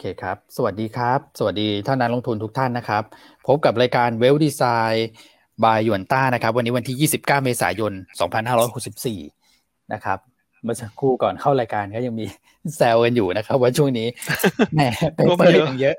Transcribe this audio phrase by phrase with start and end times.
[0.00, 3.02] เคครับ สวัสดีครับ สวัสดีท่านนักลงทุนทุกท่านนะครับ
[3.46, 7.92] พบกับรายการ Wealth Design by Yuanta นะครับ วันนี้วันที่ 29 เมษายน
[8.72, 10.18] 2564 นะครับ
[10.62, 12.26] เมื่อสักครู่ก่อนเข้ารายการก็ยังมี
[12.76, 14.08] แซวกันอยู่นะครับ ว่าช่วงนี้
[14.74, 14.80] แหม
[15.14, 15.96] paper ยังเยอะ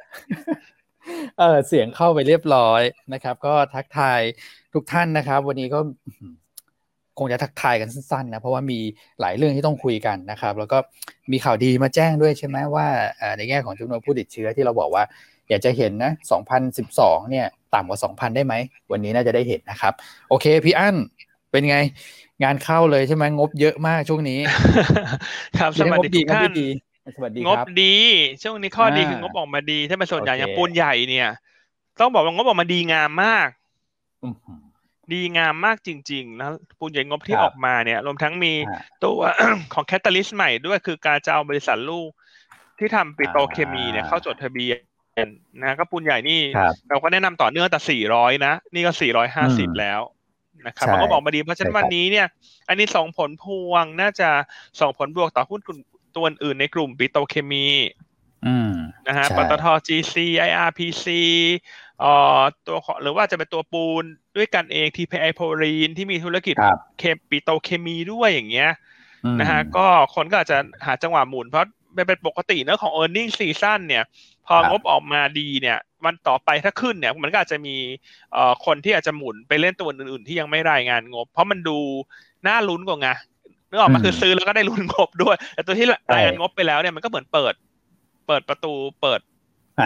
[1.40, 2.82] เออเสียงเข้าไปเรียบร้อย
[3.14, 4.22] นะครับ ก็ทักทาย
[4.74, 5.80] ทุกท่านนะครับ วันนี้ก็
[7.20, 8.80] คงจะทักทายกันสั้นๆนะเพราะว่ามี
[9.22, 10.78] หลายเรื่องที่ต้องคุยกันนะครับ แล้วก็
[11.32, 12.88] มีข่าวดีมาแจ้งด้วยใช่ไหมว่า
[13.38, 15.04] ในแง่ของจำนวนผู้ติดเชื้อที่เราบอกว่า
[15.50, 16.12] อยากจะเห็นนะ
[16.72, 18.54] 2012 เนี่ยต่ำกว่า 2,000 ได้ไหม
[18.92, 19.94] วันนี้น่าจะได้เห็นนะครับ
[20.30, 20.96] โอเคพี่อั้น
[21.52, 21.78] เป็นไง
[22.44, 24.40] งานเข้าเลยใช่ไหมงบเยอะมากช่วงนี้
[25.60, 26.52] ครับสวัสดีทุกท่าน
[27.16, 27.96] สวัสดีงบดี
[28.44, 31.30] ช่วงนี้ข้อดีคืองบออกมาดีถ้าเป็นส่วนใหญ่อย่างปูนใหญ่เนี่ย
[32.00, 33.50] ต้องบอกว่างบออกมาดีงามมาก
[35.14, 38.54] ดีงามมากจริงๆนะปูนใหญ่งบที่ออกมาเนี่ย รวมทั้งมี
[39.04, 39.20] ตัว
[39.74, 42.10] ของ catalyst ใหม่ด้วยคือการจะเอาบริษัทลูก
[42.80, 44.74] ที่ทำปิโตเคมีเนี่ยเข้าจดทะเบีย
[45.26, 45.28] น
[45.62, 46.42] นะก็ปูนใหญ่นี่
[46.90, 50.02] เราก็แนะนำต่อเนื่องแต่สี่ร้อยนะ นี่ก็สี่ร้อยห้าสิบแล้ว
[50.68, 52.28] นะครับมันก็บอกมาดีเพราะฉะนั้นวันนี้เนี่ย
[52.70, 54.30] อันนี้ส่งผลพวงน่าจะ
[54.80, 55.62] ส่งผลบวกต่อหุ้น
[56.16, 57.68] ตัวอื่นในกลุ่มปิโตเคมี
[59.08, 60.16] นะฮะปตท GC
[60.50, 61.06] IRPC
[62.02, 64.04] เอ่อตัวหรือว่าจะเป็นตัวปูน
[64.38, 66.56] ด้วยกันเอง TPI โพลีนที่มีธุรกิจ
[67.00, 68.70] เคปิโตเคมีด้วยอย่างเงี้ย
[69.40, 69.86] นะฮะก็
[70.16, 71.68] คนก็อาจจะหาจังหวะหมุนเพราะ
[72.08, 74.04] เป็นปกติเนื้อของ e a r n i n g ซีซั่นเนี่ย
[74.48, 77.76] พองบออกมาดีเนี่ยวันต่อไปถ้าขึ้นเนี่ย มันก็อาจจะมี
[78.34, 81.78] เอ่อคนที่อาจจะหมุนไปเล่นตัวอื่นๆ ที่ยังไม่รายงานงบ เพราะมันดู
[82.48, 83.10] น่าลุ้นกว่าไง
[83.70, 87.54] นึกออกมะคือซื้อแล้วก็ได้ลุ้นงบด้วย แต่ตัวที่รายงานงบไปแล้วเนี่ยมันก็เหมือนเปิด
[88.28, 89.20] เปิดประตูเปิด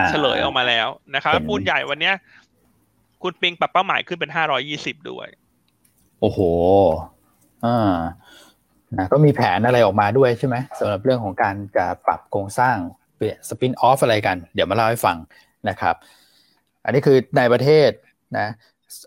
[0.09, 2.15] เฉลยออกมาแล้วนะครับปูนใหญ่วันเนี้ย
[3.23, 5.27] คุณปิงปรับเป้าหมายขึ้นเป็นห้าร้อยี่สิบด้วย
[6.21, 6.39] โอ้โห
[7.65, 7.93] อ่า
[8.97, 12.75] นะก็มีแผนอะไรออกมาด้วยใช่ไหมสำหรับเรื่องของการจะปรับโครงสร้าง
[13.15, 15.17] เปลี่ยนสปินออฟอะไรกัน เดี๋ยวมาเล่าให้ฟัง
[15.69, 15.95] นะครับ
[16.85, 17.89] อันนี้คือในประเทศ
[18.37, 18.47] นะ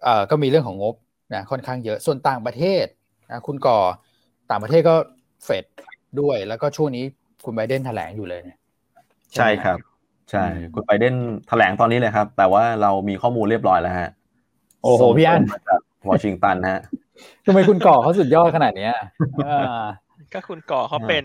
[0.04, 0.94] เอ่อก็มีเรื่องของงบ
[1.34, 2.84] นะค่อนข้างเยอะส่วนต่างประเทศ
[3.30, 3.78] นะคุณก่อ
[4.50, 4.96] ต่างประเทศก็
[5.44, 5.64] เฟด
[6.20, 7.04] ด้วย แล้วก็ช่วงนี้
[7.44, 8.58] คุณไบเดนแถลงอยู่เลยเนี่ย
[9.34, 9.78] ใช่ครับ
[10.30, 10.44] ใช่
[10.74, 11.14] คุณไบเดน
[11.48, 14.10] แถลงตอนนี้เลยครับ แต่ว่าเรามีข้อมูลเรียบร้อยแล้วฮะ
[14.82, 16.80] โอ้โห พี่อันมาจากวอชิงตันฮะ
[17.46, 18.88] ทำไมคุณก่อเขาสุดยอดขนาดนี้
[20.32, 21.24] ก็คุณก่อเขาเป็น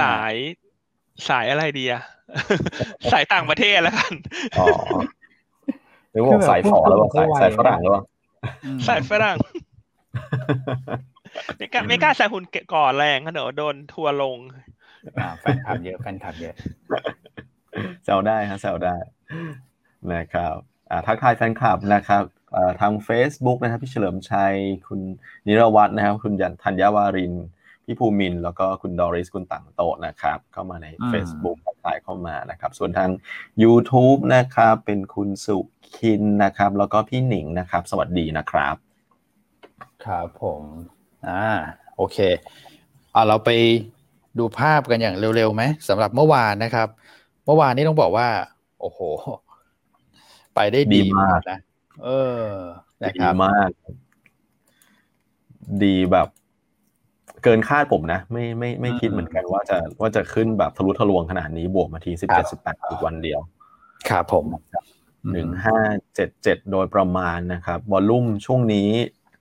[0.00, 0.34] สาย
[1.28, 2.02] สายอะไรดีอะ
[3.12, 4.14] สายต่างประเทศแล้วกัน
[4.60, 4.66] อ๋อ
[6.12, 8.02] หรือว่าสายฝอแล้วว่าสายสายฝรั่งหรือว่า
[8.88, 9.36] สายฝรั่ง
[11.56, 14.38] ไม่กล้าไม่กล้าใส่หุ่นก่อแรงเดี๋ยวโดนทัวลง
[15.40, 16.54] แฟนคลับเยอะแฟนคลับเยอะ
[18.04, 18.96] แซวได้ครับแซวได้
[20.14, 20.54] นะครับ
[21.06, 22.22] ทักทายแฟนคลับนะครับ
[22.80, 24.54] ทาง Facebook นะครับพี่เฉลิมชัย
[24.88, 25.00] คุณ
[25.46, 27.34] นิรวัตรนะครับ คุณยันธัญญาวาริน
[27.84, 33.10] พี่ภูมิน แล้วก็คุณดอริส คุณต่างโตนะครับ เข้ามาใน Facebook ทักทายเข้ามานะครับ ส่วนทาง
[33.62, 35.58] YouTube นะครับ เป็นคุณสุ
[35.96, 38.76] คินนะครับ แล้วก็พี่หนิงนะครับ สวัสดีนะครับ
[40.04, 40.62] ครับผม
[41.28, 41.44] อ่า
[41.96, 42.18] โอเค
[43.14, 43.50] อ่าเราไป
[44.38, 46.88] ดูภาพกันอย่างเร็วๆไหมสำหรับเมื่อวานนะครับ
[47.44, 48.28] เมื่อวานนี้ต้องบอกว่า
[48.80, 49.00] โอ้โห
[50.54, 51.58] ไปได้ดีมากนะ
[52.04, 52.08] เอ
[52.44, 52.48] อ
[53.16, 53.70] ดีมาก
[55.84, 56.28] ดีแบบ
[57.42, 63.40] เกินคาดผมนะ ไม่ไม่ไม่คิดเหมือนกันว่าจะว่าจะขึ้นแบบทะลุทะลวงขนาดนี้บวกมาทีสิบเจ็ดสิบแปดอีกวันเดียว
[64.08, 64.44] ครับผม
[65.32, 65.78] หนึ่งห้า
[66.14, 68.88] เจ็ดเจ็ดโดยประมาณนะครับ volume ช่วงนี้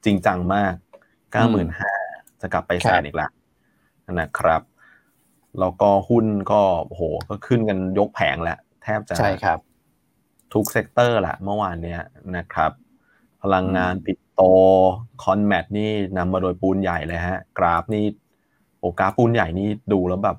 [0.06, 0.74] จริงจังมาก
[1.32, 1.94] เก้าหมื่นห้า
[2.42, 3.28] จะกลับไปแสนอีกละ
[4.20, 4.62] นะครับ
[5.60, 9.60] แล้วก็หุ้นก็โหก็ขึ้นกันยกแผงแล้วแทบจะใช่ครับ
[10.54, 12.02] ทุก sector แหละเมื่อวานเนี้ย
[12.38, 12.72] นะครับ
[13.42, 14.42] พลังงานปิโต
[15.24, 18.06] con mat นี่นำมาโดยปูนใหญ่เลยฮะ กราฟนี่
[18.80, 20.38] โอกราฟปูนใหญ่นี่ดูแล้วแบบ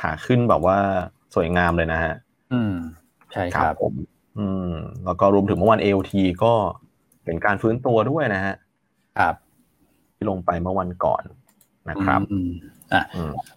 [0.00, 0.78] ขาขึ้นแบบว่า
[1.34, 2.14] สวยงามเลยนะฮะ
[2.52, 2.74] อืม
[3.32, 3.94] ใช่ครับผม
[4.38, 4.70] อืม
[5.04, 6.52] แล้วก็รวมถึงเมื่อวานเอลทีก็
[7.24, 8.54] เป็นการฟื้นตัวด้วยนะฮะ
[9.18, 9.34] ครับ
[10.14, 11.22] ที่ลงไปเมื่อวันก่อน
[11.90, 12.20] นะครับ
[12.92, 13.02] อะ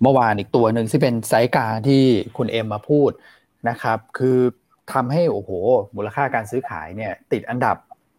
[0.01, 2.03] เมื่อวานอีกตัวหนึ่งที่เป็นไซส์กลางที่
[2.37, 3.11] คุณเอ็มมาพูด
[3.69, 4.39] นะครับ คือ
[4.93, 5.51] ทำให้โอ้โห
[5.95, 7.77] มูลค่าการซื้อขายเนี่ย ติดอันดับ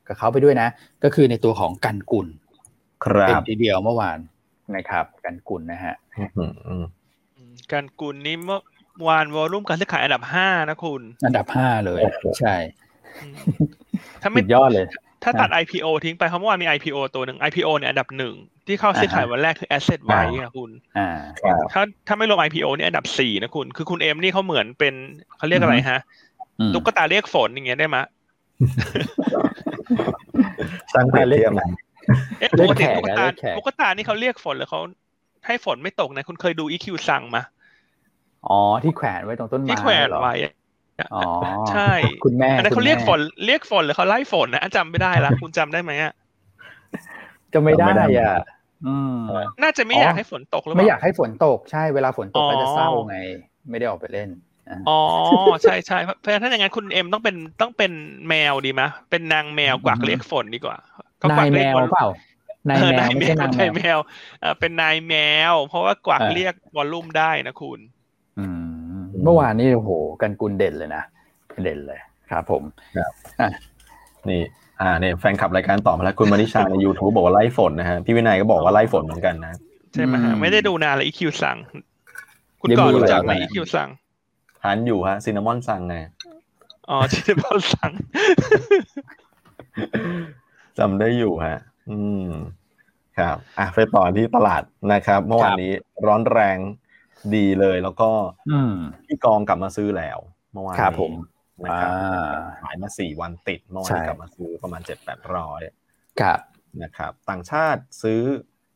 [0.09, 0.69] กับเขาไปด้วยนะ
[1.05, 2.27] ก็คือในตัวของกันกุล
[3.05, 4.19] ครับเป็นทีเดียวเมื่อวาน
[4.77, 5.95] นะครับ กันกุลนะฮะ
[7.73, 8.61] กันกุลนี้เมื่อ
[9.09, 12.01] วานวอลุ่มการซื้อขายอันดับห้านะคุณ อันดับห้าเลย
[12.39, 12.55] ใช่
[14.23, 14.87] ถ้าไม่ยอดเลย
[15.23, 18.35] ถ้าตัด IPO ทิ้งไปเพราะเมื่อวานมี IPO ตัวหนึ่ง IPO เนี่ยอันดับหนึ่ง
[18.67, 20.71] ที่เข้าซื้อขายวันแรกคือ asset ไว้ครับคุณ
[21.73, 24.95] ถ้าถ้าไม่รวม IPO นี่อันดับสี่นะคุณ คือคุณเอ็มนี่เขาเหมือนเป็น
[25.37, 26.01] เขาเรียกอะไรฮะ
[26.75, 27.97] ตุ๊กตาเรียกฝนอย่างเงี้ยได้ไหม
[30.95, 31.67] สร้างเปรียบเทียบมา
[32.61, 33.27] ปกติตุ๊กตา
[33.57, 34.81] ตุ๊กตานี่เขาเรียกฝนหรือเขา
[35.47, 37.43] ให้ฝนไม่ตกนะคุณเคยดู EQ สั่งมา
[38.49, 40.35] อ๋อที่แขวนไว้ตรงต้นไม้ที่แขวนไว้
[41.13, 41.19] อ๋อ
[41.69, 41.81] ใช่
[42.23, 46.13] คุณแม่อันนั้นเขาเรียกคุณฝแม่นเรียกฝนหรือเขาไล่ฝนนะจำไม่ได้ละคุณจำได้ไหมอะ
[47.53, 48.33] จะไม่ได้จำไม่ได้อะ
[48.85, 49.15] อืม
[49.63, 53.15] น่าจะไม่อ๋อออยากให้ฝนตกหรือเปไม่ล่าอยากให้ฝนตกใช่เวลาฝนตกอ๋อก็จะเศร้าไง
[53.71, 54.29] ไม่ได้ออกไปเล่น
[54.69, 54.93] อะอ๋อ
[55.65, 57.91] ใช่ใช่เพราะฉะนั้นถ้าอย่างนั้นคุณเอ็มต้องเป็นต้องเป็น
[58.29, 60.77] แมวดีมะเป็นนางแมวกวักเรียกฝนดีกว่า
[61.23, 62.07] ก็กนาวัยกแมเรียกววอลเปล่า
[62.69, 63.99] นายเออแมนาวยไม่แมใช่วนางแมนายวแมว
[64.39, 65.15] เออเป็นนายแม
[65.53, 67.98] ว เพราะว่ากวักเออเรียกวอลลุ่มได้นะคุณอื
[69.29, 69.91] มเมื่อวานนี่โอ้โห
[70.23, 71.03] กันกุลเด่นเลยนะ
[71.63, 71.99] เด่นเลย
[72.31, 72.63] ครับผม
[74.29, 74.43] นี่
[74.81, 79.53] อ่าเนี่ยแฟนคลับรายการตอบมาแล้วคุณมณิชาใน YouTube บอกว่าไล่ฝนนะฮะพี่วินัยก็บอกว่าไล่ฝนเหมือนกันนะ
[79.93, 81.57] ใช่ไหมฮะอืมไม่ได้ดูนานเลยอีคิวสั่ง
[82.61, 83.89] คุณยังก่อนดูรู้จักไหมเลยอีคิวสั่ง
[84.63, 85.97] ทานอยู่ฮะซินนามอนสั่งไง
[86.91, 87.91] อ๋อที่บอลสั่ง
[90.79, 91.59] จำได้อยู่ฮะ
[91.91, 92.29] อืม
[93.19, 95.73] ครับ อะไปต่อที่ตลาดนะครับ เมื่อวานนี้
[96.07, 96.59] ร้อนแรง
[97.35, 98.11] ดีเลยแล้วก็
[98.51, 98.75] อืม
[99.07, 100.19] พี่กองกลับมาซื้อแล้ว
[100.53, 101.13] เมื่อวานครับนี้ผม
[101.65, 105.61] นะอ่ครับาขายมาสี่วันติดเมื่อวานใช่นี้กลับมาซื้อประมาณเจ็ดแปดร้อย
[106.21, 106.39] ครับ
[106.83, 108.21] นะครับ ต่างชาติซื้อ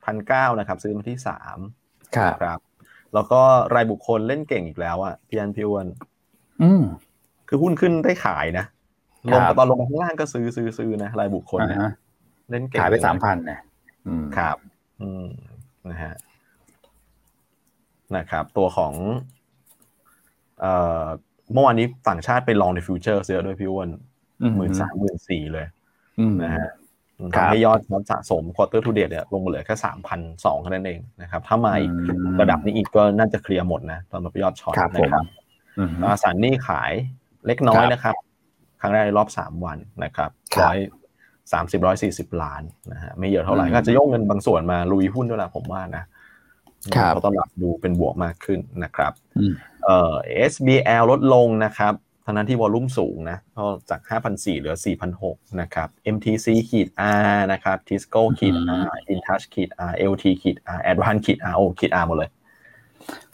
[0.05, 1.59] พันเก้านะครับ ซื้อมาที่สาม
[2.17, 2.59] ครับครับ
[3.15, 3.43] แล้วก็
[3.75, 5.87] รายบุคคลเล่นเก่งอีกแล้วอะพี่อันพี่อ้วน
[6.63, 6.83] อืม
[7.49, 8.65] คือหุ้นขึ้นได้ขายนะ
[9.33, 11.93] ลงครับตอนลงมาข้างล่างก็ซื้อซื้อซื้อนะรายบุคคลอ่าเนี่ยฮะ
[12.51, 13.59] เล่นเก่งขายไปเลยสามพันนะ
[14.07, 14.57] อืมครับ
[15.03, 15.27] อืม
[15.91, 16.15] นะฮะ
[18.17, 18.93] นะครับ ตัวของ
[20.61, 20.73] เอ่
[21.03, 21.05] อ
[21.53, 23.89] เมื่อวานนี้ต่างชาติไปลองในฟิวเจอร์เยอะด้วยพี่อ้วน
[24.57, 25.67] หมื่นสามหมื่นสี่เลย
[26.19, 26.69] อืมนะฮะ
[27.35, 35.25] ครับทำให้ยอดยอดสะสม quarter to date เนี่ยลงมาเหลือแค่สามพันสองแค่นั้นเองนะครับ ถ้ามาอีกอืมระดับนี้อีกก็น่าจะเคลียร์หมดนะตอนรับยอด short ครับผมนะครับ
[35.79, 36.93] อืมตราสารหนี้ขาย
[37.47, 38.15] เล็กน้อยครับนะครับ
[38.81, 40.77] ครั้งแรกในรอบสามวันนะครับครับร้อย
[41.53, 42.63] สามสิบร้อยสี่สิบล้าน
[42.93, 46.09] นะฮะไม่เยอะเท่าไหร่อืมก็อาจจะโยกเงินบางส่วนมาลุยหุ้นด้วยแหละผมว่านะครับ
[46.91, 49.53] เพราะตลาดดูเป็นบวกมากขึ้นนะครับอืม
[49.85, 50.15] เอ่อ
[50.51, 51.95] SBL ลดลงนะครับ
[52.25, 54.01] ทั้งนั้นที่ volume สูงนะก็จาก
[54.31, 54.77] 5,400 เหลือ
[55.19, 56.89] 4,600 นะครับ MTC ขีด
[57.31, 61.93] R นะครับ Tisco ขีด R Intouch ขีด R LT ขีด R Advance ขีด R โอขีด
[62.03, 62.31] R หมดเลย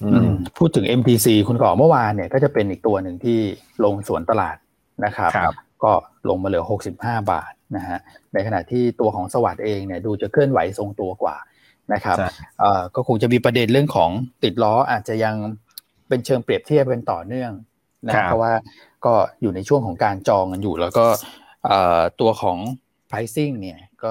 [0.03, 3.39] อือืมมพูดถึง MPC คุณก่อเมื่อวานเนี่ยก็จะเป็นอีกตัวหนึ่งที่
[3.85, 4.57] ลงสวนตลาด
[5.05, 5.55] นะครับครับ
[5.85, 5.93] ก็
[6.29, 6.65] ลงมาเหลือ
[6.97, 7.99] 65 บาทนะฮะ
[8.33, 11.37] ในขณะที่ตัวของสวัสด์เองเนี่ยดูจะเคลื่อนไหวทรงตัวกว่า
[11.93, 12.29] นะครับใช่
[12.61, 14.11] เอ่อก็คงจะมีประเด็นเรื่องของ
[14.45, 15.35] ติดล้ออาจจะยัง
[16.09, 17.53] เป็นเชิงเปรียบเทียบกันต่อเนื่อง
[18.09, 18.53] นะครับเพราะว่า
[19.07, 21.07] ก็อยู่ในช่วงของการจองกันอยู่ แล้วก็
[21.65, 22.59] เอ่อตัวของ
[23.11, 24.11] pricing เนี่ยก็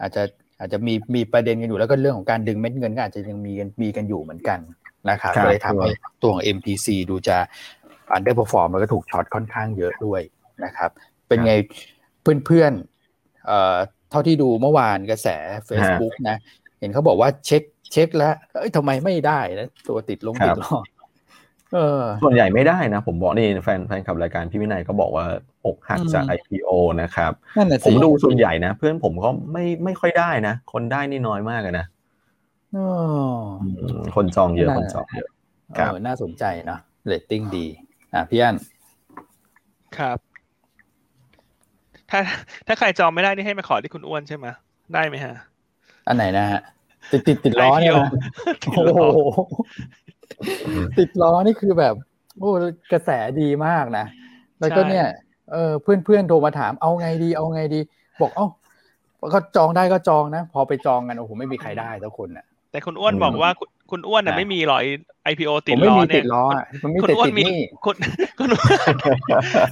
[0.00, 0.22] อาจจะ
[0.58, 4.58] อาจจะมีมีประเด็นกันอยู่แล้วก็เรื่องของการดึงเม็ดเงินก็อาจจะยังมีกันมีกันอยู่เหมือนกัน
[5.10, 5.90] นะครับครับก็เลยทำให้
[6.22, 7.36] ตัวของ MPC ดูจะ
[8.16, 10.20] underperform แล้วก็ถูกช็อตค่อนข้างเยอะด้วย
[10.64, 10.90] นะครับ
[11.28, 11.54] เป็นไง
[12.46, 13.76] เพื่อนๆเอ่อ
[14.10, 15.28] เท่าที่ดูเมื่อวานกระแส
[15.68, 16.36] Facebook นะ
[16.80, 17.62] เห็นเขาบอกว่าเช็ค
[17.92, 20.78] เช็คแล้วเอ้ยทำไมไม่ได้นะตัวติดลงครับติดล้อ
[21.74, 25.24] เออส่วนใหญ่ไม่ได้นะ ผมบอกนี่แฟนแฟนคลับรายการพี่วินัยก็บอกว่า
[25.66, 26.70] อกหักจากอืม IPO
[27.02, 31.86] นะครับนั่นน่ะผสิมดูส่วนใหญ่นะ เพื่อนผมก็ไม่ไม่ค่อยได้นะ คนได้นี่น้อยมากเลยนะ
[32.76, 32.86] อ๋อ
[33.62, 33.68] อื
[33.98, 35.28] มคนจองเยอะนั่นคนจองเยอะ
[35.78, 37.66] ครับเออน่าสนใจเนาะเรตติ้งดี
[38.14, 38.56] อะพี่อัน
[39.98, 40.18] ครับ
[42.10, 42.20] ถ้า
[42.66, 44.46] ถ้าใครจองไม่ได้นี่ให้มาขอที่คุณอ้วนใช่ไหม
[44.94, 45.34] ได้ไหมฮะ
[46.06, 46.60] อันไหนนะฮะ
[47.12, 48.10] ติดติดติดล้อเนี่ยนะ
[48.62, 49.18] ติดโอ้ล้โห
[50.76, 51.94] อติดล้อนี่คือแบบ
[52.38, 52.50] โอ้
[52.92, 53.10] กระแส
[53.40, 54.06] ดีมากนะ
[54.60, 55.06] แล้วก็ใช่เนี่ย
[55.52, 57.80] เออเพื่อนเพื่อนๆโทรมาถามเอาไงดี เอาไงดี
[58.20, 58.46] บอกเอ้า
[59.34, 63.52] ก็จองได้ก็จองนะ พอไปจองกันโอ้โหไม่มีใครได้ทุกคนอะ แต่คุณอ้วนอืมบอกว่า
[63.90, 64.84] คุณคุณอ้วนน่ะนะไม่มีหรอย
[65.32, 67.96] IPO ติผดมไม่ล้อมีเนี่ติยดล้ออะมันมีคุณแต่อ้วนติดมีหนี่คุณ
[68.38, 68.94] คุณอ้วน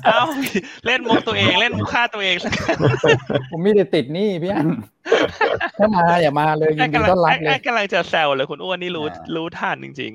[0.04, 0.20] เอ้า
[0.86, 2.52] เล่นมุกตัวเองเล่นมุกฆ่าตัวเองสัก
[3.50, 4.68] ผมมีแต่ติดหนี่พี่อัน
[5.78, 10.12] ถ้ามาอย่ามาเลยยิไอ้นดีกำลัต้อนรับไอ้เลไอ้ยกำลังจะแซวเลยคุณอ้วนนี่รู้อ่ารู้ท่านจริง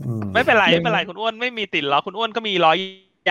[0.00, 2.78] อืมๆไม่เป็นไรไม่ไม่เป็นไรคุณอ้วนไม่มีติดล้อคุณอ้วนก็มีล้อย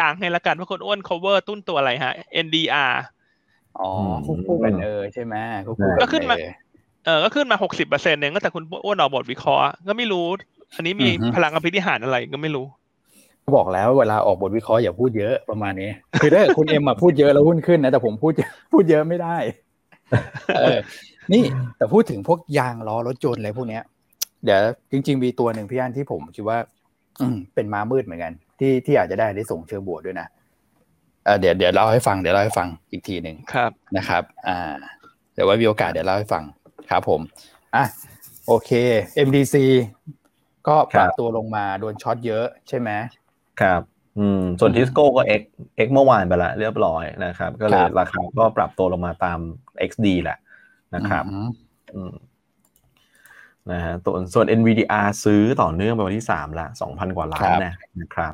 [0.05, 2.13] างให้ละกันเพราะคุณอ้วน cover ตุ้นตัวอะไรฮะ
[2.45, 2.93] NDR
[3.79, 3.89] อ๋อ
[4.25, 6.35] คู่คู่กันเออใช่ไหมคู่คู่ก็ขึ้นมา
[7.05, 10.25] เออเออก็ขึ้นมาหกสิบเปอร์เซ็นต์เองก็แต่คุณอ้วนออกบทวิเคราะห์ก็ไม่รู้
[10.75, 12.65] อันนี้มีอือฮึพลังอภินิหารอะไรก็ไม่รู้
[13.55, 15.89] บอกแล้วเวลาออกบทวิเคราะห์อย่าพูดเยอะประมาณนี้
[16.21, 18.31] คือถ้าเกิดคุณเอ็มมาพูดเยอะแล้วหุ้นขึ้นนะแต่ผมพูด
[18.73, 19.37] พูดเยอะไม่ได้
[20.59, 20.77] เออ
[21.33, 21.43] นี่
[21.77, 23.83] แต่พูดถึงพวกยางล้อรถยนต์อะไรพวกเนี้ย
[24.45, 26.57] เดี๋ยวจริง ๆ มีตัวหนึ่งพี่อันที่ผมคิดว่า
[27.21, 30.27] อืมเป็นม้ามืดเหมือนกัน ที่ที่อาจจะได้ได้ส่งเชิงบวกด้วยนะ
[31.25, 34.75] เออเดี๋ยวเดี๋ยวเล่าให้ฟังเดี๋ยวเล่าให้ฟังอีกทีหนึ่งครับนะครับ อ่า
[35.33, 36.43] เดี๋ยวไว้มีโอกาสเดี๋ยวเล่าให้ฟัง
[36.91, 37.21] ครับผม
[37.75, 37.85] อะ
[38.47, 38.71] โอเค
[39.27, 39.55] MDC
[40.67, 42.89] ก็ปรับครับตัวลงมาโดนช็อตเยอะใช่ไหม
[43.61, 43.81] ครับ
[44.19, 45.41] อืม ส่วนทิสโก้ก็ X
[45.85, 49.39] X เมื่อวานไปละเรียบร้อยนะครับ ก็เลยครับราคาก็ปรับตัวลงมาตาม
[49.89, 50.37] XD แหละ
[50.95, 51.49] นะครับอืม
[51.93, 52.13] อืม
[53.71, 58.33] นะฮะตัวส่วน NVDR ซื้อต่อเนื่องไปวันที่3ละ2,000 กว่าล้านนะนะครับ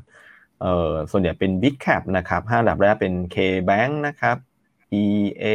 [0.62, 4.38] เอ่อส่วนใหญ่เป็น Big Cap นะครับห้าดับแรกเป็น K-Bank นะครับ
[5.04, 5.46] EA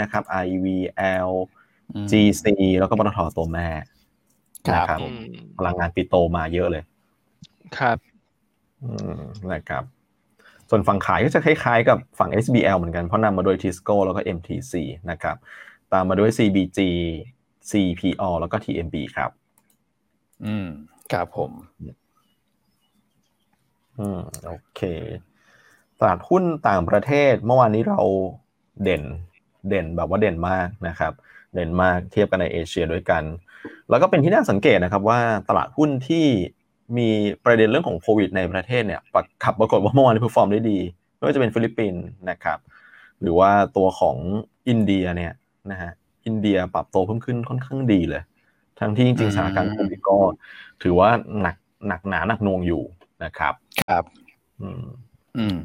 [0.00, 1.30] นะครับ IVL
[2.10, 2.44] GC
[2.78, 3.68] แล้วก็ปตทตัวแม่
[4.74, 4.98] นะครับ
[5.58, 6.82] พลังงานปิโตมาเยอะเลย
[7.78, 7.98] ครับ
[9.52, 9.84] นะครับ
[10.70, 14.74] ส่วนฝั่งขายก็จะคล้ายๆกับฝั่ง SBL เหมือนกันเพราะนำมาโดย Tisco แล้วก็ MTC
[15.10, 15.36] นะครับ
[15.92, 16.78] ตามมาด้วย CBG
[17.70, 19.30] CPO แล้วก็ TMB ครับ
[20.44, 20.68] อืม
[21.12, 21.50] ครับผม
[23.98, 24.80] อืมโอเค
[25.98, 28.00] ตลาดหุ้นต่างประเทศเมื่อวานนี้เรา
[28.82, 29.02] เด่น
[29.68, 31.12] เด่นแบบว่าเด่นมากนะครับ
[31.52, 33.22] เด่นมากเทียบกันในเอเชียด้วยกัน
[33.90, 36.26] แล้วก็เป็นที่น่าสังเกตนะครับว่าตลาดหุ้นที่
[36.98, 37.08] มี
[37.44, 39.00] ประเด็นเรื่องของโควิดในประเทศเนี่ย
[39.44, 40.78] ครับปรากฏว่าเมื่อวานนี้ perform ได้ดี
[41.16, 42.58] ไม่ว่าจะเป็นฟิลิปปินส์นะครับ
[43.20, 44.16] หรือว่าตัวของ
[44.68, 45.32] อินเดียเนี่ย
[45.70, 45.92] นะฮะ
[46.26, 48.22] อินเดียปรับตัวเพิ่มขึ้นค่อนข้างดีเลย
[48.80, 50.16] ทั้งที่จริงๆสถานการณ์โควิดก็
[50.82, 51.56] ถือว่าหนัก
[51.88, 52.82] หนักหนาหนักหน่วงอยู่
[53.24, 53.54] นะครับ
[53.88, 54.04] ครับ
[54.60, 54.84] อืม
[55.38, 55.58] อืม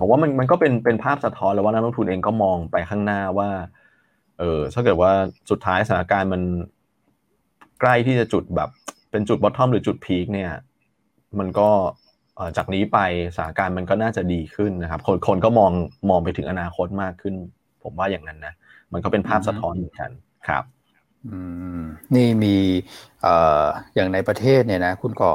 [0.00, 3.50] ผมว่ามันมันก็เป็นเป็นภาพสะท้อนแล้วว่านักลงทุนเองก็มองไปข้างหน้าว่า
[4.38, 5.12] เออถ้าเกิดว่า
[5.50, 6.42] สุดท้ายสถานการณ์มัน
[7.80, 8.68] ใกล้ที่จะจุดแบบ
[9.10, 10.50] เป็นจุดบอททอมหรือจุดพีคเนี่ย
[11.38, 11.68] มันก็
[12.56, 12.98] จากนี้ไป
[13.34, 15.72] สถานการณ์มันก็น่าจะดีขึ้นนะครับ คนคนก็มอง
[16.10, 17.34] มองไปถึงอนาคตมากขึ้น
[17.82, 18.54] ผมว่าอย่างนั้นนะ
[18.92, 20.10] มันก็เป็นภาพสะท้อนเหมือนกัน
[20.48, 20.64] ครับ
[21.26, 21.38] อื
[21.80, 21.82] ม
[22.14, 22.56] นี่มี
[23.22, 23.64] เอ่อ
[23.94, 25.32] อย่างในประเทศเนี่ยนะ คุณก่อ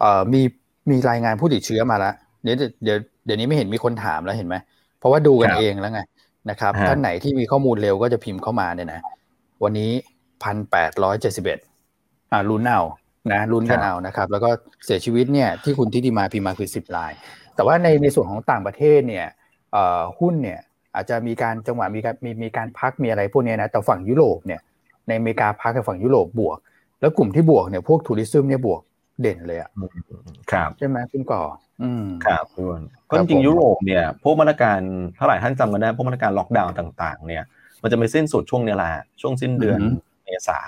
[0.00, 0.42] เอ่อมี
[0.90, 4.56] มีรายงานผู้ติดเชื้อมาแล้วเดี๋ยวเดี๋ยว เดี๋ยวนี้ไม่เห็นมีคนถามแล้วเห็นไหม
[4.98, 6.00] เพราะว่าดูกันเองแล้วไง
[6.50, 9.00] นะครับท่านไหนที่มีข้อมูลเร็วก็จะพิมพ์เข้ามาเนี่ยนะ
[9.62, 9.90] วันนี้
[10.42, 11.58] พันแปดร้อยเจ็ดสิบเอ็ด
[12.32, 12.82] อ่าลุ้นเอา
[13.32, 14.50] นะลุ้นกันเอานะครับ แล้วก็
[14.84, 17.12] เสียชีวิตเนี่ยที่คุณทิติมาพิมพ์มาคือสิบราย
[17.54, 19.26] แต่ว่าในในส่วนของต่างประเทศเนี่ย
[19.72, 20.60] เอ่อหุ้นเนี่ย
[20.94, 24.60] อาจจะมีการจังหวะมีการมีมีการพักมีอะไรพวกนี้นะแต่ฝั่งยุโรปเนี่ย
[25.08, 26.58] ในอเมริกาพักกับฝั่งยุโรปบวก
[27.00, 28.80] แล้วกลุ่มที่บวกเนี่ยพวกทัวริซึมเนี่ยบวก
[29.20, 29.70] เด่นเลยอะ
[30.50, 31.42] ครับใช่ไหมคุณก่อ
[31.82, 32.64] อืมครับทุก
[33.14, 34.78] คนก็จริงยุโรปเนี่ยพวกมาตรการ
[35.16, 37.44] เท่าไหร่ท่านจำกันได้พวกมาตรการล็อกดาวน์ต่างๆ เนี่ย
[37.82, 38.90] มันจะไปสิ้นสุดช่วงนี้แหละ
[39.20, 39.80] ช่วงสิ้นเดือน
[40.24, 40.58] เมษา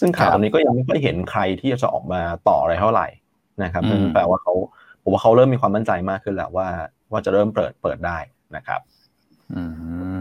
[0.00, 3.06] ซึ่งข่าวตอนนี้ก็ยังไม่ค่อยเห็นใครที่จะออกมาต่ออะไรเท่าไหร่
[3.62, 4.54] นะครับนั่นแปลว่าเขา
[5.02, 6.68] ผมว่าเขาเริ่มมีความมั่นใจมากขึ้นแล้วว่า
[7.10, 8.18] ว่าจะเริ่มเปิดเปิดได้
[8.56, 8.80] นะครับ
[9.54, 9.62] อื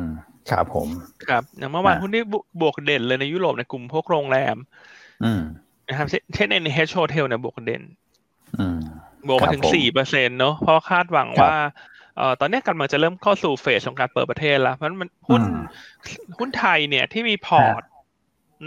[0.02, 0.04] ม
[0.52, 0.88] ครับผม
[1.28, 2.24] ครับอย่างเมื่อวานหุ้นที่
[2.62, 4.56] บวกเด่นเลยในยุโรปในกลุ่มพวกโรงแรม
[5.24, 5.42] อืม
[5.88, 7.84] นะครับเช่น NH Hotel เนี่ยบวกเด่น
[8.60, 8.80] อืม
[9.28, 11.56] บวกมาถึงสี่เปอร์เซ็นเนาะเพราะคาดหวังว่า
[12.18, 15.42] เอ่อตอนนี้กำลังจะเริ่มเข้าสู่ phase ของการเปิดประเทศแล้ว เพราะมันหุ้น
[16.38, 17.82] หุ้นไทยเนี่ยที่มีพอร์ต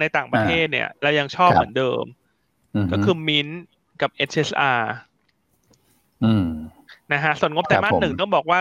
[0.01, 2.05] ในต่างประเทศเนี่ยเรายังชอบเหมือนเดิม
[2.93, 3.49] ก็คือมิน
[4.03, 4.81] กับ HSR
[7.13, 8.59] นะฮะส่วนงบแต่มาสหนึ่งต้องบอกว่า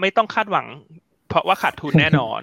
[0.00, 0.66] ไม่ต้องคาดหวัง
[1.28, 2.40] เพราะว่าขาดทุนแน่นอน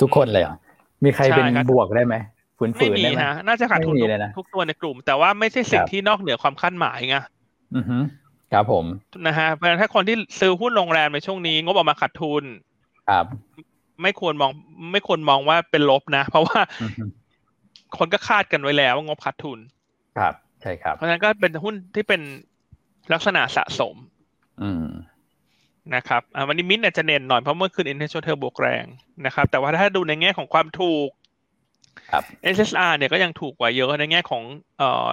[0.00, 0.56] ทุกคนเลยอะ
[1.04, 2.14] มีใครเป็นบวกได้ไหม
[2.58, 3.94] ฝืนฝืนได้ไหมน่าจะขาดทุน
[4.38, 7.16] ทุกตัวในกลุ่ม แต่ว่าไม่ใช่สิ่งที่นอกเหนือความคาดหมายไง
[7.76, 7.96] อือฮึ
[8.52, 8.84] ครับผม
[9.26, 12.44] นะฮะเพราะฉะนั้นถ้าคนที่ซื้อหุ้นโรงแรมในช่วงนี้งบออกมาขาดทุน
[13.08, 13.24] ครับ
[14.02, 14.50] ไม่ควรมอง
[14.92, 16.60] ไม่ควรมองว่าเป็นลบนะ เพราะว่า
[17.98, 19.58] คนก็คาดกันไว้แล้วว่างบขาดทุน
[20.18, 22.20] ครับ ใช่ครับ เพราะฉะนั้นก็เป็นหุ้นที่เป็น
[23.12, 23.94] ลักษณะสะสม
[24.62, 24.86] อืม
[25.94, 28.84] นะครับวันนี้มิ้นจะเน้นหน่อยเพราะเมื่อคืนอินเทอร์เน็ตเทอร์บวกแรง
[29.26, 31.25] นะครับ แต่ว่าถ้าดูในแง่ของความถูกครับ
[32.54, 34.42] SHR เนี่ยก็ยังถูกกว่าเยอะในแง่ของ
[34.78, 35.08] เอ่อ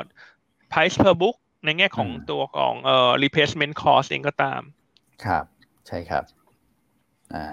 [0.71, 1.35] price per book
[1.65, 4.61] ในแง่ของตัวของเอ่อ replacement cost เองก็ตาม
[5.25, 5.45] ครับ
[5.87, 6.23] ใช่ครับ
[7.33, 7.45] อ่า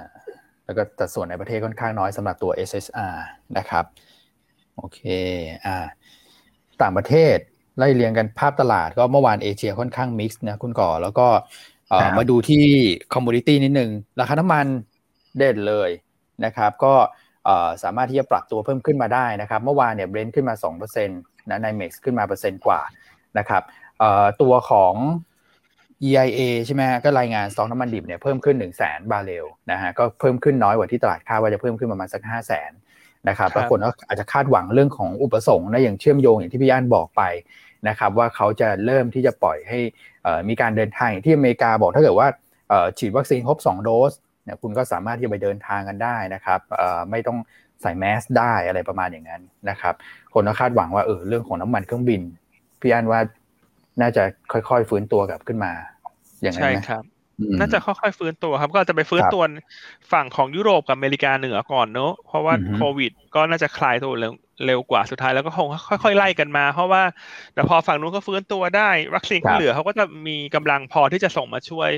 [0.65, 3.17] แล้วก็แต่ส่วนในประเทศค่อนข้างน้อยสำหรับตัว SHR
[3.59, 3.85] นะครับ
[4.77, 5.01] โอเค
[5.67, 5.77] อ่า
[6.83, 7.37] ต่างประเทศ
[7.79, 11.27] ไล่เรียงกันภาพตลาดก็เมื่อวานเอเชียค่อนข้าง mix นะคุณก้อง แล้วก็
[12.19, 12.65] มาดูที่
[13.15, 14.67] commodity นิดนึง ราคาน้ำมัน
[15.39, 15.91] เด่นเลย
[16.45, 16.95] นะครับ ก็
[17.83, 22.81] สามารถที่จะปรับตัวเพิ่มขึ้นมาได้นะครับเมื่อวานเนี่ย Brent ขึ้นมา2%นะ NYMEX ขึ้นมาเปอร์เซ็นต์กว่า
[23.39, 23.63] นะครับ
[24.43, 24.95] ตัวของ
[26.09, 32.73] EIA ใช่ไหมก็รายงานสอกน้ำมันดิบเนี่ยเพิ่มขึ้น 1 0 0 0 0แสนบาร์เรลนะฮะก็เพิ่มขึ้นน้อยกว่าที่ตลาดคาดว่าจะเพิ่มขึ้นประมาณสัก 5 0 0แสน
[33.29, 37.23] นะครับแล้วคนก็อาจจะคาดหวังเรื่องของอุปสงค์นะอย่างเชื่อมโยงอย่างที่พี่ย่านบอกไป
[37.89, 39.79] นะครับว่าเขาจะเริ่มที่จะปล่อยให้
[40.49, 42.29] มีการเดินทางที่อเมริกาบอกถ้าเกิดว่า
[42.99, 44.13] ฉีดวัคซีนครบ 2 โดส
[44.51, 46.61] นี่ยคุณก็สามารถที่จะไปเดินทางกันได้นะครับ
[47.11, 47.39] ไม่ต้อง
[47.83, 49.95] ใส่แมสได้อะไรประมาณอย่างนั้นนะครับ
[50.35, 52.21] คนก็คาดหวังว่าเออเรื่องของน้ำมันเครื่องบิน
[52.81, 53.21] พี่อันว่า
[54.01, 55.73] น่าจะค่อยๆฟื้นตัวกลับขึ้นมา
[56.43, 57.05] อย่างนั้นใช่ครับ
[57.61, 59.43] น่าจะค่อยๆฟื้นตัวครับก็จะไปฟื้นตัว
[60.13, 64.33] ฝั่งของยุโรปกับอเมริกาเหนือก่อนเนอะเพราะว่าโควิด ก็น่าจะคลายตัวเร็ว
[64.67, 65.69] เร็วกว่าสุดท้ายแล้วก็คง
[66.05, 67.03] ค่อยๆไล่กันมา เพราะว่า
[67.55, 71.91] แต่พอฝั่งนู้นก็ฟื้นตัวได้ วัคซีนก็เหลือเขาก็จะมีกำลังพอที่จะส่งมาช่วย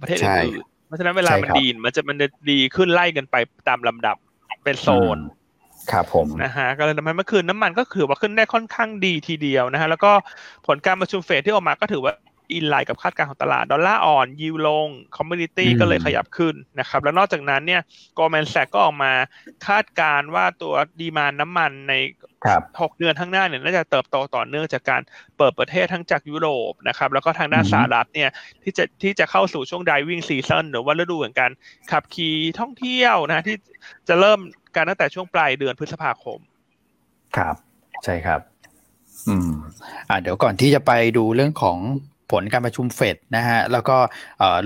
[0.00, 3.36] ประเทศอื่นๆเพ ราะฉะนั้นเวลามันดีมันจะมันจะดีขึ้นไล่กันไป
[3.68, 4.16] ตามลำดับ
[4.64, 5.18] เป็นโซน
[5.92, 10.12] ครับผมนะฮะก็เลยทำให้เมื่อคืนน้ำมันก็ถือว่าขึ้นได้ค่อนข้างดีทีเดียวนะฮะแล้วก็
[10.66, 12.12] ผลการประชุมเฟดที่ออกมาก็ถือว่า
[12.52, 17.82] in line กับคาดการณ์ของตลาด ดอลลาร์อ่อน yield ลง commodity ก็เลยขยับขึ้นนะครับ แล้วนอกจากนั้นเนี่ย
[18.18, 19.12] Goldman Sachs ก็ออกมา
[19.66, 21.94] คาดการณ์ว่าตัว demand น้ำมันใน
[22.80, 25.00] หกเดือนข้างหน้าเนี่ยน่าจะเติบโตต่อเนื่องจากการ
[25.38, 28.30] เปิดประเทศทั้งจากยุโรปนะครับ แล้วก็ทางด้านสหรัฐเนี่ย
[28.62, 31.50] ที่จะที่จะเข้าสู่ช่วง driving season หรือว่าฤดูแห่งการ
[31.90, 33.56] ขับขี่ท่องเที่ยวนะที่
[34.08, 34.38] จะเริ่ม
[34.76, 36.38] การตั้งแต่ช่วงปลายเดือนพฤษภาคม
[37.36, 37.56] ครับ
[38.04, 38.40] ใช่ครับ
[39.28, 39.52] อืม
[40.08, 41.78] อ่าเดี๋ยวก่อนที่จะไปดูเรื่องของ
[42.32, 43.96] ผลการประชุมเฟดนะฮะแล้วก็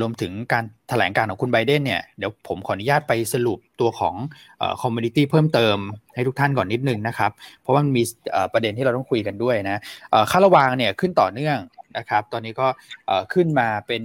[0.00, 4.14] รวมถึงการถแถลงการของคุณไบเดนเนี่ยเดี๋ยวผมขออนุญาตไปสรุปตัวของ
[4.82, 5.76] commodity เพิ่มเติม
[6.14, 7.30] ให้ทุกท่านก่อนนิดนึงนะครับ
[7.62, 8.02] เพราะว่ามันมี
[8.52, 9.80] ประเด็นที่เราต้องคุยกันด้วยนะ
[10.30, 11.58] ค่าระวางเนี่ยขึ้นต่อเนื่อง
[11.98, 12.68] นะครับ ตอนนี้ก็
[13.32, 14.02] ขึ้นมาเป็น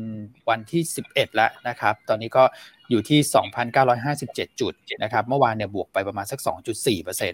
[0.50, 2.44] วันที่ 11 แล้วนะครับ ตอนนี้ก็
[2.90, 3.20] อยู่ที่
[3.90, 6.40] 2,957 จุดนะครับ เมื่อวานเนี่ยบวกไปประมาณสัก
[6.86, 7.34] 2.4%น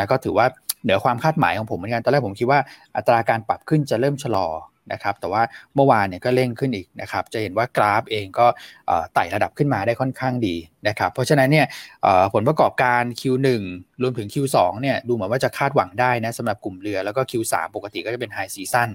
[0.00, 0.46] ะก็ถือว่า
[0.82, 2.60] เหนือความคาดหมายของผมเหมือนกัน ตอนแรกผมคิดว่า
[2.96, 4.46] อัตราการปรับขึ้นจะเริ่มชะลอ
[4.92, 5.42] นะครับแต่ว่า
[5.74, 8.46] เมื่อวานเนี่ยก็เร่งขึ้นอีกนะครับจะเห็นว่ากราฟเองก็
[9.14, 10.56] ไต่ระดับขึ้นมาได้ค่อนข้างดี
[10.88, 11.66] นะครับเพราะฉะนั้นเนี่ย
[12.34, 13.48] ผลประกอบการ Q1
[14.02, 18.88] รวมถึง Q2 เนี่ยดูเหมือนว่าจะคาดหวังได้นะสำหรับกลุ่มเรือแล้วก็ Q3 ปกติก็จะเป็นไฮซีซั่น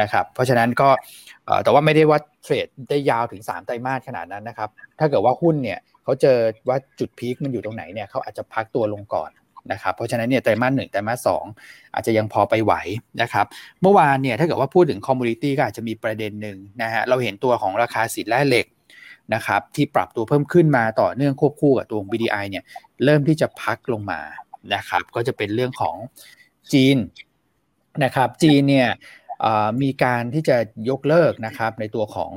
[0.00, 0.88] นะครับเพราะฉะนั้นก็
[1.64, 6.38] แต่ว่าไม่ได้ว่าเทรดได้ยาวถึง 3 ไตรมาสขนาดนั้นนะครับถ้าเกิดว่าหุ้นเนี่ยเขาเจอ
[6.68, 9.30] ว่าจุดพีคมันอยู่ตรงไหนเนี่ยเขาอาจจะพักตัวลงก่อน
[9.72, 11.44] นะครับเพราะฉะนั้นเนี่ยไตรมาสหนึ่งไตรมาสสอง
[11.94, 12.74] อาจจะยังพอไปไหว
[13.22, 13.46] นะครับ
[13.82, 18.66] เมื่อวานเนี่ยถ้าเกิดว่าพูดถึงคอมมูนิตี้ก็อาจจะมีประเด็นหนึ่งนะฮะเราเห็นตัวของราคาสินแร่เหล็ก
[19.34, 22.64] นะครับที่ปรับตัวเพิ่มขึ้นมาต่อเนื่องควบคู่กับตัว BDI เนี่ย
[23.04, 24.20] เริ่มที่จะพักลงมา
[24.74, 25.96] นะครับก็จะเป็นเรื่องของ
[26.72, 26.96] จีน
[28.04, 28.88] นะครับจีนเนี่ย
[29.82, 30.56] มีการที่จะ
[30.90, 32.32] ยกเลิกนะครับในตัวของ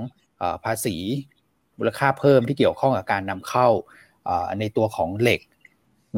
[0.66, 0.96] ภาษี
[1.78, 3.68] มูลค่าเพิ่มที่เกี่ยวข้องกับการนำเข้า
[4.60, 5.40] ในตัวของเหล็ก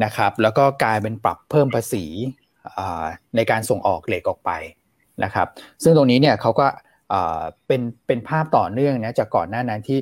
[0.04, 2.04] นะครับแล้วก็กลายเป็นปรับเพิ่มภาษี
[3.36, 4.50] ในการส่งออกเหล็กออกไป
[5.24, 5.46] นะครับ
[5.82, 6.66] ซึ่งตรงนี้เนี่ยเขาก็
[7.66, 9.98] เป็นเป็นภาพต่อเนื่องนะจากก่อนหน้านั้นที่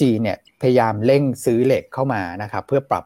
[0.00, 3.04] จีนเนี่ยพยายามเร่งซื้อเหล็กเข้ามานะครับเพื่อปรับ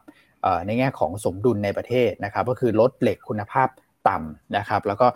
[0.65, 3.67] ในแง่ของสมดุลในประเทศนะครับก็คือลดเหล็กคุณภาพ
[4.09, 5.07] ต่ำนะครับแล้วก็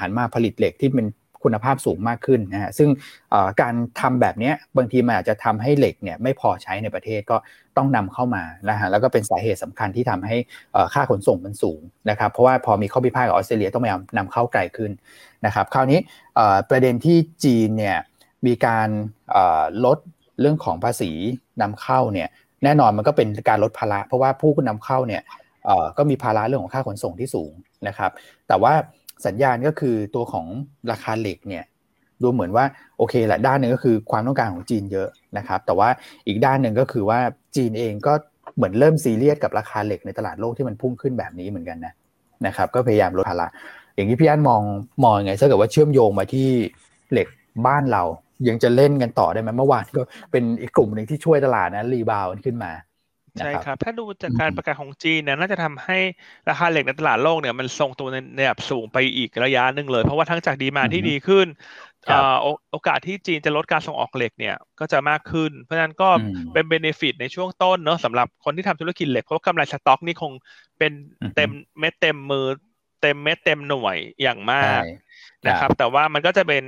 [0.00, 1.06] หันมาผลิตเหล็กที่เป็น
[1.44, 2.88] คุณภาพสูงมากขึ้นนะฮะซึ่ง
[3.60, 7.36] การทำแบบนี้บางทีมันอาจจะทำให้เหล็กเนี่ยไม่พอใช้ในประเทศก็
[7.76, 10.36] ต้องนำเข้ามานะฮะแล้วก็เป็นสาเหตุสำคัญที่ทำให้
[10.94, 14.90] ค่าขนส่งมันสูงนะครับเพราะว่าพอมีข้อพิพาทกับออสเตรเลียต้องพยายามนำเข้าไกลขึ้น
[15.46, 15.98] นะครับคราวนี้
[16.70, 17.98] ประเด็นที่จีนเนี่ย
[18.46, 18.88] มีการ
[19.84, 19.98] ลด
[20.40, 21.10] เรื่องของภาษี
[21.62, 22.28] นำเข้าเนี่ย
[22.64, 25.22] แน่นอนมันก็เป็นการลดภาระเพราะว่าผู้นำเข้าเนี่ย
[25.98, 27.52] ก็มีภาระเรื่องของค่าขนส่งที่สูง
[27.88, 28.10] นะครับ
[28.48, 28.74] แต่ว่า
[29.26, 30.46] สัญญาณก็คือตัวของ
[30.90, 31.64] ราคาเหล็กเนี่ย
[32.22, 32.64] ดูเหมือนว่า
[32.98, 35.08] โอเคแหละด้านหนึ่งก็คือความต้องการของจีนเยอะ
[35.38, 35.88] นะครับ แต่ว่า
[36.26, 37.18] อีกด้านหนึ่งก็คือว่า
[37.56, 38.12] จีนเองก็
[38.56, 41.94] เหมือนเริ่มซีเรียสกับราคาเหล็กในตลาดโลกที่มันพุ่งขึ้นแบบนี้เหมือนกันนะ
[42.46, 43.48] นะครับ ก็พยายามลดภาระ
[43.94, 44.62] อย่างที่พี่อันมอง
[45.04, 46.48] มองไงถ้าเกิดว่าเชื่อมโยงมาที่
[47.12, 47.28] เหล็ก
[47.66, 48.02] บ้านเรา
[48.48, 52.72] ยังจะเล่นกันต่อได้ไหมเมื่อวานก็เป็นอีกกลุ่มหนึ่งที่ช่วยตลาดนะ rebound ขึ้นมา
[53.38, 55.98] ใช่ครับ ถ้าดูจากการประกาศของจีนเนี่ยน่าจะทำให้
[56.48, 61.46] ราคาเหล็กในตลาดโลกเนี่ยมันทรงตัวในระดับสูงไปอีกระยะหนึ่งเลย เพราะว่าทั้งจาก demand ที่ดีขึ้น
[62.72, 66.08] โอกาสที่จีนจะลดการส่งออกเหล็กเนี่ยก็จะมากขึ้น เพราะฉะนั้นก็
[66.52, 70.32] เป็น benefit ในช่วงต้นเนาะสำหรับคนที่ทำธุรกิจเหล็กเพราะกำไรสต็อกนี่คง
[70.78, 70.92] เป็น
[71.34, 72.46] เต็มเม็ดเต็มมือ
[73.02, 74.82] เต็มเม็ดเต็มหน่วยอย่างมาก
[75.48, 76.62] นะครับแต่ว่ามันก็จะเป็น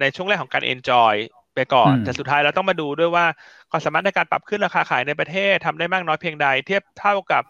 [0.00, 1.14] ในช่วงแรกของการ enjoy
[1.54, 3.26] ไปก่อน แต่สุดท้ายเราต้องมาดูด้วยว่า
[3.70, 7.42] ความสามารถในการปรับขึ้นราคาขายในประเทศทำได้มากน้อยเพียงใด เทียบเท่ากับ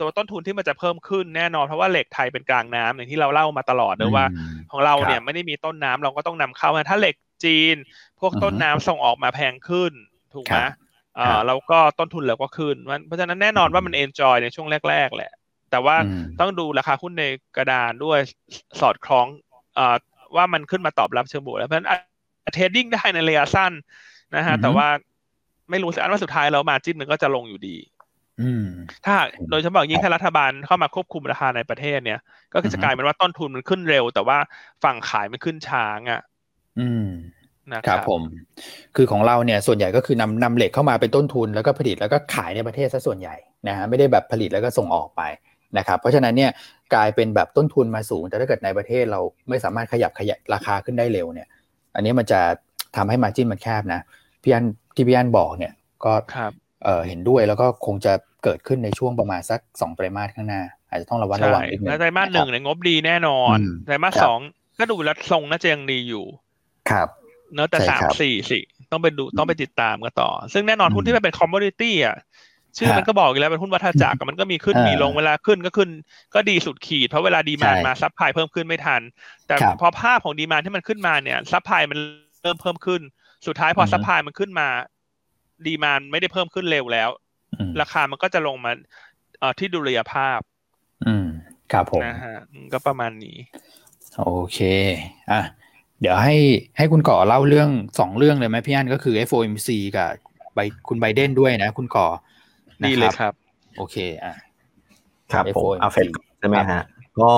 [0.00, 4.26] ตัวต้นทุนที่มันจะเพิ่มขึ้นแน่นอนเพราะว่าเหล็กไทยเป็นกลางน้ำอย่างที่เราเล่ามาตลอดเลยว่า
[4.70, 7.76] ของเราเนี่ยไม่ได้มีต้นน้ำเราก็ต้องนำเข้าถ้าเหล็กจีน
[8.20, 9.92] พวกต้นน้ำส่งออกมาแพงขึ้น
[10.34, 10.58] ถูกไหม
[11.18, 15.32] อ่าแล้วก็ต้นทุนเราก็ขึ้นเพราะฉะนั้นแน่นอนว่ามันเอนจอยในช่วงแรก ๆ แหละ
[15.70, 15.96] แต่ว่า
[16.40, 17.24] ต้องดูราคาหุ้นใน
[17.56, 18.18] กระดานด้วย
[18.80, 19.26] สอดคล้อง
[19.78, 19.96] อ่า
[20.36, 21.88] ว่ามันขึ้นมาตอบรับเชิงบวกแล้วเพราะฉะนั้น
[22.52, 23.72] เทรดดิ้งได้ในระยะสั้น
[24.36, 24.86] นะฮะ แต่ว่า
[25.70, 27.76] ไม่รู้สิอันว่าสุดท้ายแล้วมาจิ้นมันก็จะลงอยู่ดี
[29.06, 29.14] ถ้า
[29.50, 32.20] โดยเฉพาะยิ่งถ้ารัฐบาลเข้ามาควบคุมราคาในประเทศเนี่ย
[32.52, 34.38] ก็จะกลายเป็นว่าต้นทุนมันขึ้นเร็ว แต่ว่า
[34.84, 36.22] ฝั่งขายมันขึ้นช้าอะ
[36.80, 37.08] อืม
[37.72, 38.22] นะครับผม
[38.96, 43.36] คือของเราเนี่ยส่วนใหญ่ก็คือนำนำเหล็กเข้ามาเป็นต้นทุนแล้วก็ผลิตแล้วก็ขายในประเทศซะส่วนใหญ่
[43.68, 45.22] นะฮะไม่ได้แบบผลิตแล้วก็ส่งออกไป
[45.78, 46.50] นะครับ เพราะฉะนั้นเนี่ย
[46.94, 51.48] กลายเป็นแบบต้นทุนมาสูง แต่ถ้าเกิดในประเทศเราไม่สามารถขยับขยับราคาขึ้นได้เร็วเนี่ย
[51.94, 52.40] อันนี้มันจะ
[52.96, 54.00] ทำให้มาจิ้นมันแคบนะ
[54.42, 55.72] พี่อันที่พี่อันบอกเนี่ย
[56.04, 56.12] ก็
[56.84, 58.12] เเห็นด้วยแล้วก็คงจะ
[58.44, 64.38] เกิดขึ้นในช่วงประมาณสักสองไตรมาสข้างหน้า อาจจะต้องระวังระวังนิดนึงไตรมาสหนึ่งเนี่ยงบดีแน่นอนไตรมาสสอง
[64.78, 66.24] ก็ดูแล้วทรงน่าจะยังดีอยู่
[66.90, 67.08] ครับ
[67.54, 68.58] เนอะแต่สามสี่สิ
[68.90, 72.16] ต้องไปดูต้องไปติดตามกันต่อ ซึ่งแน่นอนหุ้นที่มันเป็น commodity อะ
[72.76, 75.88] ชื่อมันก็บอกอยู่แล้วเป็นหุ้นวัฏจักรมันก็มีขึ้นมีลงเวลาขึ้นก็ขึ้น
[76.34, 79.00] ก็ดีสุดขีดเพราะเวลา demand มา supply เพิ่มขึ้นไม่ทัน
[79.46, 81.98] แต่พอภาพของ demand ที่มันขึ้นมาเนี่ย supply มัน
[82.42, 83.00] เริ่มเพิ่มขึ้น
[83.46, 84.68] สุดท้ายพอ supply มันขึ้นมา
[85.66, 87.10] demand ไม่ได้เพิ่มขึ้นเร็วแล้ว
[87.80, 88.72] ราคามันก็จะลงมา
[89.38, 90.38] เอ่อที่ดุลยภาพ
[91.06, 91.26] อืม
[91.72, 92.36] ครับผมนะฮะ
[92.72, 93.36] ก็ประมาณนี้
[94.18, 94.58] โอเค
[95.32, 95.42] อะ
[96.00, 96.36] เดี๋ยวให้
[96.76, 100.10] ให้คุณก่อเล่าเรื่องสองเรื่องเลยไหมพี่อันก็คือ FOMC กับ
[100.54, 100.58] ใบ
[100.88, 102.06] คุณไบเดนด้วยนะ คุณก่อ
[102.82, 103.32] ดีเลยครับ
[103.78, 104.34] โอเคอะ
[105.32, 106.08] ครับผมเอาเฟด
[106.38, 106.82] ใช่ไหมฮะ
[107.20, 107.30] ก็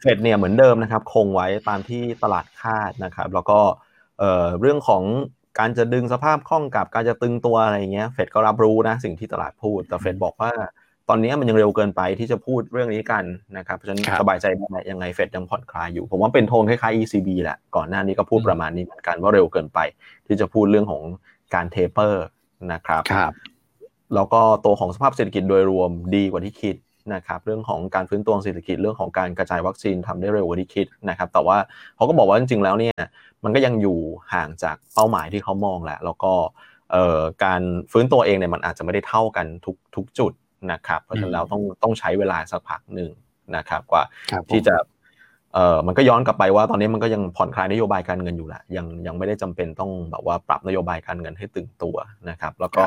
[0.00, 3.58] เฟดเนี่ยเหมือนเดิมนะครับ คงไว้ตามที่ตลาดคาดนะครับ แล้วก็
[4.18, 5.02] เอ่อเรื่องของ
[5.58, 10.52] การจะดึงสภาพคล่องกับการจะตึงตัวอะไรเงี้ยเฟดก็รับรู้นะสิ่งที่ตลาดพูด แต่เฟดบอกว่า
[11.08, 13.24] ตอนนี้มันยังเร็วเกินไปที่จะพูดเรื่องนี้กัน
[13.56, 19.78] นะครับเพราะฉะนั้นสบายใจได้ยังไงเฟดยังผ่อนคลายอยู่ ผมว่าเป็นโทนคล้ายๆ ECB แหละก่อนหน้านี้ก็พูดประมาณนี้เหมือนกันว่าเร็วเกินไป
[20.26, 21.02] ที่จะพูดเรื่องของ
[21.54, 22.24] การ taper
[22.72, 23.32] นะครับครับ
[24.14, 26.76] แล้วก็ตัวของสภาพเศรษฐกิจโดยรวมดีกว่าที่คิด
[27.14, 31.56] นะครับเรื่องของการฟื้นตัวเศรษฐกิจเรื่องของการกระจายวัคซีนทำได้เร็วกว่าที่คิดนะครับ แต่ว่า
[31.96, 32.96] เขาก็บอกว่าจริงๆแล้วเนี่ย
[33.44, 33.98] มันก็ยังอยู่
[34.34, 36.32] ห่างจากเป้าหมายที่เขามองแหละ แล้วก็
[37.44, 40.32] การฟื้นตัวเองเนี่ยมันอาจจะไม่ได้เท่ากันทุกทุกจุด
[40.72, 43.10] นะครับ เพราะฉะนั้นเราต้องต้องใช้เวลาสักพักหนึ่ง
[43.56, 44.02] นะครับกว่า
[44.50, 44.74] ที่จะ
[45.54, 51.96] เอ่อมันก็ย้อนกลับไปว่าตอนนี้มันก็ยังผ่อนคลายนโยบายการเงินอยู่แหละยังยังไม่ได้จำเป็นต้องแบบว่าปรับนโยบายการเงินให้ตึงตัว
[52.30, 52.82] นะครับ แล้วก็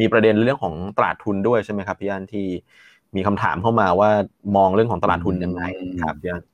[0.00, 2.46] มีประเด็นเรื่องของตลาดทุนด้วยใช่ไหมครับพี่อันที่
[3.16, 4.10] มีคำถามเข้ามาว่า
[4.56, 5.62] มองเรื่องของตลาดทุนยังไง
[6.02, 6.44] ครับพี่อัน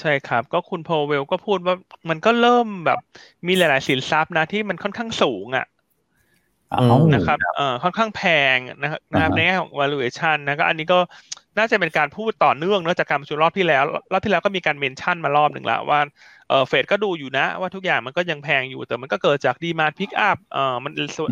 [0.00, 1.74] ใช่ครับ ก็คุณโพเวลก็พูดว่า
[2.08, 2.98] มันก็เริ่มแบบ
[3.46, 5.66] มีหลาย ๆ สินทรัพย์นะที่มันค่อนข้างสูงอะ
[7.14, 8.22] นะครับเอ่อค่อนข้างแพ
[8.54, 8.92] งนะค
[9.24, 10.98] รับในแง่ของ valuation นะก็อันนี้ก็
[11.58, 16.00] น่าจะเป็นการพูดต่อเนื่องเนื่องจากการประชุมรอบที่แล้ว รอบที่แล้วก็มีการ mention มารอบหนึ่งแล้วว่า
[16.48, 21.30] เออเฟดก็ดูอยู่นะ ว่าทุกอย่างมันก็ยังแพงอยู่ แต่มันก็เกิดจาก demand pick up เออมันส่วน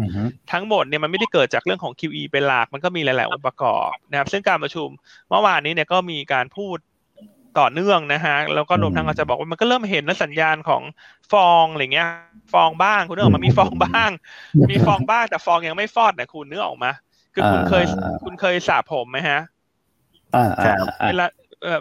[0.52, 4.88] ทั้งหมดเนี่ยมันไม่ได้เกิดจากเรื่องของ QE เป็นหลักมันก็มีหลาย ๆ องค์ประกอบนะครับ ซึ่งการประชุม
[5.28, 6.76] เมื่อวานนี้เนี่ยก็มีการพูด
[7.60, 10.82] ต่อเนื่องนะฮะแล้วก็รวมทั้งอาจจะบอกว่ามันก็เริ่มเห็นนสัญญาณของ
[11.32, 12.08] ฟองอะไรเงี้ย
[12.52, 14.10] ฟองบ้างคุณนึกออกมามีฟองบ้าง
[14.70, 16.90] มีฟองบ้างแต่ฟองยังไม่ฟอดนะคุณนึกออกมา
[17.34, 17.84] คือคุณเคย
[18.24, 19.40] คุณเคยสระผมไหมฮะ
[21.08, 21.26] เวลา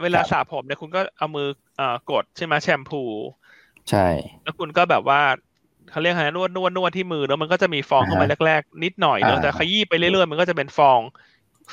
[0.03, 3.01] เวลาสระผมเนี่ยคุณก็เอามือเอ่อกดใช่ไหมแชมพู
[3.89, 4.07] ใช่
[4.43, 5.21] แล้วคุณก็แบบว่า
[5.89, 11.01] เขาเรียกอะไรนวดนวดนวดที่มือแล้วมันก็จะมีฟองเข้ามาแรก ๆ นิดหน่อยเนอะแต่ขยี้ไปเรื่อยๆมันก็จะเป็นฟอง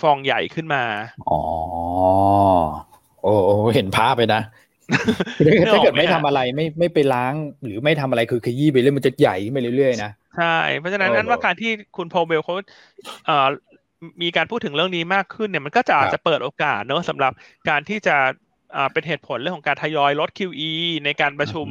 [0.01, 0.83] ฟองใหญ่ขึ้นมา
[1.31, 1.41] อ๋อ
[3.23, 3.33] โอ้
[3.75, 4.43] เห็นภาพไปนะ
[5.73, 7.35] ถ้าเกิดไม่ทำอะไรไม่ไม่ไปล้าง
[7.65, 12.55] หรือไม่ทำอะไรคือขยี้ไปเรื่อยมันจะใหญ่ขึ้นไปเรื่อยๆนะ ใช่ เพราะฉะนั้นนั้นว่าการที่คุณโพเบลเขา
[13.27, 13.49] เอ่อ
[14.23, 17.33] มีการพูดถึงเรื่องนี้มากขึ้นเนี่ยมันก็จะอาจจะเปิดโอกาสเนอะสำหรับ
[17.69, 18.17] การที่จะ
[18.93, 20.73] เป็นเหตุผลเรื่องของการทยอยลด QE
[21.05, 21.67] ในการประชุม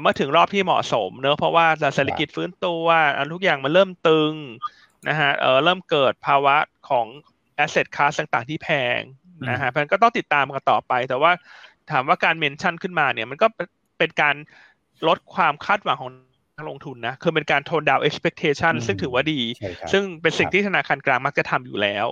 [0.00, 2.84] เมื่อถึงรอบที่เหมาะสมเนอะเพราะว่าเศรษฐกิจฟื้นตัว
[3.34, 4.32] ทุกอย่างมันเริ่มตึง
[5.08, 5.30] นะฮะ
[5.64, 6.56] เริ่มเกิดภาวะ
[6.88, 7.06] ของ
[7.64, 9.00] asset class ต่างๆ ที่แพง
[9.50, 11.32] นะฮะมันก็ต้องติดตามกันต่อไป แต่ว่า
[11.90, 13.46] ถามว่าการเมนชั่นขึ้นมาเนี่ยมันก็
[13.98, 14.36] เป็นการ
[15.08, 16.12] ลดความคาดหวังของ
[16.56, 19.40] นักลงทุนนะคือเป็นการโทนดาว expectation ซึ่งถือว่าดี
[19.92, 22.08] ซึ่งเป็นสิ่งที่ธนาคารกลางมักจะทำอยู่แล้ว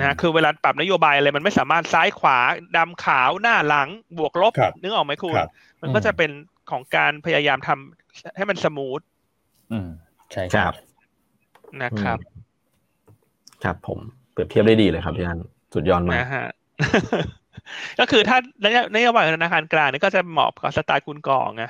[0.00, 2.38] นะคือเวลาปรับนโยบายอะไรมันไม่สามารถซ้ายขวา
[2.76, 5.34] ดำขาวหน้าหลังบวกลบนึกออกไหมคุณ
[5.80, 6.30] มันก็จะเป็น
[6.70, 9.00] ของการพยายามทำให้มัน smooth
[9.72, 9.88] อืม
[10.32, 10.74] ใช่ครับ
[11.82, 12.18] นะครับ
[13.64, 13.98] ครับผม
[14.32, 15.38] เปรียบเทียบได้ดีเลยครับพี่อัน
[15.74, 16.48] สุดยอดมากนะฮะ
[17.98, 18.38] ก็คือถ้า
[18.96, 21.64] นโยบายธนาคารกลางนี่ก็จะเหมาะกับสไตล์คุณก้องไง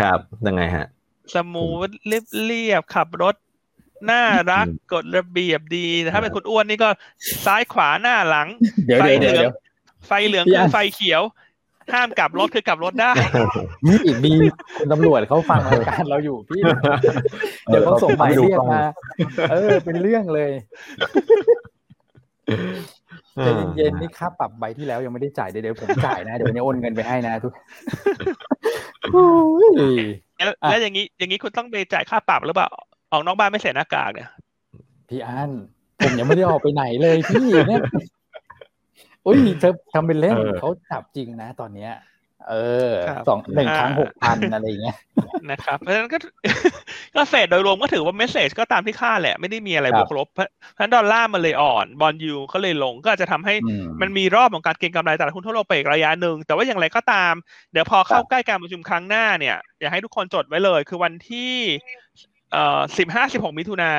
[0.00, 0.86] ครับยังไงฮะ
[1.34, 3.34] smooth เรียบเรียบขับรถ
[4.10, 6.88] น่ารักกฎระเบียบดีแต่ถ้าเป็นคุณอ้วนนี่ก็
[7.44, 8.48] ซ้ายขวาหน้าหลัง
[9.00, 9.44] ไฟเหลือง
[10.06, 11.22] ไฟเหลืองคือไฟเขียว
[11.92, 13.12] ห้ามกลับรถคือกลับรถได้
[13.86, 14.32] นี่มี
[14.78, 16.62] คุณตำรวจเขาฟังรายการเราอยู่พี่
[17.66, 18.82] เดี๋ยวเขาส่งหมายเรียกมา
[19.50, 20.50] เออ เป็นเรื่องเลย
[23.42, 27.52] ใจเย็นๆนี่ค่าปรับใบที่แล้วยังไม่ได้จ่ายเดี๋ยวผมจ่ายนะ เดี๋ยวนี้โอนเงินไปให้นะทุก
[30.68, 32.68] แล้วอย่างนี้อย่างนี้คุณต้องไปจ่ายค่าปรับหรือเปล่า
[33.12, 34.28] ออกนอกบ้านไม่ใส่หน้ากากเนี่ย
[35.08, 35.50] พี่อัน
[36.02, 37.82] ผมยังไม่ได้ออกไปไหนเลยพี่เนี่ย
[39.26, 41.92] อุ้ยเธอทำเป็นเล่นเขาจับจริงนะตอนเนี้ย
[42.50, 42.54] เอ
[42.88, 42.92] อ
[43.28, 44.96] สองหนึ่งครั้งหกพันอะไรเงี้ย
[45.50, 46.18] นะครับเพราะฉะนั้นก็
[47.16, 53.54] ก็เฟดโดยรวมก็ถือว่าเมสเซจก็ตามที่คาดแหละ ไม่ได้มีอะไรบวกลบเพราะฉะนั้นดอลลาร์มันเลยอ่อนบอลยูก็เลยลงก็จะทำให้
[54.00, 57.34] มันมีรอบของการเก็งกำไรตลาดหุ้นทั่วโลกไปอีกระยะหนึ่งแต่ว่าอย่างไรก็ตาม
[57.72, 61.52] เดี๋ยวพอเข้าใกล้การประชุมครั้งหน้าเนี่ยอยากให้ทุกคนจดไว้เลย คือวันที่
[62.52, 63.92] เอ่อสิบห้าสิบหกมิถุนา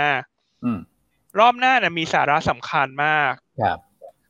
[1.39, 3.79] รอบหน้าเนี่ยมีสาระสำคัญมากครับ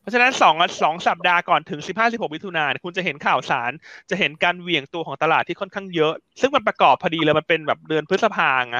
[0.08, 3.72] ราะฉะนั้นสองสองสัปดาห์ก่อนถึงสิบห้าสิบหกมิถุนาคุณจะเห็นข่าวสาร
[4.10, 8.80] จะเห็นการเหวี่ยงตัวของตลาดที่ค่อนข้างเยอะ ซึ่งมันประกอบพอดีเลยมันเป็นแบบเดือนพฤษภาไง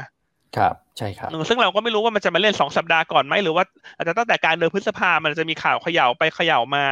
[0.58, 3.64] ครับ ใช่ครับซึ่งเราก็ไม่รู้ว่ามันจะมาเล่นสองสัปดาห์ก่อนไหมหรือว่า
[3.96, 6.86] อาจจะตั้งแต่การเดือนพฤษภามันจะมีข่าวเขย่าไปเขย่ามา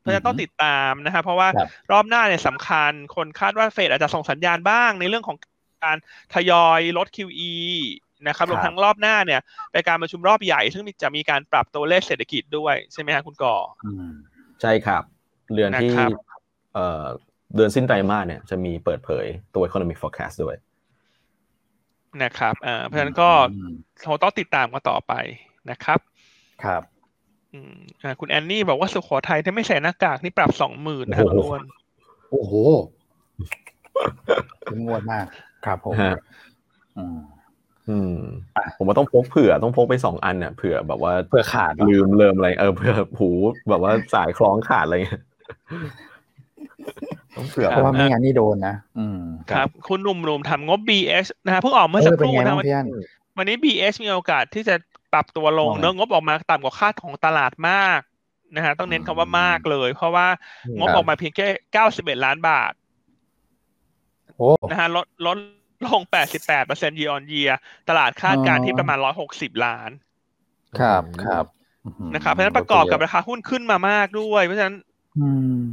[0.00, 1.48] เพราะฉะนั้นต้องติดตามนะครับเพราะว่า
[1.92, 5.36] รอบหน้าเนี่ยสำคัญคนคาดว่าเฟดอาจจะส่งสัญญาณบ้างในเรื่องของ
[5.84, 5.96] การ
[6.34, 7.52] ทยอยลด QE
[8.28, 9.40] นะครับรวมทั้งรอบหน้าเนี่ย
[9.72, 13.56] เป็นการประชุมรอบใหญ่ ซึ่งจะมีการปรับตัวเลขเศรษฐกิจด้วยใช่ไหมครับคุณก่อ
[14.62, 15.02] ใช่ครับ
[15.54, 15.90] เดือนที่
[17.54, 20.56] เดือนสิ้นไตรมาสเนี่ยจะมีเปิดเผยตัว economic forecast ด้วย
[22.22, 22.54] นะครับ
[22.84, 23.30] เพราะฉะนั้นก็
[24.02, 25.12] เราต้องติดตามกันต่อไป
[25.70, 25.98] นะครับ
[26.64, 26.82] ครับ
[28.20, 31.62] คุณแอนนี่บอกว่าสุโขทัยถ้าไม่ใส่หน้ากากนี่ปรับสองหมื่นนะครับทุกคน
[32.30, 32.52] โอ้โห
[34.64, 35.26] เป็นงวดมาก
[35.66, 35.94] ครับผม
[37.90, 38.16] อืม
[38.76, 43.30] ผมว่าต้องพกเผื่อต้องพกไปสองอันเนี่ยเผื่อแบบว่าเผื่อขาดลืมเลิมอะไรเออเผื่อหู
[43.70, 44.96] แบบว่าสายคล้องขาดอะไร
[47.36, 54.74] ต้องเผื่อเพราะว่าไม่งั้นนี่โดนนะอืมครับ คุณหนุ่มหนุ่มทำงบ BS นะฮะเพิ่งออกเมื่อสักครู่นะวันนี้ BS มีโอกาสที่จะ
[55.12, 58.00] ปรับตัวลงเนื้องบออกมาต่ำกว่าคาดของตลาดมาก
[58.56, 60.26] นะฮะต้องเน้นคำว่ามากเลย เพราะว่า
[60.78, 62.72] งบออกมาเพียงแค่เก้าสิบเอ็ดล้านบาท
[64.70, 65.36] นะฮะลดลด
[65.86, 67.52] ลง 88เปอร์เซ็นต์ year on year
[67.88, 68.98] ตลาดคาดการที่ประมาณ
[69.30, 69.90] 160 ล้าน
[70.80, 71.44] ครับครับ
[72.14, 74.76] นะครับเพราะฉะนั้นประกอบกับราคาหุ้นขึ้นมามากด้วย เพราะฉะนั้น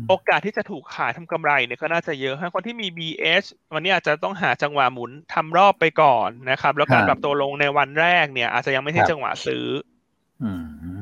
[0.08, 3.44] โอกาสที่จะถูกขายทำกำไรเนี่ยก็น่าจะเยอะคนที่มี BS
[3.74, 9.66] วันนี้อาจจะต้องหาจังหวะหมุนทำรอบไปก่อนนะครับ แล้วการปรับตัวลงในวันแรกเนี่ย อาจจะยังไม่ใช่จังหวะซื้อ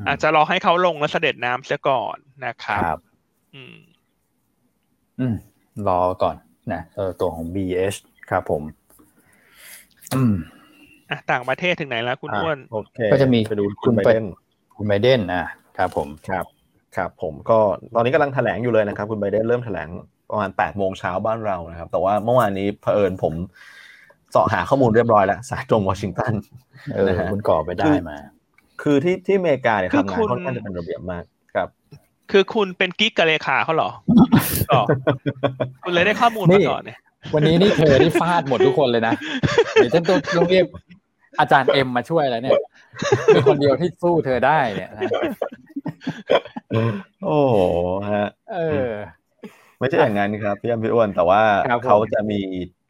[0.06, 2.16] อาจจะรอให้เขาลงแล้วเสด็จน้ำเสียก่อน
[2.46, 2.98] นะครับ
[3.54, 3.76] อืม
[5.20, 5.34] อืม
[5.88, 6.36] รอก่อน
[6.72, 7.94] นะเออตัวของ BS
[8.30, 8.62] ครับผม
[10.14, 10.34] อืม
[11.10, 14.24] อะต่างประเทศถึงไหนแล้วคุณอ้วนโอเคก็จะมีไปดูคุณไบเดน
[14.76, 15.44] คุณไบเดนอะ
[15.78, 16.44] ครับผมครับ
[16.96, 17.58] ครับผมก็
[17.94, 19.88] ตอนนี้กำลังแถลงอยู่เลยนะครับ คุณไบเดนเริ่มแถลง
[20.30, 23.34] ประมาณแปดโมงเช้าบ้านเรานะครับ แต่ว่าเมื่อวานนี้เผอิญผม
[24.30, 26.32] เสาะหาข้อมูลเรียบร้อยแล้วสายตรงวอชิงตัน
[26.94, 28.16] เออคุณก่อไปได้มา
[28.82, 31.68] คือที่ที่อเมริกาเนี่ยทำงานค่อนข้างจะเป็นระเบียบมากครับ
[32.30, 33.90] คือคุณเป็นกิ๊กกับเลขาเขาเหรอ
[35.84, 36.98] คุณเลยได้ข้อมูลมาก่อนเนี่ย
[37.34, 39.14] วันนี้นี่เธอที่ฟาดหมดทุกคนเลยนะ
[39.74, 40.66] เดี๋ยวฉันต้องเรียก
[41.40, 42.58] อาจารย์เอ็มมาช่วยแล้วเนี่ย
[43.26, 44.90] เป็นคนเดียวที่สู้เธอได้เนี่ย
[47.24, 47.56] โอ้โห
[48.12, 48.90] ฮะเออ
[49.78, 51.42] ไม่ใช่อย่างนั้นครับพี่อ้พี่อ้วนแต่ว่า
[51.84, 52.40] เขาจะมี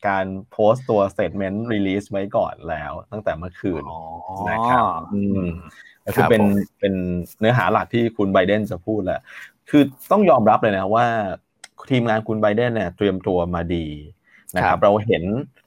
[0.08, 3.82] การโพสต์ตัว statement release ไว้ก่อนแล้ว ตั้งแต่เมื่อคืน
[4.50, 5.42] นะครับอืม
[6.14, 6.42] คือเป็น
[6.80, 6.94] เป็น
[7.40, 9.20] เนื้อหาหลักที่คุณไบเดนจะพูดแหละ
[9.70, 11.06] คือต้องยอมรับเลยนะว่า
[11.90, 13.86] ทีมงานคุณไบเดนเนี่ยเตรียมตัวมาดี
[14.56, 15.24] นะครับเราเห็น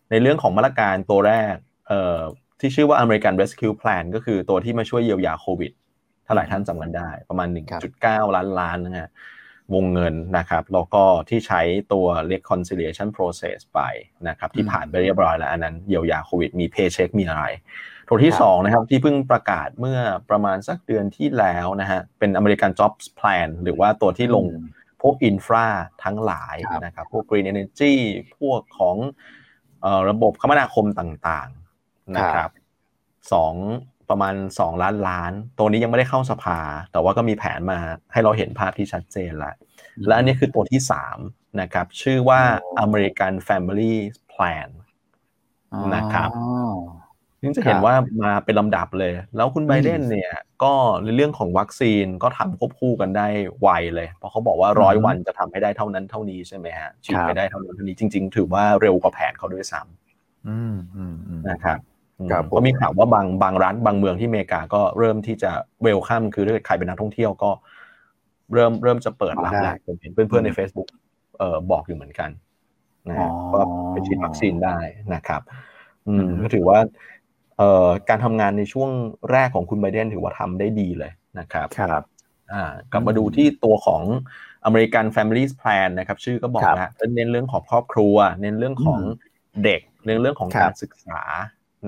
[0.09, 1.55] ในเรื่องของมาตรการตัวแรก
[1.87, 2.19] เอ่อ
[2.59, 5.71] ที่ชื่อว่า American Rescue Plan ก็คือตัวที่มาช่วยเยียวยาโควิด
[6.25, 7.47] ถ้าหลายท่านจำกันได้ ประมาณ
[7.91, 9.09] 1.9 ล้านล้านนะฮะ
[9.73, 11.61] วงเงินนะครับแล้วก็ที่ใช้
[11.93, 13.79] ตัว reconciliation process ไป
[14.27, 17.45] นะครับที่ผ่านไปเรียบร้อยแล้ว อันนั้นเยียวยาโควิดมี paycheck มีอะไร
[18.09, 24.45] ตัวที่2นะครับที่เพิ่งประกาศเมื่อประมาณสักเดือนที่แล้วนะฮะเป็น American Jobs Plan หรือว่าตัวที่ลง
[25.01, 25.65] พวกอินฟรา
[26.03, 27.93] ทั้งหลายนะครับพวก Green Energy
[28.37, 28.97] พวกของ
[30.09, 32.49] ระบบคมนาคมต่างๆนะครับ
[33.33, 33.53] สอง
[34.09, 36.59] ประมาณ 2 ล้านล้าน ตัวนี้ยังไม่ได้เข้าสภา
[36.91, 37.79] แต่ว่าก็มีแผนมา
[38.11, 39.55] ให้เราเห็นภาพที่ชัดเจนแล้ว
[40.07, 40.81] และอันนี้คือตัวที่
[41.19, 42.41] 3 นะครับ ชื่อว่า
[42.85, 43.95] American Family
[44.31, 44.69] Plan
[45.95, 46.29] นะครับ
[47.41, 50.31] ซึ่งจะเห็นว่ามาเป็นลำดับเลย แล้วคุณไบเดนเนี่ย
[50.63, 50.73] ก็
[51.03, 53.27] ในเรื่องของวัคซีนก็ทำควบคู่กันได้
[53.61, 61.79] ไวเลย เพราะเขาบอกว่าร้อยวันจะทำให้ได้เท่านั้นเท่านี้ใช่ไหมฮะฉีดไปได้เท่านั้นเท่านี้จริง ๆ ถือว่าเร็วกว่าแผนเขาด้วยซ้ำนะครับ
[62.55, 65.51] ก็มีข่าวว่าบางบางร้านบางเมืองที่อเมริกาก็เริ่มที่จะ
[65.81, 67.51] เวลคัมคือถ้าใครเป็นนักท่องเที่ยวก็
[68.53, 70.87] เริ่มเริ่มจะเปิดรับแล้วผมเห็นเพื่อนๆใน Facebook
[71.37, 72.29] เอ่อบอกอยู่เหมือนกัน
[73.09, 73.15] นะ
[73.53, 73.59] ก็
[73.91, 74.77] ไปฉีดวัคซีนได้
[75.13, 75.41] นะครับ
[76.07, 77.20] อืมก็ถือว่าเอ่อ
[78.09, 78.89] การทำงานในช่วง
[79.31, 82.03] แรกของคุณไบเดนถือว่าทำได้ดีเลยนะครับครับ
[82.53, 84.03] อ่ากลับมาดูที่ตัวของ
[84.65, 88.99] อเมริกัน Family Plan นะครับ ชื่อก็บอกแล้วเน้นเรื่องของครอบครัว เน้นเรื่องของ
[89.63, 91.21] เด็กเน้นเรื่องของการศึกษา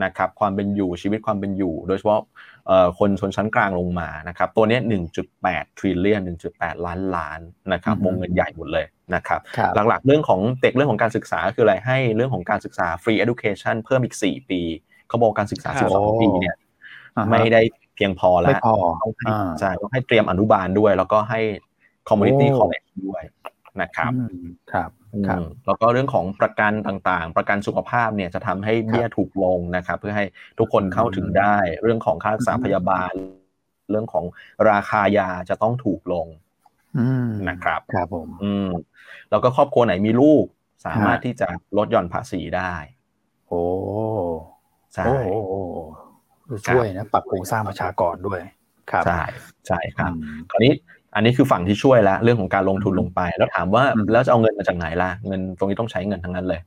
[0.04, 2.22] นะครับ ความเป็นอยู่ชีวิตความเป็นอยู่ โดยเฉพาะ
[3.00, 4.80] คนชนชั้นกลางลงมานะครับ ตัวนี้
[5.30, 6.22] 1.8 trillion
[6.54, 7.40] 1.8 ล้านล้าน
[7.74, 9.42] นะครับวงเงินใหญ่หมดเลยนะครับ
[9.88, 14.62] หลักๆ เรื่องของเด็กเรื่องของการศึกษาคืออะไรให้เรื่องของการศึกษา free education เพิ่มอีก 4 ปี
[15.08, 16.56] เขาบอกการศึกษา 12 ปีเนี่ย
[17.32, 17.62] ไม่ได้
[17.96, 18.76] เพียงพอแล้วต้อ
[19.10, 21.42] งให้ใช่ต้องให้เตรียมอนุบาลด้วย แล้วก็ให้
[22.10, 23.24] community college ด้วย
[23.82, 24.12] นะครับ
[24.74, 24.90] ครับ
[25.28, 30.26] ครับ แล้วก็เรื่องของประกันต่างๆ ประกันสุขภาพเนี่ยจะทำให้เบี้ยถูกลงนะครับ เพื่อให้
[30.60, 33.14] ทุกคนเข้าถึงได้ เรื่องของค่ารักษาพยาบาล
[33.92, 34.26] เรื่องของ
[34.70, 36.28] ราคายาจะต้องถูกลง
[37.50, 38.70] นะครับ ครับผม อืม
[39.30, 40.46] แล้วก็ครอบครัวไหนมีลูก
[40.86, 42.74] สามารถที่จะลดหย่อนภาษีได้
[43.48, 43.64] โอ้
[44.96, 45.04] ใช่
[46.68, 48.42] ช่วยนะปรับโครงสร้างประชากรด้วย
[48.92, 49.22] ครับใช่
[49.68, 50.12] ใช่ครับ
[50.52, 50.74] คราวนี้
[51.16, 56.62] อันนี้คือฝั่งที่ช่วยแล้วเรื่องของการลงทุนลงไป แล้วถามว่าแล้วจะเอาเงินมาจากไหนล่ะเงินตรงนี้ต้องใช้เงินทั้งนั้นเลย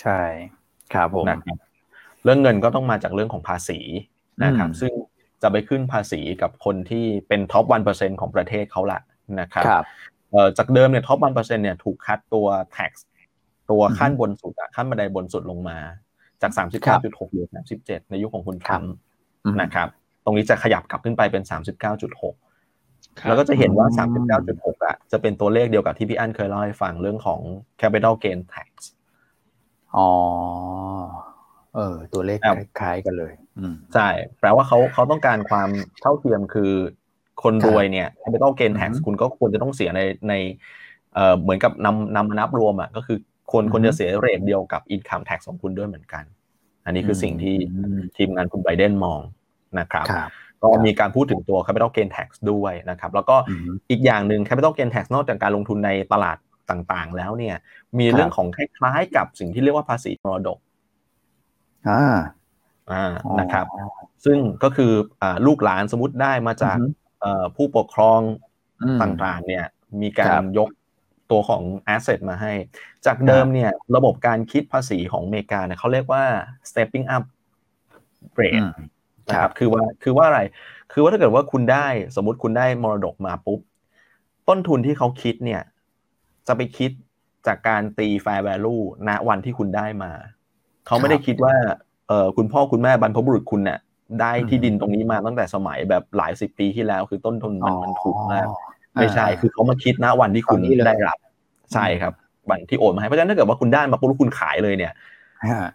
[0.00, 0.20] ใช่
[0.92, 1.56] ครับผมนะครับ
[2.24, 3.78] เรื่องเงินก็ต้องมาจากเรื่องของภาษี
[4.44, 4.92] นะครับซึ่ง
[5.42, 9.00] จะไปขึ้นภาษีกับคนที่เป็น top one percent ของประเทศเขาละ
[9.40, 9.64] นะครับ
[10.58, 12.92] จากเดิมเนี่ย top one percent เนี่ยถูกคัดตัว tax
[13.70, 15.78] ตัวขั้นบนสุดอะขั้นบันไดบนสุดลงมา
[16.42, 18.92] จากสามสิบเก้าจุดหกเหลือสามสิบเจ็ดในยุคของคุณทรัมป์
[19.62, 19.88] นะครับ
[20.24, 22.34] ตรงนี้จะขยับกลับขึ้นไปเป็นสามสิบเก้าจุดหก
[23.26, 27.40] แล้วก็จะเห็นว่าสามสิบเก้าจุดหกอะจะเป็นตัวเลขเดียวกับที่พี่อั้นเคยเล่าให้ฟังเรื่องของ
[27.80, 28.70] capital gain tax
[29.96, 30.10] อ๋อ
[31.74, 32.38] เออ ตัวเลข
[32.80, 33.32] คล้ายกันเลย
[33.94, 34.08] ใช่
[34.40, 35.68] แปลว่าเขาเขาต้องการความ
[36.00, 36.72] เท่าเทียมคือ
[37.42, 40.34] คนรวยเนี่ย capital gain tax คุณก็ควรจะต้องเสียในใน
[41.14, 43.18] เอ่อเหมือนกับนำนำมานับรวมอะก็คือ
[43.52, 46.24] คนคนจะเสียเรทเดียวกับ income tax ของคุณด้วยเหมือนกัน
[46.84, 47.56] อันนี้คือสิ่งที่
[48.16, 49.20] ทีมงานคุณไบเดนมอง
[49.80, 50.06] นะครับ
[50.62, 53.36] ก็มีการพูดถึงตัว capital gain tax ด้วยนะครับ แล้วก็
[53.90, 56.36] อีกอย่างหนึ่ง capital gain tax นอกจากการลงทุนในตลาด
[56.70, 57.56] ต่างๆ แล้วเนี่ย
[57.98, 60.58] มีเรื่องของคล้ายๆ กับสิ่งที่เรียกว่าภาษีมรดก
[61.88, 62.16] อ่า
[62.92, 63.66] อ่านะครับ
[64.24, 66.76] ซึ่งก็คืออ่าลูกหลานสมมติได้มาจาก
[67.56, 68.20] ผู้ปกครอง
[69.02, 69.64] ต่างๆ เนี่ย
[70.02, 70.68] มีการยก
[71.30, 71.62] ตัวของ
[71.94, 72.52] asset มาให้
[73.06, 76.24] จากเดิมเนี่ยระบบการคิดภาษีของอเมริกาเนี่ยเขาเรียกว่า
[76.68, 77.24] stepping up
[78.40, 78.68] rate
[79.28, 80.40] นะครับคือว่าคือว่าอะไร
[80.92, 81.86] คือว่าถ้าเกิดว่าคุณได้
[82.16, 83.60] สมมติคุณได้มรดกมาปุ๊บ
[84.48, 85.62] ต้นทุนที่เขาคิดเนี่ย
[86.46, 86.90] จะไปคิด
[87.46, 90.12] จากการตี fair value ณวันที่คุณได้มา
[90.86, 91.54] เขาไม่ได้คิดว่า
[92.08, 93.78] เออคุณพ่อคุณแม่บรรพบุรุษคุณเนี่ย
[94.20, 98.46] ได้ที่ดินตรงนี้มาตั้งแต่สมัยแบบหลายสิบปีที่แล้ว คือต้นทุนมันมันถูกมาก
[99.00, 101.18] ไม่ใช่คือเขามาคิดนะวันที่คุณได้รับ
[101.74, 102.12] ใช่ครับ
[102.50, 104.92] วันที่โอนมาให้เพราะฉะนั้นถ้าเกิดว่าคุณได้มาปุ๊บคุณขายเลยเนี่ย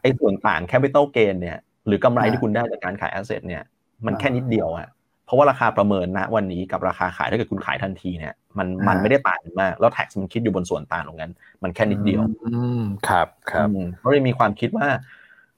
[0.02, 1.58] ไอ้ส่วนต่าง capital gain เนี่ย
[1.88, 3.64] หรือกำไรที่คุณได้จากการขาย asset เนี่ย
[4.06, 4.88] มันแค่นิดเดียวอะ
[5.26, 11.32] เพราะว่าราคาประเมินณวันนี้กับราคาขายถ้าเกิดคุณขายทันทีเนี่ยมันมันไม่ได้ต่างมาก แล้ว tax มันคิดอยู่บนส่วนต่างตรงนั้น
[11.64, 13.68] มันแค่นิดเดียวอืมครับครับ
[14.00, 14.88] เขาเลยมีความคิดว่า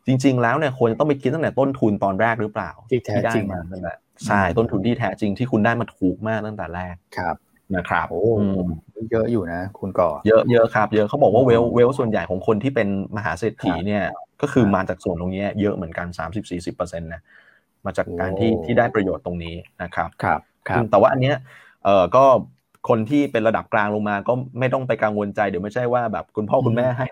[0.07, 3.97] จริง ๆ แล้วเนี่ยควรจะต้องไปคิดตั้งแต่ต้นทุนตอนแรกหรือเปล่าที่แท้จริงมานั่นแหละ
[4.27, 7.35] ใช่ต้นทุนที่แท้จริงที่คุณได้มาถูกมากตั้งแต่แรกครับ
[7.75, 8.21] นะครับโอ้
[9.11, 14.03] เยอะอยู่นะ คุณก่อ เยอะเยอะครับ เยอะเขาบอกว่าเวลเวลส่วนใหญ่ของคนที่เป็นมหาเศรษฐีเนี่ย
[14.41, 17.21] ก็คือมาจากส่วนตรงนี้เยอะเหมือนกันสามสิบสี่สิบเปอร์เซ็นต์นะ
[17.85, 20.41] มาจากการที่ที่ได้ประโยชน์ตรงนี้นะครับครับ
[20.91, 21.35] แต่ว่าอันเนี้ย
[21.83, 22.25] เออก็
[22.89, 27.07] คนที่เป็นระดับกลางลงมาก็ไม่ต้องไปกังวลใจเดี๋ยวไม่ใช่ว่าแบบคุณพ่อคุณแม่ให้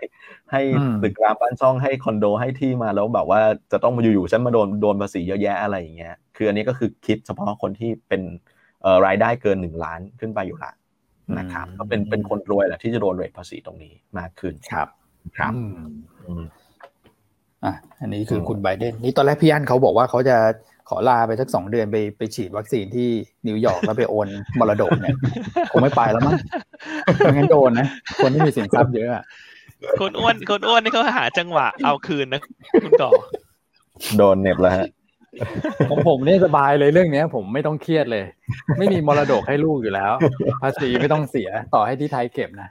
[0.52, 0.62] ให้
[1.02, 3.40] ตึกรามบ้านช่องให้คอนโดให้ที่มาแล้วแบบว่า
[3.72, 8.52] จะต้องมาอยู่ๆฉันมาโดนโดนภาษีเยอะแยะอะไรอย่างเงี้ยคืออันนี้ก็คือคิดเฉพาะคนที่เป็นเอ่อ
[9.06, 10.72] รายได้เกินหนึ่งล้านขึ้นไปอยู่ละ
[11.38, 14.88] นะครับก็เป็นเป็นคนรวยแหละที่จะโดนเรทภาษีตรงนี้มากขึ้นครับ
[15.36, 15.52] ครับ
[17.64, 20.36] อะอันนี้คือคุณไบเดนนี่ตอนแรกพี่อันเขาบอกว่าเขาจะ
[20.88, 23.08] ขอลาไปสักสองเดือนไปไปฉีดวัคซีนที่
[23.46, 24.28] นิวยอร์กแล้วไปโอน
[24.60, 25.16] มรดกเนี่ย
[25.72, 26.34] คงไม่ไปแล้วมั้ง
[27.18, 27.88] ไม่งั้นโดนนะ
[28.22, 29.24] คนที่มีสินทรัพย์เยอะ
[30.00, 32.40] คนอ้วนคนอ้วนนี่เขาหาจังหวะเอาคืนนะ
[32.82, 33.10] คุณต่อ
[34.16, 34.86] โดนเน็บแล้วฮะ
[35.90, 38.24] ของผมเนี่ยสบายเลยเรื่องเนี้ย ผมไม่ต้องเครียดเลย
[38.78, 40.12] ไม่มีมรดกให้ลูกอยู่แล้ว
[40.62, 42.68] ภาษีไม่ต้องเสียต่อให้ที่ไทยเก็บนะ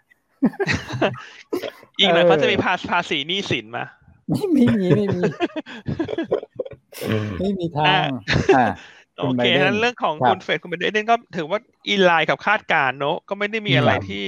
[2.00, 3.86] อีกหน่อยเขาจะมีภาภาษีหนี้สินมา
[4.32, 5.22] ไม่มีไม่มี
[7.40, 8.08] ไม่มีทาง
[9.20, 14.26] โอเคนั้นเรื่องของคุณเฟดคุณเบเดนก็ถือว่าอินไลน์กับคาดการเนอะก็ไม่ได้มีอะไรที่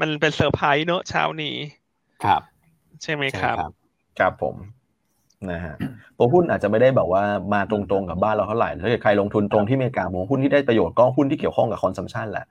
[0.00, 1.56] มันเป็นเซอร์ไพรส์เนอะเช้านี้
[2.24, 2.42] ครับ
[3.02, 3.56] ใช่ไหมครับ
[4.18, 4.54] ครับผม
[5.48, 5.74] นะฮะ
[6.18, 7.22] ตัวหุ้นอาจจะไม่ได้แบบว่า
[7.54, 12.46] มาตรงๆกับบ้านเราเท่าไหร่ถ้าเกิดใครลงทุนตรงที่อเมริกามองหุ้นที่ได้ประโยชน์ก็หุ้นที่เกี่ยวข้องกับ consumption แหละ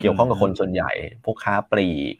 [0.00, 0.90] เกี่ยวข้องกับคนส่วนใหญ่
[1.24, 2.16] พวกค้าปลีก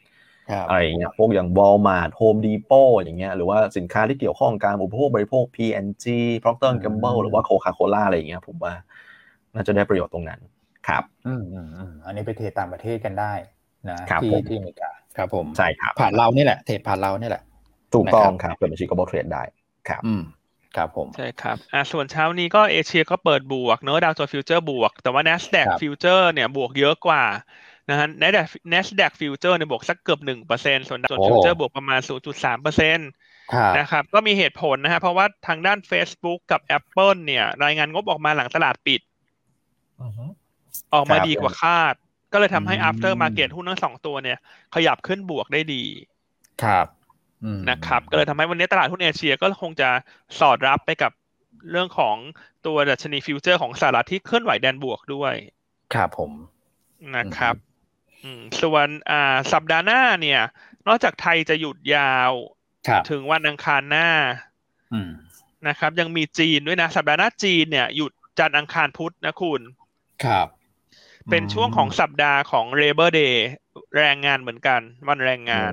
[0.69, 6.05] อะไรเงี้ยพวกอย่าง Walmart Home Depot อย่างเงี้ยหรือว่าสินค้าที่เกี่ยวข้องการอุปโภคบริโภค P&G
[6.43, 8.73] Procter Gamble หรือว่า Coca-Cola อะไรอย่างเงี้ยผมว่า
[9.53, 10.39] น่าจะได้ประโยชน์ตรงนั้น
[10.87, 13.33] ครับอืมอืมอืมอันนี้ไปเทรดต่างประเทศกันได้
[13.89, 17.43] นะที่ที่อเมริกาครับผมใช่ครับผ่านเรานี่แหละเทรดผ่านเรานี่แหละ
[17.93, 19.43] ถูกต้องครับเปิดบัญชี global trade ได้
[19.89, 20.23] ครับอืม
[20.75, 27.23] ครับผมใช่ครับอ่าส่วนเช้านี้ก็เอเชียก็เปิดบวกเนอะดาวโจนส์ future บวก แต่ว่า NASDAQ ฟิวเจอร์เนี่ยบวกเยอะกว่า
[27.89, 33.09] นะฮะ NASDAQ NASDAQ ฟิวเจอร์เนี่ยบวกสักเกือบหนึ่งเปอร์เซ็นส่วนส่วน future บวกประมาณศูนย์จุดสามเปอร์เซ็นต์
[33.77, 39.01] นะครับก็มีเหตุผลนะฮะเพราะว่าทางด้าน Facebook กับ Apple เนี่ย รายงานงบออกมาหลังตลาดปิด
[40.93, 41.93] ออกมาดีกว่าคาด
[42.33, 44.37] ก็เลยทำให้ after market หุ้นทั้งสองตัวเนี่ย
[44.75, 45.83] ขยับขึ้นบวกได้ดี
[46.63, 46.87] ครับ
[47.69, 49.89] นะครับก็เลยทำให้วันนี้ตลาดหุ้นเอเชียก็คงจะ
[50.39, 51.11] สอดรับไปกับ
[51.71, 52.15] เรื่องของ
[52.65, 55.33] ตัวดัชนี future ของสหรัฐที่เคลื่อนไหวแดนบวกด้วย
[55.93, 56.31] ครับผม
[57.17, 57.55] นะครับ
[58.61, 60.41] ส่วนอ่าสัปดาห์หน้าเนี่ย
[60.87, 62.31] นอกจากไทยจะหยุดยาว
[63.09, 64.09] ถึงวันอังคารหน้า
[65.67, 69.61] นะครับ ยังมีจีนด้วยนะ สัปดาห์หน้าจีนเนี่ยหยุดจันทร์อังคารพุธนะคุณ
[70.25, 70.47] ครับ
[71.29, 73.35] เป็นช่วงของสัปดาห์ของ Labor Day
[73.97, 75.71] แรงงานเหมือนกัน วันแรงงาน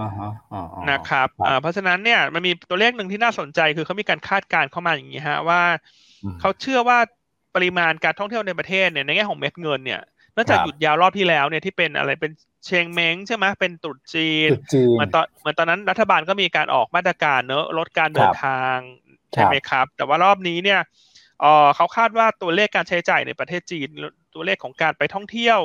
[0.00, 1.28] อ่าฮะอ่านะครับ
[1.60, 5.62] เพราะฉะนั้นเนี่ยมันมีตัวเลขหนึ่งที่น่าสนใจคือเขามีการคาดการณ์เข้ามาอย่างนี้ฮะว่า
[6.40, 6.98] เขาเชื่อว่า
[7.54, 10.00] ปริมาณการท่องเที่ยวในประเทศเนี่ยในแง่ของเม็ดเงินเนี่ย
[10.36, 12.32] นอกจากหยุดยาวรอบที่แล้วเนี่ยที่เป็นอะไรเป็น
[12.66, 14.50] เชงเม้งใช่ไหมเป็นตรุษจีน
[14.92, 18.76] เหมือนตอนเหมือนตอนนั้นรัฐบาลก็มีการออกมาตรการเนอะลดการเดินทาง
[19.32, 20.80] ใช่ไหมครับ แต่ว่ารอบนี้เนี่ย
[21.40, 23.88] เออเขาคาดว่าตัวเลขการใช้จ่ายในประเทศจีน
[24.34, 25.58] ตัวเลขของการไปท่องเที่ยว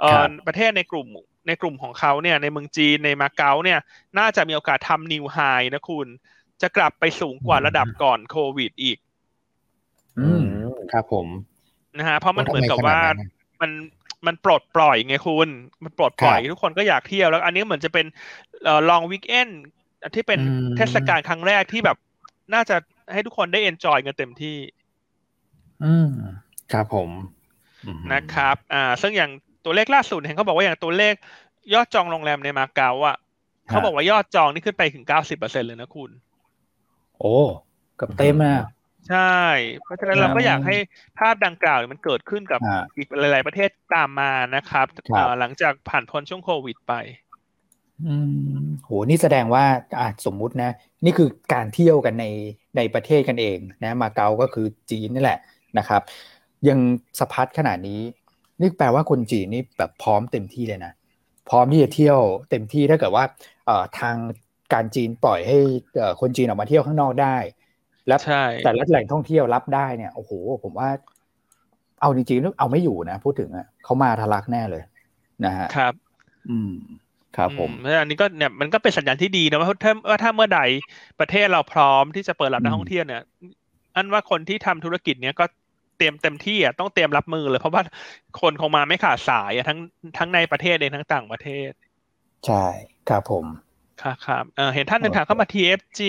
[0.00, 1.08] เออประเทศในกลุ่ม
[1.48, 3.80] ในกลุ่มของเขาเนี่ยในเมืองจีนในมาเก๊าเนี่ย
[4.18, 5.38] น่าจะมีโอกาสทำนิวไฮ
[5.74, 6.06] นะคุณ
[6.62, 8.98] จะกลับไปสูงกว่าระดับก่อนโควิดอีก
[10.18, 10.44] อืม
[10.92, 11.26] ครับผม
[11.98, 13.00] นะฮะเพราะมันเหมือนกับว่า
[13.60, 13.70] มัน
[14.26, 15.48] มันปลดปล่อยไงคุณ
[15.84, 18.06] มันปลดปล่อยทุกคนก็อยากเที่ยวแล้ว อันนี้เหมือนจะเป็น
[18.64, 19.48] เอ่อ long weekend
[20.14, 20.40] ที่เป็น
[20.76, 21.96] เทศกาลครั้งแรกที่แบบ
[22.54, 22.76] น่าจะ
[23.12, 24.56] ให้ทุกคนได้ enjoy กันเต็มที่
[25.82, 26.08] อืม
[26.72, 27.10] ครับผม
[28.14, 29.30] นะครับอ่าซึ่งอย่าง
[29.64, 31.14] ตัวเลขล่าสุดเห็นเขาบอกว่าอย่างตัวเลข
[31.74, 33.16] ยอดจองโรงแรมในมาเก๊าอะ
[33.68, 36.10] เขาบอกว่ายอดจองนี่ขึ้นไปถึงเก้าสิบเปอร์เซ็นเลยนะคุณ
[37.18, 38.60] โอ้เกือบเต็มอะ
[39.08, 39.40] ใช่
[39.82, 40.76] เพราะฉะนั้นเราก็อยากให้
[41.18, 42.60] ภาพดังกล่าวมันเกิดขึ้นกับ
[42.96, 44.86] อีกหลาย ๆ ประเทศตามมานะครับ
[45.40, 46.94] หลังจากผ่านพ้นช่วงโควิดไป
[48.04, 48.14] อื
[48.62, 49.64] มโหนี่แสดงว่า
[49.98, 50.70] อ่าสมมุตินะ
[51.04, 52.26] นี่คือการเที่ยวกันใน
[52.76, 55.38] ในประเทศกันเองนะ มาเก๊าก็คือจีนนี่แหละ
[55.78, 56.02] นะครับ
[56.68, 56.78] ยัง
[57.18, 58.00] สะพัดขนาดนี้
[58.60, 60.92] นี่แปลว่าคนจีนนี่แบบพร้อมเต็มที่เลยนะ
[61.50, 62.18] พร้อมที่จะเที่ยว
[62.50, 63.24] เต็มที่ถ้าเกิดว่า
[63.66, 64.16] เอ่อทาง
[64.72, 65.58] การจีนปล่อยให้
[66.20, 67.36] คนจีนออกมาเที่ยวข้างนอกได้
[68.08, 68.20] แล้ว
[68.64, 70.30] แต่ละแหล่งท่องเที่ยวรับได้เนี่ยโอ้โห
[70.64, 70.88] ผมว่า
[72.00, 74.82] เอาจริงๆเอาไม่อยู่นะพูดถึงอะเขามาทะลักแน่เลย
[75.44, 75.94] นะฮะครับ
[76.50, 76.72] อืม
[77.36, 80.60] ครับผมอันนี้ก็เนี่ยมันก็เป็นสัญญาณที่ดีนะว่าถ้าว่าถ้าเมื่อใด
[81.20, 83.22] ประเทศเราพร้อมที่จะเปิดรับนักท่องเที่ยวเนี่ย
[83.96, 85.44] อันว่าคนที่ทำธุรกิจเนี้ยก็
[85.98, 87.82] เตรียมเต็มที่อะต้องเตรียมรับมือเลย เพราะว่า
[88.40, 89.78] คนคงมาไม่ขาดสายอะทั้ง
[90.18, 91.70] ทั้งในประเทศเองทั้งต่างประเทศ
[92.46, 92.64] ใช่
[93.08, 93.46] ครับผม
[94.02, 94.44] ครับครับ
[94.74, 96.00] เห็นท่านหนึ่งถามเข้ามา TFG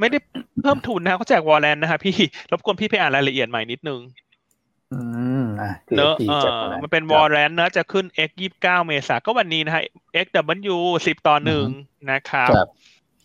[0.00, 0.18] ไม่ได้
[0.60, 2.16] เพิ่มทุนนะเขาแจก warrant นะครับพี่
[2.50, 4.00] รบกวนพี่ไปอ่านรายละเอียดใหม่นิดนึง
[4.92, 5.00] อื
[5.42, 6.14] มอะเนอะ
[6.82, 9.82] มันเป็น warrant นะจะขึ้น X ยี่สิบเก้าเมษาก็วันนี้นะฮะ
[10.24, 10.26] X
[10.72, 11.66] W สิบต่อหนึ่ง
[12.10, 12.50] นะครับ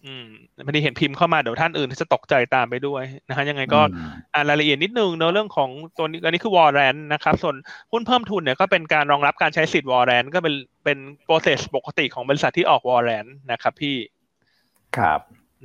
[0.06, 0.28] อืม
[0.66, 3.82] พอดีเห็นพิมพ์เข้ามาเดี๋ยวท่านอื่นจะตกใจตามไปด้วยนะฮะยังไงก็
[4.34, 7.56] อ่านรายละเอียดนิดนึงเนอะเรื่องของตัวนี้อันนี้คือ warrant นะครับ ส่วน
[7.92, 13.96] หุ้นเพิ่มทุนเนี่ยก็เป็นการรองรับการใช้สิทธิ์ warrant ก็เป็นเป็น process ปกติของบริษัทที่ออก warrantนะครับพี่
[14.98, 15.20] ครับ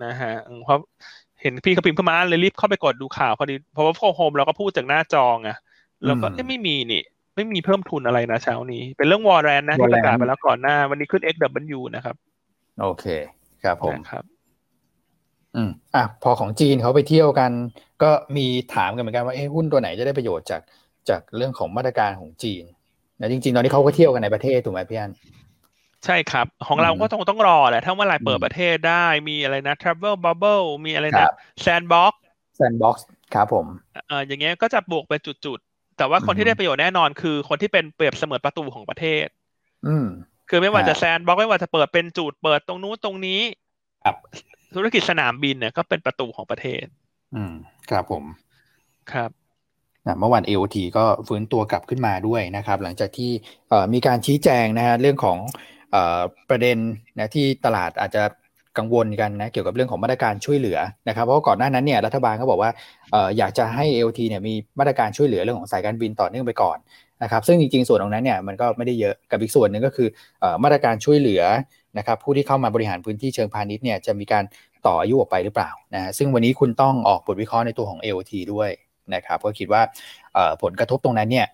[0.05, 0.78] นะฮะเพราะ
[1.41, 5.57] เห็นพี่เขาพิมพ์เข้ามาเลยรีบเข้าไปกดดูข่าวพอดีเพราะว่าโฟโฮมเราก็พูดจากหน้าจองอะ
[6.07, 7.03] แล้วก็ไม่มีนี่
[7.35, 12.16] ไม่มีเพิ่มทุนอะไรนะเช้านี้ เป็นเรื่อง warrant นะที่ประกาศไปแล้วก่อนหน้า วันนี้ขึ้น XW นะครับ
[12.80, 13.05] โอเค
[13.65, 14.25] ครับผมครับ
[15.57, 17.51] อืมอะพอของจีนเขาไปเที่ยวกัน
[18.03, 20.62] ก็มีถามกันเหมือนกันว่าเอ้หุ้นตัวไหนจะได้ประโยชน์จาก
[21.09, 22.65] จากเรื่องของมาตรการของจีน
[23.21, 25.12] นะจริงๆ ตอนนี้เขาก็เที่ยวกันในประเทศถูกไหมพี่อัน
[26.05, 31.29] ใช่ครับ ของเราก็ต้องต้องรอแหละถ้าเมื่อไหร่เปิดประเทศได้มีอะไรนะ travel bubble มีอะไรนะ
[31.65, 32.12] sandbox
[32.59, 32.97] sandbox
[33.35, 33.67] ครับผม
[34.09, 39.27] เอออย่างเงี้ยก็จะบวกเป็นจุดๆ แต่ว่าคนที่ได้ประโยชน์แน่นอนคือคนที่เป็นเปรียบเสมือนประตูของประเทศ
[39.87, 40.07] อืม
[40.49, 43.41] คือไม่ว่าจะแซนบ็อกไม่ว่าจะเปิดเป็นจุดเปิดตรงนู้นตรงนี้
[44.05, 44.17] ครับ
[44.75, 46.85] ธุรกิจสนามบินเนี่ยก็เป็นประตูของประเทศ
[47.35, 47.55] อืม
[47.91, 48.25] ครับผม
[49.13, 49.31] ครับ
[50.19, 53.31] เมื่อวาน AOT ก็ฟื้นตัวกลับขึ้นมาด้วยนะครับ หลังจากที่
[53.93, 55.39] มีการชี้แจงนะฮะเรื่องของ
[56.49, 56.77] ประเด็น
[57.19, 58.23] นะที่ตลาดอาจจะ
[58.79, 62.70] กังวลกันนะเกี่ยวกับเรื่องของมาตรการช่วยเหลือนะครับเพราะก่อนหน้านั้นเนี่ยรัฐบาลก็บอกว่า
[63.39, 66.79] อยากจะให้ AOT เนี่ยมีมาตรการช่วยเหลือเรื่องของสายการบินต่อเนื่องไปก่อน
[67.22, 70.09] นะครับซึ่งจริงๆส่วนตรงนั้นเนี่ยมันก็ไม่ได้เยอะกับอีกส่วนหนึ่งก็คือ
[70.64, 71.43] มาตรการช่วยเหลือ
[71.99, 74.45] นะครับผู้ที่เข้ามาบริหารพื้นที่เชิงพาณิชย์เนี่ยจะมีการ
[74.87, 78.70] ต่ออายุออกไปหรือเปล่านะซึ่งวันนี้คุณต้องออกบทวิเคราะห์ในตัวของ AOT ด้วย
[79.14, 79.83] นะครับก็คิดว่า
[80.62, 81.47] ผลกระทบตรงนั้นเนี่ย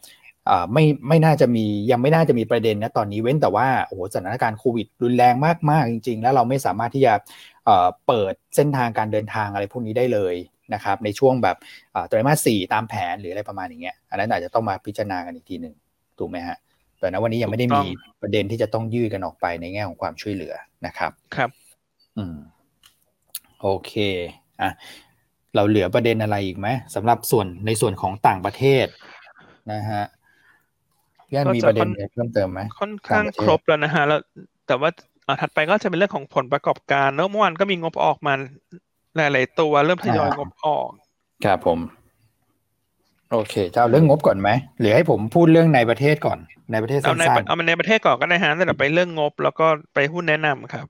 [0.73, 5.35] ไม่ไม่น่าจะมียังไม่น่าจะมีประเด็นนะตอนนี้เว้นแต่ว่าโอ้โหสถานการณ์โควิดรุนแรง
[5.71, 7.13] มากๆจริง ๆ แล้วเราไม่สามารถที่จะ
[8.07, 10.35] เปิดเส้นทางการเดินทางอะไรพวกนี้ได้เลย
[10.75, 11.57] นะครับในช่วงแบบ
[12.09, 15.75] ไตรมาสสี่ตามแผนหรืออะไรประมาณอย่างเงี้ยอันนั้นอาจจะต้องมาพิจารณากันอีกทีหนึ่ง
[16.19, 16.57] ถูกไหมฮะ
[16.99, 17.85] แต่ณวันนี้ยังไม่ได้มี
[18.23, 20.55] ประเด็นที่จะต้องยืดกันออกไปในแง่ของความช่วยเหลือ
[20.87, 21.51] นะครับครับ
[22.17, 22.37] อืม
[23.61, 23.93] โอเค
[24.61, 24.71] อะ
[25.55, 28.87] เราเหลือประเด็นอะไรอีกไหมสำหรับส่วนในส่วนของต่างประเทศ
[29.73, 30.03] นะฮะ
[31.35, 34.21] ย่านมีประเด็นเพิ่มเติมไหมค่อนข้างครบแล้วนะฮะแล้ว
[34.67, 34.91] แต่ว่า
[35.41, 38.33] ถัดไปก็จะเป็นเรื่องของผลประกอบการเมื่อวานก็มีงบออกมา
[39.17, 40.89] หลาย ๆ ตัวเริ่มทยอยงบออก
[41.45, 41.79] ครับผม
[43.33, 44.51] โอเคจะเอาเรื่องงบก่อนไหม
[44.81, 46.39] หรือให้ผมพูดเรื่องในประเทศก่อน
[46.73, 50.87] ในประเทศสั้นๆเอาในประเทศก่อนก็ได้ฮะแล้วเดี๋ยวไปเรื่องงบ แล้วก็ไปหุ้นแนะนำครับ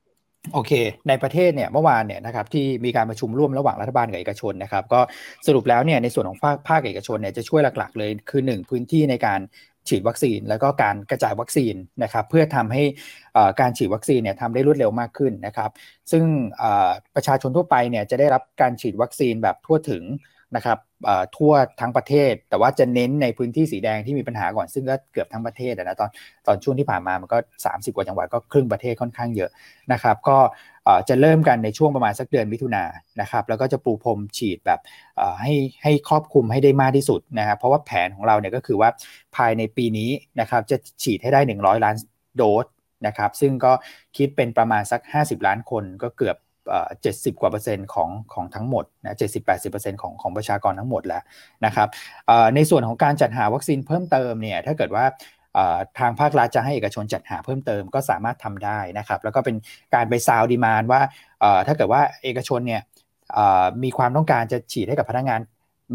[0.52, 0.72] โอเค
[1.08, 5.00] ในประเทศเนี่ยเมื่อวานเนี่ยนะครับที่มีการประชุมร่วมระหว่างรัฐบาลกับเอกชนนะครับ ก็
[5.46, 9.40] สรุปแล้วเนี่ยในส่วนของภาคภาคเอกชนเนี่ยจะช่วยหลักๆเลยคือ 1 พื้นที่ในการ
[9.88, 12.82] ฉีดวัคซีน แล้วก็การกระจายวัคซีนนะครับเพื่อทำให้
[13.60, 15.70] การฉีดวัคซีนเนี่ยทำได้รวดเร็วมากขึ้นนะครับ
[16.12, 16.24] ซึ่ง
[17.14, 20.02] ประชาชนทั่วไปเนี่ยจะได้รับการฉีดวัคซีนแบบทั่วถึง
[20.56, 20.78] นะครับ
[21.36, 26.10] ทั่วทั้งประเทศ แต่ว่าจะเน้นในพื้นที่สีแดงที่มีปัญหาก่อนซึ่งก็เกือบทั้งประเทศนะตอน
[26.46, 29.50] ตอนช่วงที่ผ่านมามันก็ 30 กว่าจังหวัดก็ครึ่งประเทศค่อนข้างเยอะ
[29.92, 30.38] นะครับ ก็
[31.08, 32.90] จะเริ่มกันในช่วงประมาณสักเดือนมิถุนายน
[33.20, 34.80] นะครับ แล้วก็จะปูพรมฉีดแบบ
[35.42, 38.88] ให้ให้ครอบคลุมให้ได้มากที่สุดนะครับเพราะว่าแผนของเราเนี่ยก็คือว่า
[39.36, 41.96] ภายในปีนี้นะครับจะฉีดให้ได้ 100 ล้าน
[42.36, 42.66] โดส
[43.06, 43.72] นะครับซึ่งก็
[44.16, 46.36] คิดเป็นประมาณสัก 50 ล้านคนก็เกือบ
[47.02, 51.22] เจ็ดสิบกว่าเปอร์เซ็นต์ของของทั้งหมดนะเจ็ดสิบแปดสิบเปอร์เซ็นต์ของของประชากรทั้งหมดแล้ว
[51.66, 51.88] นะครับ
[52.54, 55.04] ในส่วนของการจัดหาวัคซีนเพิ่มเติมเนี่ยถ้าเกิดว่า
[55.98, 59.56] ทางภาครัฐจะให้เอกชนจัดหาเพิ่มเติมก็สามารถทำได้นะครับแล้วก็เป็น
[59.94, 61.00] การไปซาวดีมานว่า
[61.66, 62.82] ถ้าเกิดว่าเอกชนเนี่ย
[63.84, 65.40] มีความต้องการจะฉีดให้กับพนักงาน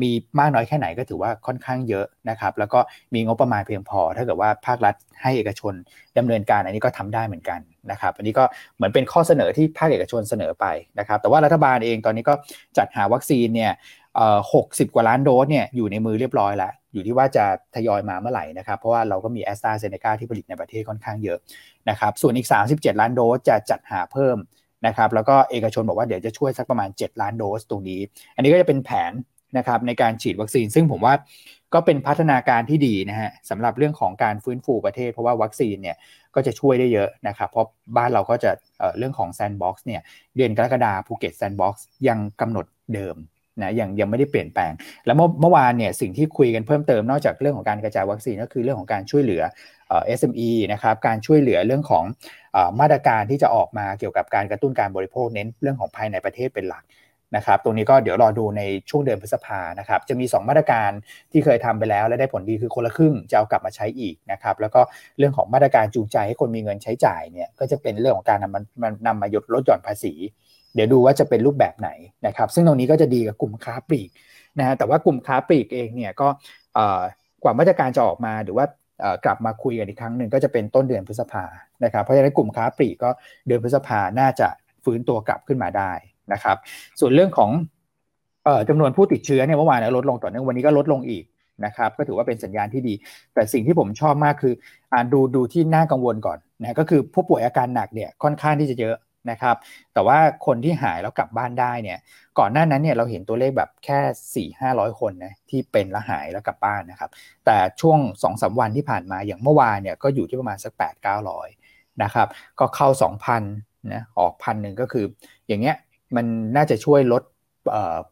[0.01, 2.79] มีมากน้อยแค่ไหนก็ถือว่าค่อนข้างเยอะนะครับ แล้วก็
[3.13, 5.73] มีงบประมาณเพียงพอ ถ้าเกิดว่าภาครัฐให้เอกชน
[6.17, 7.59] ดำเนินการอันนี้ก็ทำได้เหมือนกัน
[7.91, 8.43] นะครับ อันนี้ก็
[8.75, 10.65] เหมือนเป็นข้อเสนอที่ภาคเอกชนเสนอไป
[10.99, 12.33] นะครับ แต่ว่ารัฐบาลเองตอนนี้ก็
[12.77, 13.71] จัดหาวัคซีนเนี่ย
[14.53, 21.37] หกสิบกว่าล้านโดสเนี่ยอยู่ในมือเรียบร้อยแล้ว อยู่ที่ว่าจะทยอยมาเมื่อไหร่นะครับ เพราะว่าเราก็มีแอสตราเซเนกาที่ผลิตในประเทศค่อนข้างเยอะ
[21.89, 24.37] นะครับ ส่วนอีก 37 ล้านโดสจะจัดหาเพิ่ม
[24.87, 28.01] นะครับ แล้วก็เอกชนบอกว่าเดี๋ยวจะช่วยสักประมาณ 7 ล้านโดสตรงนี้
[28.35, 29.11] อันนี้ก็จะเป็นแผน
[29.57, 31.13] นะครับในการฉีดวัคซีน ซึ่งผมว่า
[31.73, 35.97] ก็เป็นพัฒนาการที่ดีนะฮะสำหรับเรื่องของการฟื้นฟูประเทศ เพราะว่าวัคซีนเนี่ย
[36.35, 40.01] ก็จะช่วยได้เยอะนะครับ เพราะบ้านเราก็จะเรื่องของ sandbox เนี่ย
[40.35, 43.15] เดือนกรกฎาภูเก็ต sandbox ยังกำหนดเดิม
[43.61, 44.71] นะยังยังไม่ได้เปลี่ยนแปลง
[45.05, 49.41] แล้วเมื่อเมื่อวานเนี่ยสิ่งที่คุยกันเพิ่มเติมนอกจากเรื่องของการกระจายวัคซีนก็คือเรื่องของการช่วยเหลือ
[49.89, 52.03] เอสเอ็มอีนะครับการช่วยเหลือเรื่องของ
[52.55, 56.83] อ่ามาตรการที่จะออกมาเกี่ยวกับการกระตุ้นการบริโภคเน้นเรื่องของภายในประเทศเป็นหลัก
[57.35, 60.91] นะครับตรงนี้ก็เดี๋ยวรอดูในช่วงเดือนพฤษภานะครับจะมี 2 มาตรการ
[61.31, 64.81] ที่เคยทำไปแล้ว และได้ผลดีคือคนละครึ่งจะเอากลับมาใช้อีกนะครับแล้วก็
[65.17, 70.13] เรื่องของมาตรการจูงใจให้คนมีเงินใช้จ่ายเนี่ยก็จะเป็นเรื่องของการนำมันนำมาลดลดหย่อนภาษี
[70.75, 71.89] เดี๋ยวดูว่าจะเป็นรูปแบบไหน
[72.27, 74.09] นะครับซึ่งตรงนี้ก็จะดีกับกลุ่มค้าปลีก
[74.59, 76.27] นะฮะแต่ว่ากลุ่มค้าปลีกเองเนี่ยก็
[77.43, 78.65] กว่ามาตรการจะออกมาหรือว่า
[79.25, 81.45] กลับมาคุยกันอีกครั้งหนึ่งก็จะเป็นต้นเดือนพฤษภา
[81.83, 83.09] นะครับเพราะฉะนั้นกลุ่มค้าปลีกก็
[83.47, 84.47] เดือนพฤษภาน่าจะ
[84.83, 85.91] ฟื้นตัวกลับขึ้นมาได้
[86.33, 86.57] นะครับ
[86.99, 87.51] ส่วนเรื่องของ
[88.69, 91.23] จำนวนผู้ติดเชื้อเนี่ยเมื่อวานลดลงต่อเนื่องวันนี้ก็ลดลงอีก
[91.65, 92.93] นะครับก็ถือว่าเป็นสัญญาณที่ดี
[93.33, 94.53] แต่สิ่งที่ผมชอบมากคือ
[94.93, 98.95] อ่านดูดูที่น่ากังวลก่อนนะก็คือผู้ป่วยอาการหนักเนี่ยค่อนข้างที่จะเยอะ
[99.31, 99.55] นะครับ
[99.93, 101.97] แต่ว่าคนที่หายแล้วกลับบ้านได้เนี่ย
[102.39, 107.09] ก่อนหน้านั้นเนี่ยเราเห็นตัวเลขแบบแค่4ี่ห้าร้อยคนนะที่เป็นแล้วหายแล้วกลับบ้านนะครับ
[107.45, 111.29] แต่ช่วง2อสวันที่ผ่านมาอย่างเมื่อวานเนี่ยก็อยู่ที่ประมาณสัก 8 9 0
[111.65, 112.27] 0นะครับ
[112.59, 112.87] ก็เข้า
[113.25, 115.05] 2,000นะออกพันหนึ่งก็คือ
[115.47, 115.75] อย่างเงี้ย
[116.15, 116.25] มัน
[116.55, 117.23] น่าจะช่วยลด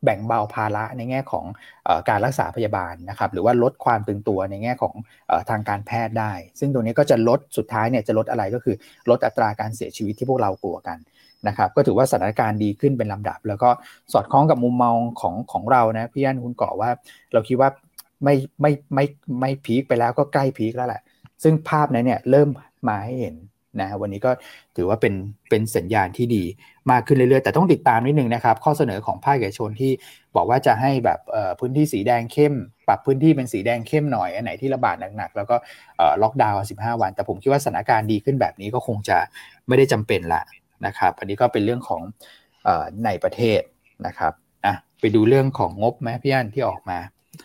[0.03, 1.45] แบ่งเบาภาระในแง่ของ
[1.87, 4.93] อการรักษาพยาบาลนะครับหรือว่าลดความตึงตัวในแง่ของ
[5.31, 8.75] อทางการแพทย์ได้ ซึ่งตรงนี้ก็จะลดสุดท้ายเนี่ยจะลดอะไรก็คือ
[9.09, 10.97] ลดอัตราการเสียชีวิตที่พวกเรากลัวกัน
[11.47, 13.69] นะครับก็ถือว่าสถานการณ์ดีขึ้นเป็นลำดับ แล้วก็
[14.13, 16.89] สอดคล้องกับมุมมองของของเรานะพี่อันคุณเกาะว่า
[17.33, 17.69] เราคิดว่า
[18.23, 19.05] ไม่ไม่ไม่
[19.39, 21.01] ไม่พีคไปแล้วก็ใกล้พีคแล้วแหละ
[21.43, 22.49] ซึ่งภาพนั้นเนี่ยเริ่ม
[22.87, 23.35] มาให้เห็น
[23.79, 24.31] นะวันนี้ก็
[24.75, 25.13] ถือว่าเป็น
[25.49, 26.43] เป็นสัญญาณที่ดี
[26.91, 29.91] มากขึ้นเรื่อยๆ แต่ต้องติดตามนิดนึงนะครับ ข้อเสนอของภาคเอกชนที่
[30.35, 31.19] บอกว่าจะให้แบบ
[31.59, 32.53] พื้นที่สีแดงเข้ม
[32.87, 35.55] ปรับพื้นที่เป็นสีแดงเข้มหน่อยอันไหนที่ระบาดหนักๆแล้วก็
[36.21, 39.17] ล็อกดาวน์15 วัน แต่ผมคิดว่าสถานการณ์ดีขึ้นแบบนี้ก็คงจะ
[39.67, 40.41] ไม่ได้จำเป็นละ
[40.85, 42.01] นะครับอันนี้ก็เป็นเรื่องของ
[43.05, 43.61] ในประเทศ
[44.07, 44.33] นะครับ
[44.65, 46.97] อะไปดูเรื่องของงบไหมพี่อันที่ออกมา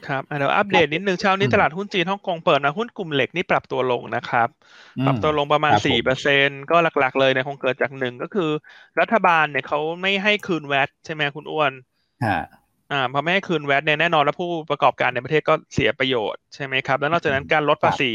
[0.07, 4.49] ครับเดี๋ยวอัปเดตนิดนึงเช้านี้ตลาดหุ้นจีนฮ่องกงเปิดนะหุ้นกลุ่มเหล็กนี่ปรับตัวลงนะครับ
[5.07, 8.51] ปรับตัวลงประมาณสี่เปอร์เซ็นก็หลักๆเลยเนี่ยคงเกิดจากหนึ่งก็คือ
[9.01, 11.73] รัฐบาลเนี่ยเขาไม่ให้คืนแวตใช่ไหมคุณอ้วน
[12.93, 18.11] อ่าพอไม่ให้คืนแวตเนี่ยแน่นอนแล้วผู้ประกอบการในประเทศก็เสียประโยชน์ใช่ไหมครับ แล้วนอกจากนั้นการลดภาษี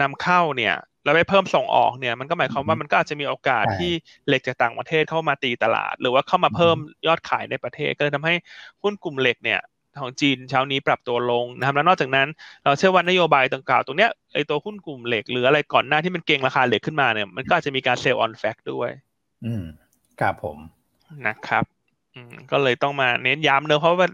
[0.00, 0.74] นำเข้าเนี่ย
[1.04, 3.92] แล้วไปเพิ่มส่งออกเนี่ยมันก็หมายความว่ามันก็อาจจะมีโอกาสที่
[4.26, 6.76] เหล็กจากต่างประเทศเข้ามาตีตลาด หรือว่าเข้ามาเพิ่ม
[7.06, 8.34] ยอดขายในประเทศก็เลยทำให้
[8.82, 9.60] หุ้นกลุ่มเหล็กเนี่ย
[10.00, 12.28] ของจีนเช้านี้ปรับตัวลงนะครับแล้วนอกจากนั้น
[12.64, 18.90] เราเชื่อว่านโยบายต่างๆตรงเนี้ยไอตัวหุ้นกลุ่มเหล็กหรืออะไรก่อนหน้าที่มันเก่งราคาเหล็กขึ้นมาเนี่ยมันก็อาจจะมีการเซลล์ออนแฟกด้วย
[19.44, 19.64] อืม
[20.20, 20.58] ครับผม
[21.26, 21.64] นะครับ
[22.14, 24.08] อืมก็เลยต้องมาเน้นย้ำเนอะเพราะว่า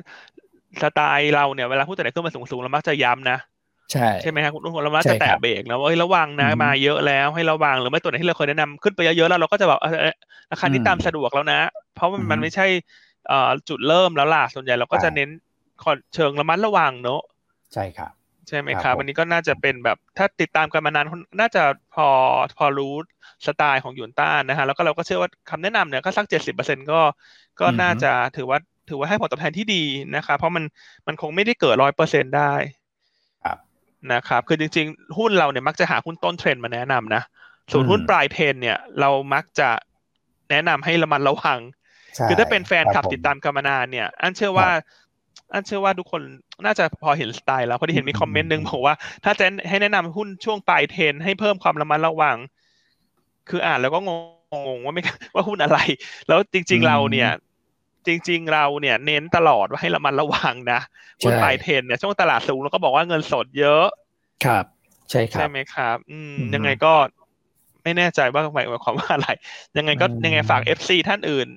[0.83, 3.39] สไตล์เราเนี่ยเวลาหุ้นตัวไหนขึ้นมาสูงๆเรามักจะย้ำนะ
[3.93, 9.81] ใช่ใช่ไหมครับคุณนุ่นเรามักจะแตะเบรกแล้วว่าระวังนะมาเยอะแล้วให้ระวังหรือไม่ตัวไหนที่เราเคยแนะนำขึ้นไปเยอะๆแล้วเราก็จะแบบ
[10.53, 11.61] ราคานี้ตามสะดวกแล้วนะ
[11.95, 12.67] เพราะมันไม่ใช่
[13.69, 15.29] จุดเริ่มแล้วล่ะส่วนใหญ่เราก็จะเน้น
[16.15, 17.21] เชิงระมัดระวังเนอะ
[17.75, 18.13] ใช่ครับ
[18.49, 21.07] ใช่ไหมครับวันนี้ก็น่าจะเป็นแบบถ้าติดตามกันมานาน
[21.41, 21.63] น่าจะ
[21.95, 22.09] พอ
[22.59, 22.95] พอรู้
[23.47, 27.01] สไตล์ของยูนต้านะฮะแล้วก็เราก็เชื่อว่าคำแนะนำเนี่ยก็สักเจ็ดสิบเปอร์เซ็นก็
[27.61, 28.59] ก็น่าจะถือว่า
[28.89, 29.83] ถือว่าให้ผลตอบแทนที่ดี
[30.17, 30.65] นะครับเพราะมัน
[31.07, 32.53] มันคงไม่ได้เกิดร้อยเปอร์เซ็นได้
[34.13, 37.23] นะครับคือจริงๆ หุ้นเราเนี่ยมักจะหาหุ้นต้นเทรนมาแนะนำนะ
[37.73, 39.71] ส่วนหุ้นปลายเทรนเนี่ยเรามักจะ
[40.51, 41.59] แนะนำให้ระมัดระวัง
[42.29, 44.69] คือถ้าเป็นแฟนคลับติดตามกันมานานเนี่ย อันเชื่อว่า
[45.53, 46.23] อันเชื่อว่าทุกคน
[46.65, 52.37] น่าจะพอเห็นสไตล์แล้วพอที่เห็นมีคอมเมนต์หนึ่งบอกว่า ถ้าจะให้แนะนำหุ้นช่วงปลายเทรนให้เพิ่มความระมัดระวัง
[53.49, 54.11] คืออ่านแล้วก็ง
[54.77, 55.03] งว่าไม่
[55.35, 55.79] ว่าหุ้นอะไร
[56.29, 57.31] แล้วจริง ๆเราเนี่ย
[58.07, 60.81] จริง ๆ เราเนี่ย เน้นตลอดว่าให้ระมัดระวังนะ
[61.23, 63.87] หุ้นปลายเทรนเนี่ยช่วงตลาดสูงเราก็บอกว่าเงินสดเยอะ
[64.45, 64.65] ครับ
[65.11, 66.93] ใช่ครับใช่ไหมครับ อืม ยังไงก็
[67.83, 69.29] ไม่แน่ใจว่าหมายความว่าอะไร
[69.77, 71.49] ยังไงก็ยังไงฝากเอฟซีท่านอื่น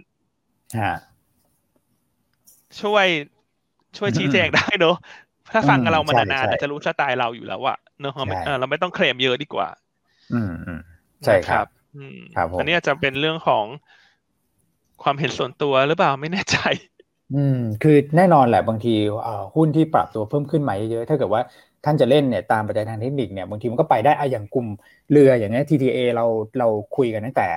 [2.81, 3.05] ช่วย
[3.97, 4.95] ช่วยชี้แจงได้เนอะ
[5.53, 8.13] ถ้าฟังกับเรามานานๆจะรู้สไตล์เราอยู่แล้วอะเนอะ
[8.59, 9.67] เราไม่ต้องเคลมเยอะดีกว่า
[10.33, 10.53] อืม
[11.25, 11.67] ใช่ครับ
[12.35, 13.65] ครับอันนี้จะเป็นเรื่องของ
[15.03, 16.57] ความเห็นส่วนตัวหรือเปล่าไม่แน่ใจ
[17.35, 18.93] อืม คือแน่นอนแหละบางที
[19.55, 21.41] หุ้นที่ปรับตัวเพิ่มขึ้นมาเยอะถ้าเกิดว่า
[21.85, 24.67] ท่านจะเล่นเนี่ยตามปัจจัยทางเทคนิคเนี่ยบางทีมันก็ไปได้อะอย่างกลุ่ม
[25.11, 26.25] เรืออย่างเงี้ย TTA เรา
[26.59, 27.47] เราคุยกันตั้งแต่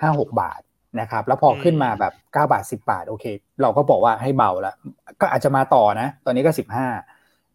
[0.00, 0.60] ห้าหกบาท
[1.00, 3.24] นะครับ แล้วพอขึ้นมาแบบเก้าบาทสิบาทโอเค
[3.62, 4.74] เราก็บอกว่าให้เบาแล้ว
[5.20, 6.88] ก็อาจจะมาต่อนะ ตอนนี้ก็สิบห้า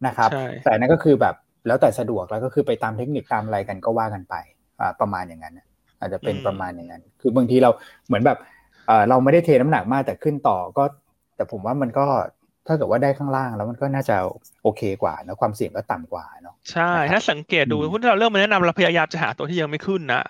[0.06, 0.30] นะครับ
[0.64, 1.34] แต่นั่นก็คือแบบ
[1.66, 4.34] แล้วแต่สะดวกแล้วก็คือไปตามเทคนิคตามอะไรกันก็ว่ากันไป
[4.80, 5.60] อ่าประมาณอย่างนั้น
[6.00, 7.70] อาจจะเป็นประมาณอย่างนั้น คือบางทีเรา
[8.06, 8.38] เหมือนแบบ
[8.86, 10.84] เออเราไม่ได้เทน้ำหนักมากแต่ขึ้นต่อก็
[11.36, 12.06] แต่ผมว่ามันก็
[12.66, 14.16] ถ้าเกิดว่าได้ข้างล่างแล้วมันก็น่าจะ
[14.62, 20.22] โอเคกว่านะความเสี่ยงก็ต่ำกว่าเนาะใช่ ถ้าสังเกตดูหุ้นที่เราเริ่มมาแนะนำเราพยายามจะหาตัวที่ยังไม่ขึ้นนะ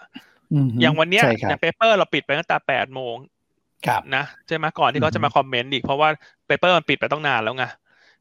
[0.80, 3.16] อย่างวันเนี้ยอย่าง paper เราปิดไปตั้งแต่แปดโมง
[4.16, 6.08] นะใช่ไหมก่อนที่เขาจะมาคอมเมนต์อีกเพราะว่า
[6.46, 7.64] paper มันปิดไปต้องนานแล้วไง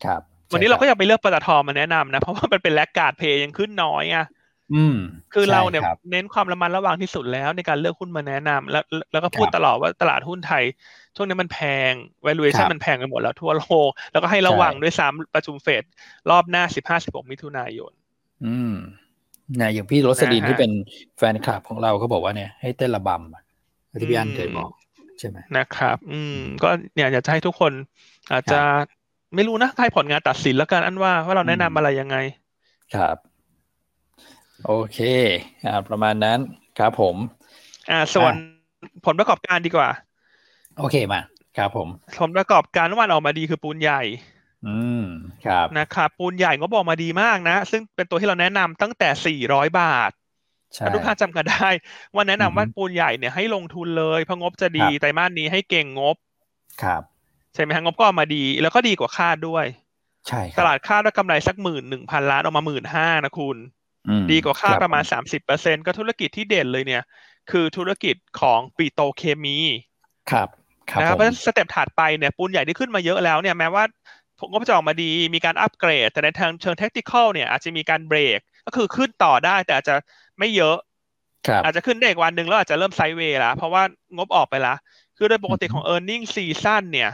[0.05, 0.21] ครับ
[0.51, 4.19] วันนี้เราก็ยังไปเลือกปตทมาแนะนำนะ เพราะว่ามันเป็น laggard play ยังขึ้นน้อยไง
[4.73, 4.97] อืม
[5.33, 10.63] คือเราเนี่ยเน้นความระมัดระวังที่สุดแล้วในการเลือกหุ้นมาแนะนำแล้วแล้วก็พูดตลอดว่าตลาดหุ้นไทย
[11.15, 11.59] ช่วงนี้มันแพ
[11.89, 11.91] ง
[12.27, 15.83] valuation มันแพงไปหมดแล้วทั่วโลกแล้วก็ให้ระวังด้วยซ้ำประชุมเฟด
[16.29, 17.91] รอบหน้าสิบห้าสิบหกมิถุนายน
[18.45, 18.75] อืม
[19.61, 20.71] นะอย่างพี่โรสดินที่เป็น
[21.17, 24.69] แฟนคลับของเราเขาบอกว่าเนี่ยให้เต้นระบำที่พี่อันเคยบอก
[25.19, 27.71] ใช่ไหมนะครับ อืม ก็เนี่ยอยากจะให้ทุกคน
[28.31, 28.59] อาจจะ
[29.35, 32.17] ไม่รู้นะให้ผลงานตัดสินแล้วกันอันว่าว่าเราแนะนำอะไรยังไง
[32.95, 33.17] ครับ
[34.65, 34.99] โอเค
[35.65, 36.39] อ่า ประมาณนั้น
[36.79, 37.15] ครับผม
[37.91, 38.33] อ่า ส่วน
[39.05, 39.89] ผลประกอบการดีกว่า
[40.79, 41.21] โอเคมา
[41.57, 41.87] ครับผม
[42.19, 44.01] ผลประกอบการเมื่อวานออกมาดีคือปูนใหญ่
[44.67, 45.05] อืม
[45.45, 50.11] ครับนะครับปูนใหญ่ก็บอกมาดีมากนะ ซึ่งเป็นตัวที่เราแนะนำตั้งแต่สี่ร้อยบาท
[50.95, 51.69] ทุกท่านจำกันได้
[52.13, 56.15] ว่าแนะนำว่าปูนใหญ่เนี่ยให้ลงทุนเลยเพราะงบจะดีไตรมาสนี้ให้เก่งงบ
[56.83, 57.01] ครับ
[57.53, 59.65] ใช่ไหมฮะงบก็มาดีแล้วก็ดีกว่าคาดด้วย
[60.27, 63.57] ใช่ตลาดคาดว่ากำไรสักหมื่นหนึ่งพันล้านออกมาหมื่นห้านะคุณ
[64.31, 67.03] ดีกว่าค่าประมาณสามสิบเปอร์เซ็นต์ก็ธุรกิจที่เด่นเลยเนี่ย
[67.51, 69.57] คือธุรกิจของปิโตเคมี
[70.31, 70.47] ครับ
[70.99, 73.83] นะครับเพราะ step ถัดไปเนี่ยปูนใหญ่ที่ขึ้นมาเยอะแล้วเนี่ยแม้ว่า
[74.43, 79.95] ผลก็จะออกมาดีมีการอัปเกรด แต่ในทางเชิงเทคนิคเนี่ยอาจจะมีการเบรกก็คือขึ้นต่อได้แต่อาจจะ
[80.39, 80.77] ไม่เยอะ
[81.63, 83.83] อาจจะขึ้นได้อีกวันหนึ่งแล้วอาจจะเริ่ม sideway แล้วเพราะว่า
[84.17, 84.77] งบออกไปแล้ว
[85.17, 87.11] คือโดยปกติของ e a r n i n g ซีซั่นเนี่ย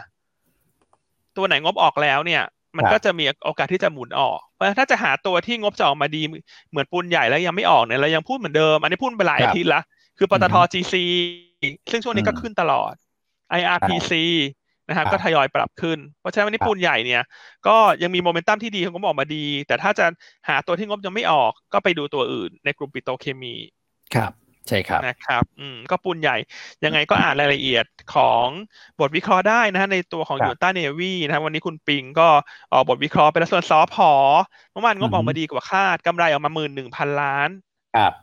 [1.38, 2.44] ตัวไหนงบออกแล้วเนี่ย
[2.78, 6.22] มันก็จะมีโอกาสที่จะหมุนออก เพราะถ้าจะหาตัวที่งบจะออกมาดี
[6.70, 9.82] เหมือนปูนใหญ่แล้วยังไม่ออกเนี่ยเรายังพูดเหมือนเดิม อันนี้พูดไปหลายอาทิตย์ละ
[10.18, 10.96] คือปตท GC
[11.92, 12.94] ซึ่งช่วงนี้ก็ขึ้นตลอด
[13.60, 14.12] IRPC
[14.90, 17.22] นะครับก็ทยอยปรับขึ้น เพราะฉะนั้นวันนี้ปูนใหญ่เนี่ย
[17.68, 20.06] ก็ยังมีโมเมนตัมที่ดีของงบออกมาดี แต่ถ้าจะ
[20.48, 23.56] หาตัวที่งบยังไม่ออกก็ไปดูตัวอื่น ในกลุ่มปิโตเคมี
[24.16, 24.34] ครับ
[24.68, 26.38] ใช่ครับนะครับอืมก็ปูนใหญ่
[26.86, 27.86] ยังไงก็อ่านรายละเอียด
[28.16, 28.46] ของ
[29.00, 32.28] บทวิเคราะห์ได้นะฮะในตัวของยูต้าเนวีนะวันนี้คุณปิงก็
[32.74, 34.12] ออกบทวิเคราะห์ไปแล้วส่วนซอพอ
[34.72, 37.50] เมื่อวานงบออกมาดีกว่าคาดกำไรออกมาหมื่นหนึ่งพันล้าน
[37.96, 38.14] ครับ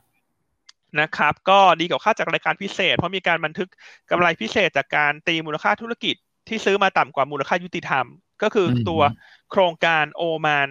[1.01, 3.69] นะครับ ก็ดีกว่าคาดจากรายการพิเศษ เพราะมีการบันทึก
[4.11, 6.17] กำไรพิเศษจากการตีมูลค่าธุรกิจ
[6.49, 8.07] ที่ซื้อมาต่ำกว่ามูลค่ายุติธรรม
[8.43, 9.03] ก็คือตัว
[9.51, 10.69] โครงการโอมาน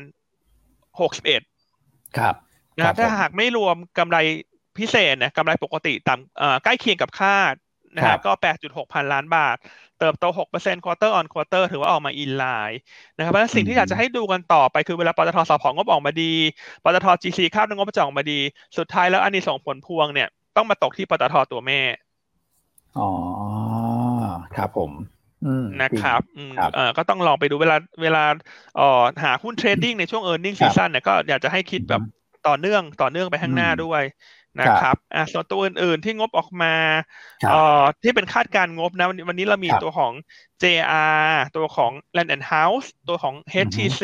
[1.00, 1.42] หกสิบเอ็ด
[2.18, 2.36] ครับ
[2.78, 4.18] นะครับถ้าหากไม่รวมกำไร
[4.78, 7.54] พิเศษนะกำไรปกติต่ำใกล้เคียงกับคาด
[7.96, 8.32] นะครับก็
[8.64, 9.58] 8.6 พันล้านบาท
[10.00, 12.80] เติบโต 6% quarter on quarter ถือว่าออกมาอินไลน์
[13.18, 16.34] นะครับเพราะสิ่งที่อยากจะให้ดูกันต่อไปคือเวลาปตทสพงบออกมาดี
[16.84, 18.40] ปตท GC คาดงบจะออกมาดี
[18.78, 21.82] สุดท้ายแล้วอันนี้ส่งผลพวงเนี่ย ต้องมาตกที่ปตทตัวแม่
[23.00, 23.10] อ๋อ
[24.56, 24.92] ครับผม
[25.84, 26.22] นะครับ
[26.74, 28.24] เออก็ต้องลองไปดูเวลาเวลา
[28.78, 32.02] เอ่อหาหุ้นเทรดดิ้งในช่วง e a r n i n g ซีซั่นเนี่ยก็อยากจะให้คิดแบบ
[32.48, 34.04] ต่อเนื่องต่อเนื่องไปข้างหน้าด้วย
[34.62, 36.74] นะครับอ่าส่วนตัวอื่นๆที่งบออกมา
[37.50, 40.14] เอ่อที่เป็นคาดการงบนะวันนี้เรามีตัวของ
[40.64, 43.36] JR ตัวของ Land and House ตัวของ
[43.66, 44.04] HTC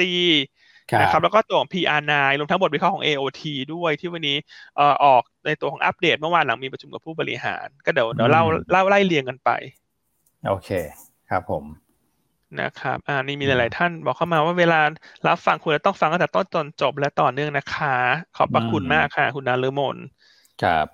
[1.01, 3.41] นะครับแล้วก็ตัวของ PR9 รวมทั้งบทวิเคราะห์ของ AOT
[3.73, 4.37] ด้วยที่วันนี้
[4.75, 9.49] เอ่อออกในตัวของอัปเดตเมื่อวานหลังมีประชุมกับผู้บริหาร ก็เดี๋ยวเดี๋ยวเล่าเล่าไล่เรียงกันไป
[10.47, 10.69] โอเค
[11.31, 11.65] ครับผม
[12.61, 14.79] นะครับ อ่า นี่มีหลาย ๆ ท่านบอกเข้ามาว่าเวลา
[15.27, 17.95] รับฟังคุณต้องฟังตั้งแต่ต้นจนจบและต่อเนื่องนะคะ
[18.37, 19.97] ขอบพระคุณมากค่ะ คุณนาเลมน
[20.63, 20.87] ครับ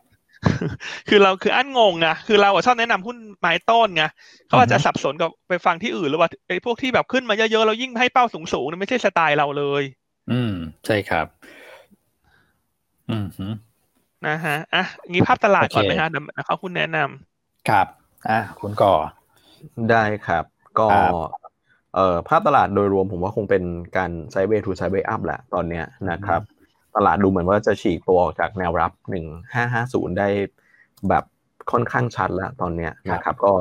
[1.09, 4.03] คือเราคืออันงงอะคือเราชอบแนะนำหุ้นไม้ต้นไง
[4.47, 9.83] เขาอาจจะสับสนกับไปฟังที่อื่นหรือว่าไอ้พวกที่แบบขึ้นมาเยอะ ๆ เรายิ่งให้เป้าสูงๆนี่ไม่ใช่สไตล์เราเลย
[10.31, 10.53] อืม
[10.85, 11.25] ใช่ครับ
[13.09, 13.25] อืม
[14.25, 17.87] นะฮะ อะงี้ภาพตลาดก่อนไหมฮะเดี๋ยวเขาคุณแนะนำครับ
[18.29, 18.93] อะคุณก่อ
[19.91, 20.43] ได้ครับ
[20.79, 21.13] ก็ครับ
[21.95, 23.63] เอ่อภาพตลาดโดยรวมผมว่าคงเป็น
[23.97, 26.41] การไซเวย์ทูไซเวย์อัพแหละตอนเนี้ยนะครับ
[26.95, 28.91] ตลาดดูเหมือนว่าจะฉีกตัวออกจากแนวรับ
[29.55, 30.29] 1550 ได้
[31.09, 31.23] แบบ
[31.71, 33.51] ค่อนข้างชัดแล้วตอนเนี้ยนะครับ ก็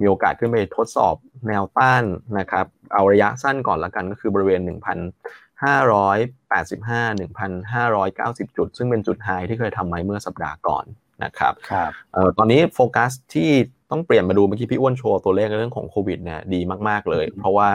[0.00, 1.16] มีโอกาสขึ้นไปทดสอบ
[1.48, 2.04] แนวต้าน
[2.38, 4.70] นะครับ เอาระยะสั้นก่อนละกันก็คือบริเวณ 1,585
[8.46, 10.84] 1,590 จุด ซึ่งเป็นจุดไฮที่เคยทำไว้เมื่อสัปดาห์ก่อน
[11.24, 13.50] นะครับครับเอ่อตอนนี้โฟกัสที่
[13.90, 17.68] ต้องเปลี่ยนมาดูเมื่อกี้พี่อ้วนโชว์ตัวเลขเรื่องของโควิดเนี่ยดีมาก ๆ เลย เพราะว่า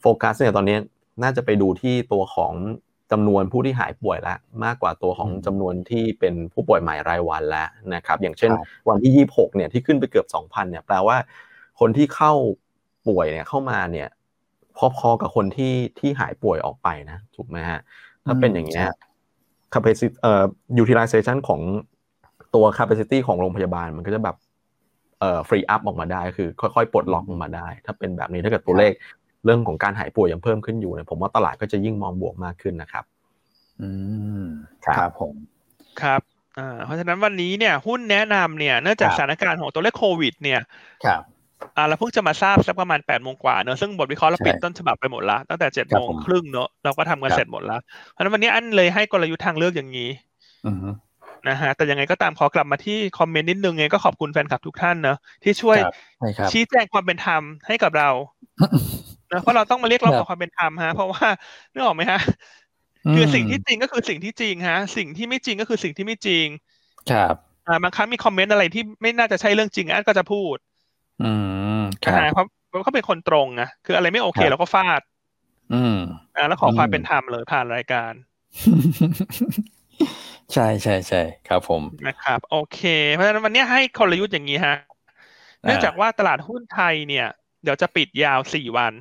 [0.00, 0.76] โฟกัสเนี่ยตอนนี้
[1.22, 2.52] น่าจะไปดูที่ตัวของ
[3.12, 11.16] จำนวนผู้ที่หายป่วยแล้วมากกว่าตัวของอืมจำนวนที่เป็นผู้ป่วยใหม่รายวันแล้วนะครับ อย่างเช่นครับวันที่ 26เนี่ยที่ขึ้นไปเกือบ 2,000เนี่ยแปลว่า
[11.80, 12.32] คนที่เข้า
[13.08, 14.08] ป่วยเนี่ยเข้ามาเนี่ย
[14.98, 17.80] พอๆกับคนที่ที่หายป่วยออกไปนะถูกไหมฮะ
[18.24, 18.86] ถ้าเป็นอย่างเงี้ย
[19.74, 20.44] capacity เอ่อ
[20.82, 21.60] utilization ของ
[22.54, 24.36] ตัว capacity ของโรงพยาบาลมันก็จะแบบ
[25.20, 28.92] เอ่อ free up ออกมาได้ คือค่อยๆปลดล็อกออกมาได้ ถ้าเป็นแบบนี้ถ้าเกิดตัวเลข
[29.44, 33.04] เรื่องของการหายป่วยยังเพิ่มขึ้นอยู่เนี่ยผมว่าตลาดก็จะยิ่งมองบวกมากขึ้นนะครับ
[33.80, 33.88] อื
[34.40, 34.42] ม
[34.84, 35.34] ครับครับผม
[36.02, 36.20] ครับ
[36.58, 40.60] อ่าเพราะฉะนั้นวันนี้เนี่ยหุ้นแนะนำเนี่ยเนื่องจากครับสถานการณ์ของตัวเลขโควิด เนี่ย
[41.04, 41.22] ครับ
[41.76, 47.80] อ่าเราเพิ่งจะมาทราบสักประมาณแปดโมงกว่าเนอะซึ่งบทวิเคราะห์เราใช่ปิดต้นฉบับไปหมดละตั้งแต่เจ็ดครัโมบงผมครึ่งเนอะเราก็ทำกันครับเสร็จหมดแล้ว
[48.10, 50.10] เพราะฉะนั้นวันนี้อันเลยให้กลยุทธ์ทางเลือกอย่างนี้
[50.66, 50.76] อืม
[51.48, 58.08] นะฮะแต่ยังไงก็ตามขอกลับมาที่คอมเมนต์นิดนึงไงก็ขอบคุณแฟนคลับทุกท่านเนอะที่ช่วยครับใช่ครับชี้แจงความเป็นธรรมให้กับเรา
[59.32, 61.26] นะเพราะเราต้องมาเรียกร้องคขรับอความเป็นธรรมฮะเพราะว่า
[61.72, 62.20] นึกออกไหมฮะ
[63.14, 66.46] คือสิ่งที่จริงก็คือสิ่งที่จริงฮะ สิ่งที่ไม่จริงก็คือสิ่งที่ไม่จริง
[67.10, 67.36] ครับ
[67.66, 70.56] อ่าบางครั้งมีคอมเมนต์อะไรที่ไม่น่าจะใช่เรื่องจริงอันก็จะพูด
[71.20, 71.24] อื
[71.78, 75.02] มคนะรับฮะเพราะเพราะเขาเป็นคนตรงอะคืออะไรไม่โอเคครับเราก็ฟาด
[75.72, 75.96] อืม
[76.36, 78.12] อ่าแล้วขอความอืมเป็นธรรมเลยผ่านรายการ
[80.52, 82.80] ใช่ใช่ใช่ครับผมนะครับ โอเค
[83.14, 84.76] เพราะฉะนั้นวันนี้ให้กลยุทธ์อย่างนี้ฮะ
[85.62, 87.26] เนื่องจากว่าตลาดหุ้นไทยเนี่ย
[87.62, 88.92] เดี๋ยวจะปิดยาวสี่วัน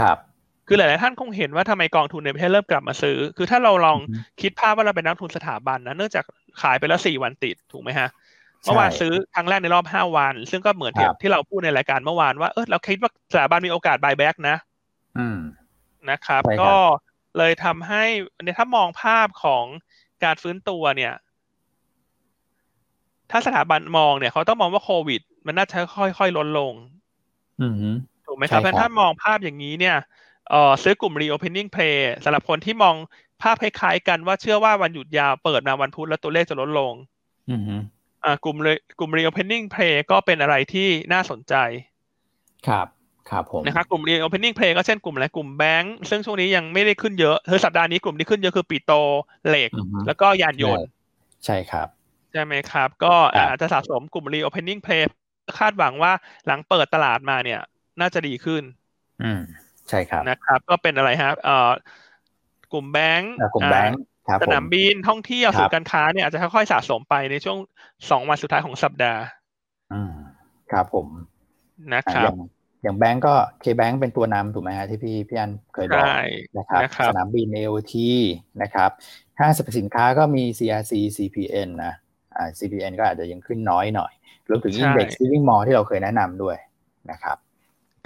[0.00, 0.18] ครับ
[0.66, 6.24] คือหลาย ๆ ท่านคงเห็นว่าทำไมกองทุนในประเทศเริ่มกลับมาซื้อ คือถ้าเราลองอือฮึคิดภาพว่าเราเป็นนักทุนสถาบันนะเนื่องจาก
[6.62, 8.08] ขายไปแล้วสี่วันติดถูกไหมฮะ
[8.62, 14.56] เมื่อวานซื้อครั้งแรกในรอบห้าวัน ซึ่งก็เหมือนครับที่เราพูดในรายการเมื่อวานว่าเออเราคิดว่าสถาบันมีโอกาส buy back นะ
[15.18, 15.38] อืม
[16.10, 16.74] นะครับใช่ครับ ก็
[17.38, 18.04] เลยทำให้
[18.42, 19.64] เนี่ยถ้ามองภาพของ
[20.24, 21.14] การฟื้นตัวเนี่ย
[23.30, 25.76] ถ้าสถาบันมองเนี่ยเขาต้องมองว่าโควิด มันน่าจะ
[26.18, 26.72] ค่อยๆลดลง
[27.60, 27.74] อืม
[28.26, 29.96] ถูกไหมครับใช่ครับเพราะถ้ามองภาพอย่างนี้เนี่ย
[30.50, 32.94] เอ่อซื้อกลุ่ม reopening play สำหรับคนที่มอง
[33.42, 36.92] ภาพคล้ายๆกันว่าเชื่อว่าวันหยุดยาวเปิดมาวันพุธแล้วตัวเลขจะลดลง
[37.50, 37.62] อืม
[38.24, 41.54] อ่ากลุ่ม re- กลุ่ม reopening play ก็เป็นอะไรที่น่าสนใจ
[42.68, 42.86] ครับ
[43.30, 48.92] ครับผมนะครับกลุ่ม reopening play ก็เช่นกลุ่มอะไรกลุ่มแบงก์ซึ่งช่วงนี้ยังไม่ได้ขึ้นเยอะคือสัปดาห์นี้กลุ่มที่ขึ้นเยอะคือปีโต
[49.48, 50.86] เหล็กอือฮึแล้วก็ยานยนต์
[51.44, 51.88] ใช่ครับ
[52.32, 55.02] ใช่ไหมครับ ก็ครับอาจจะสะสมกลุ่ม reopening play
[55.58, 56.12] คาดหวังว่า
[56.46, 57.60] หลังเปิดตลาดมาเนี่ย
[58.00, 58.62] น่าจะดีขึ้น
[59.22, 59.40] อืม
[59.88, 61.70] ใช่ครับนะครับ ก็เป็นอะไรครับเอ่อ
[62.72, 63.98] กลุ่มแบงก์อ่ากลุ่มแบงค์
[64.28, 67.58] ครับสผมนามบินท่องเที่ยวครับศูนย์การค้าเนี่ยอาจจะค่อยๆสะสมไปในช่วง
[68.10, 69.22] สองวันสุดท้ายของสัปดาห์
[69.92, 70.12] อืม
[70.70, 71.06] ครับผม
[71.94, 72.36] นะอ่าครัอบย่าง
[72.82, 76.20] อย่างแบงก์ก็เคแบงก์เป็นตัวนำถูกไหมฮะที่พี่พี่อันเคยบอกใช่
[76.58, 77.94] นะครับนะครับ สนามบิน AOT
[78.62, 78.90] นะครับ
[79.38, 81.94] ห้างสรรพสินค้าก็มี CRC CPN นะ
[82.36, 84.12] อ่า CPN ก็อาจจะยังขึ้นน้อยหน่อย
[84.48, 86.56] รวมถึงใช่ Index Living Mall ที่เราเคยแนะนำด้วย
[87.10, 87.36] นะครับ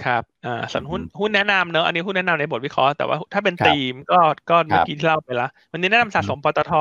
[0.05, 4.19] ครับอ่าส่วนหุ้นอืมหุ้นแนะนำเนอะอันนี้หุ้นแนะนำในบทวิเคราะห์แต่ว่าถ้าเป็นครับธีมก็
[4.49, 6.73] ก็ครัเมื่อบกี้ที่เล่าไปละวันนี้แนะนำสะสมปตท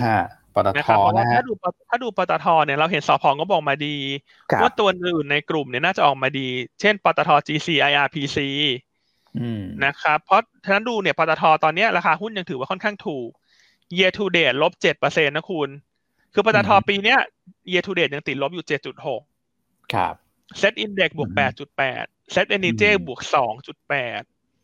[0.00, 0.14] ห้า
[0.56, 3.96] ปตนะทครับเพราะว่านะฮะถ้าดูปตถ้าดูปตทเนี่ยเราเห็นสพก็บอกมาดี
[4.50, 6.48] ครับว่าตัวอื่นในกลุ่มเนี่ยน่าจะออกมาดี
[6.80, 8.38] เช่นปตท GC IRPC
[9.38, 13.28] อืมนะครับเพราะฉะนั้นดูเนี่ยปตทตอนเนี้ยราคาหุ้นยังถือว่าค่อนข้างถูก
[13.96, 15.68] year to date ลบเจ็ดเปอร์เซ็นต์นะคุณ
[16.32, 17.18] คือปตทอืมปีเนี้ย
[17.70, 19.22] year to date ยังติดลบอยู่เจ็ดจุดหก
[19.94, 20.14] ครับ
[20.60, 22.04] Set Index บวกอืมแปดจุดแปด
[22.34, 24.22] Set Energy อืมบวกสองจุดแปด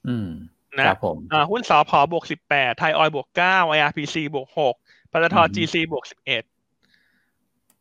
[0.08, 0.30] อืม
[0.78, 4.74] นะครับผมอ่าหุ้นสอพอบวกสิบแปดไทยออยบวกเก้า IRPC บวกหก
[5.12, 6.42] ปตทอืม GC บวกสิบเอ็ด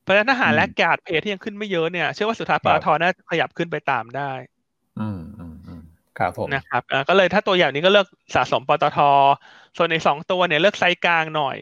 [0.03, 4.31] เพราะฉะนั้นถ้าหารอืมและกาดเพย์ที่ยังขึ้นไม่เยอะเนี่ยเชื่อว่าสุดท้ายคปรับตทน่าจะขยับขึ้นไปตามได้
[4.99, 5.81] อืมอืมอืม
[6.17, 8.99] คครับผมนะครับก็เลยถ้าตัวอย่างนี้ก็เลือกสะสมปตท
[9.77, 11.57] ส่วนในสองตัวเนี่ยเลือกไซส์กลางหน่อย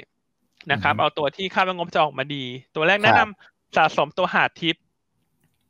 [0.72, 2.44] นะครับ เอาตัวที่คาดว่างบจะออกมาดี
[2.76, 4.76] ตัวแรกแนะนำสะสมตัวหาดทิป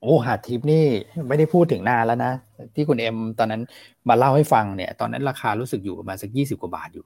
[0.01, 0.85] โอ้หาดทิปนี่
[1.27, 2.33] ไม่ได้พูดถึงนานแล้วนะ
[2.75, 3.61] ที่คุณเอ็มตอนนั้น
[4.09, 7.05] มาเล่าให้ฟังเนี่ย ตอนนั้นราคารู้สึกอยู่ประมาณสักยี่สิบกว่าบาทอยู่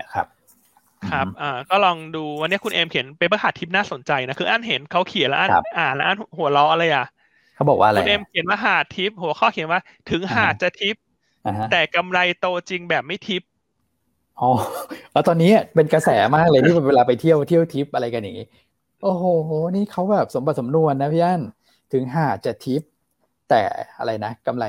[0.00, 0.26] นะครับ
[1.08, 7.06] ครับอ่าก็ลองดูวันนี้คุณเอ็มเขียน paper หาดทิพย์น่าสนใจนะคืออ่านเห็นเขาเขียนแล้วอ่านอ่านแล้วอ่านหัวเราะอะไรอะ
[7.54, 9.80] เขาบอกว่าอะไรคุณเอ็มเขียนว่าหาดทิพย์หัวข้อเขียนว่า
[10.10, 10.96] ถึงหาดจะทิพย์
[11.72, 13.42] แต่กำไรโตจริงแบบไม่ทิพย์
[14.40, 14.50] อ๋อ
[15.12, 18.46] แล้วตอนนี้เป็นกระแสมากเลยที่เวลาไปเที่ยวเที่ยวทิพย์อะไรกันอย่างนี้
[19.02, 19.24] โอ้โห
[19.76, 21.42] นี่เขาแบบสมบัติสำนวนนะพี่อัน
[21.92, 22.82] ถึงหาดจะทิป
[23.50, 23.60] แต่
[23.98, 24.64] อะไรนะกำไร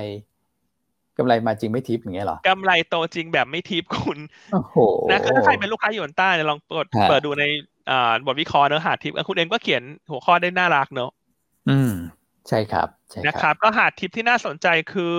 [1.22, 4.18] กำไรมาจริงไม่ทิปอย่างเงี้ยหรอกำไรโตจริงแบบไม่ทิปคุณ
[4.54, 4.76] โอ้โห
[5.10, 7.44] นะถ้าใครเป็นลูกค้าอยู่ใต้เนี่ยลองเปิดเปิดดูใน
[7.92, 11.12] อ่าบทวิเคราะห์เนื้อหาทิปคุณเองก็เขียนหัวข้อได้น่ารักเนอะ
[11.70, 11.94] อืม
[12.48, 15.16] ใช่ครับใช่นะครับก็หาทิปที่น่าสนใจคือ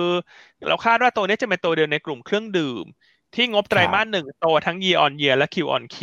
[0.67, 2.85] เราคาดว่าตัวนี้จะเป็นตัวเดียวในกลุ่มเครื่องดื่ม
[3.35, 5.97] ที่งบไตรมาสหนึ่งโตทั้ง year on year และ Q on Q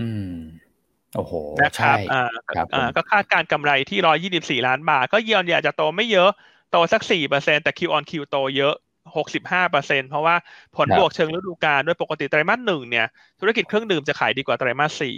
[0.00, 0.32] อืม
[1.16, 1.32] โอ้โห
[1.62, 2.22] นะครับอ่า
[2.74, 6.30] อ่าก็คาดการกำไรที่ร้อยี่สิบสี่ล้านบาท ก็เยียนอาจจะโตไม่เยอะ
[6.72, 8.74] โตสักสี่เปอร์เซ็นแต่ Q on Q โตเยอะ
[9.16, 10.34] หกสิบห้าเปอร์เซ็นเพราะว่า
[10.76, 13.06] ผลบวกเชิงฤดูกาลด้วยปกติไตรมาสหนึ่งเนี่ย
[13.40, 15.16] ธุรกิจเครื่องดื่มจะขายดีกว่าไตรมาสสี่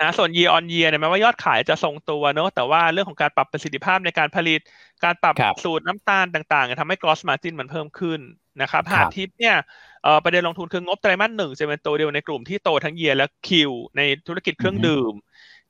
[0.00, 4.60] นะส่วน year on year เนี่ยแม้ว่ายอดขายจะทรงตัวเนอะแต่ว่าเรื่องของการปรับประสิทธิภาพในการผลิต
[5.04, 5.34] การปรับ
[5.64, 8.20] สูตรน้ำตาลต่างๆทำให้ gross margin มันเพิ่มขึ้น
[8.62, 9.56] นะครับหาทิปเนี่ย
[10.24, 15.14] ประเด็นลงทุนคืองบไตรมาสหนึ่งจะเป็นตัวเดียวในกลุ่มที่โตทั้งเยียและคิวในธุรกิจเครื่องดื่ม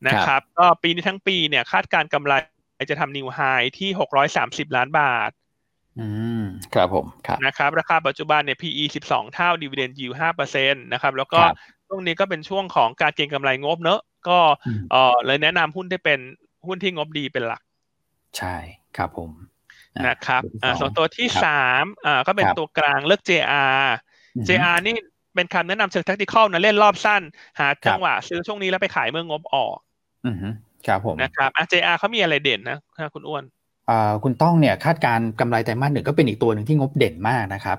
[0.09, 2.35] นะครับ ก็ปีนี้ทั้งปีเนี่ยคาดการกำไร
[2.91, 3.41] จะทำนิวไฮ
[3.79, 5.31] ที่หกร้อยสามสิบล้านบาท
[6.01, 6.09] อื
[6.43, 11.41] ม ครับผม ครับ นะครับ ราคาปัจจุบันเนี่ย PE สิบสองเท่าดีเวเดนยิวห้าเปอร์เซ็นตนะครับ แล้วก็
[11.89, 14.39] ช่วงนี้ก็เป็นช่วงของการเก็งกำไรงบเนอะ ก็
[14.91, 16.21] เออเลยแนะนำหุ้นที่เป็น
[16.67, 17.63] หุ้นที่งบดีเป็นหลัก
[18.39, 18.57] ใช่
[18.97, 19.31] ครับผม
[20.09, 23.83] นะครับอ่าส่วนตัวที่สามอ่า ก็เป็นตัวกลางเลือก JR
[24.49, 24.97] JR นี่
[25.35, 27.23] เป็นคำแนะนำเชิง tactical นะเล่นรอบสั้น
[27.59, 29.77] หาจังหวะซื้อช่วงนี้แล้วไปขายเมื่องบออก
[30.27, 30.37] อือ
[30.87, 32.79] ครับผมนะครับอะ JR เขามีอะไรเด่นนะ
[33.15, 33.45] คุณอ้วน
[34.23, 37.79] คุณต้องเนี่ยคาดการกำไรไตรมาสหนึ่งก็เป็นอีกตัวหนึ่งที่งบเด่นมากนะครับ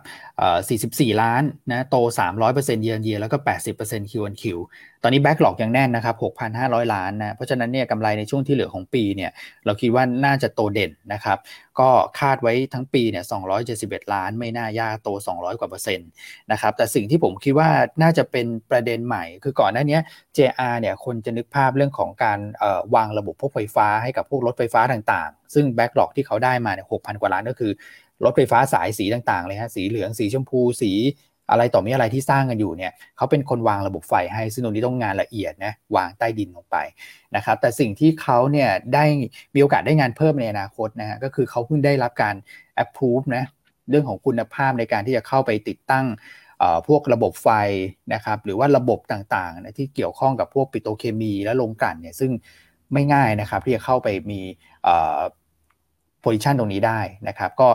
[1.10, 1.96] 44 ล้านนะโต
[2.40, 3.38] 300%เยือนเยียแล้วก็
[3.74, 4.44] 80% Q on Q
[5.06, 6.16] ตอนนี้แบ็กหลอกยังแน่นนะครับ
[6.54, 9.32] 6,500 ล้านนะ เพราะฉะนั้นเนี่ยกำไรในช่วงที่เหลือของปีเนี่ย
[9.66, 11.38] เราคิดว่าน่าจะโตเด่นนะครับ
[11.80, 11.90] ก็
[12.20, 13.24] คาดไว้ทั้งปีเนี่ย
[13.68, 16.10] 271 ล้านไม่น่ายากโต 200 กว่าเปอร์เซ็นต์
[16.52, 17.70] นะครับ แต่สิ่งที่ผมคิดว่า
[18.02, 20.00] น่าจะเป็นประเด็นใหม่ คือก่อนหน้านี้
[20.38, 22.40] JR เนี่ยคนจะนึกภาพเรื่องของการ
[22.96, 27.72] วางระบบพวกไฟฟ้าให้กับพวกรถไฟฟ้าต่างๆ ซึ่งแบ็กหลอกที่เขาได้มาเนี่ย 6,000 กว่าล้านก็คือ
[28.26, 30.92] รถไฟฟ้าสายสีต่างๆเลยฮะ สีเหลือง สีชมพู สี
[31.52, 36.78] อะไรต่อมีอะไรที่สร้างกันอยู่เนี่ยเขาเป็นคนวางระบบไฟให้ซึ่งตรงนี้ต้องงานละเอียดนะวางใต้ดินลงไป
[37.36, 39.06] นะครับแต่สิ่งที่เขาเนี่ยได้
[39.56, 42.36] มีโอกาสได้งานเพิ่มในอนาคตนะฮะก็คือเขาเพิ่งได้รับการ
[42.84, 43.44] approve นะ
[43.90, 46.06] เรื่องของคุณภาพในการที่จะเข้าไปติดตั้ง
[46.88, 47.50] พวกระบบไฟ
[48.14, 52.32] นะครับหรือว่าระบบต่างๆนะที่เกี่ยวข้องกับพวกปิโตเคมีและโรงกลั่นเนี่ยซึ่ง
[52.94, 54.42] ไม่ง่ายนะครับที่จะเข้าไปมี
[56.24, 57.68] โพซิชันตรงนี้ได้นะครับ ก็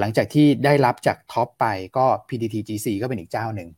[0.00, 1.66] หลังจากที่ได้รับจากท็อปไป
[1.96, 3.70] ก็ PTTGC ก็เป็นอีกเจ้าหนึ่ง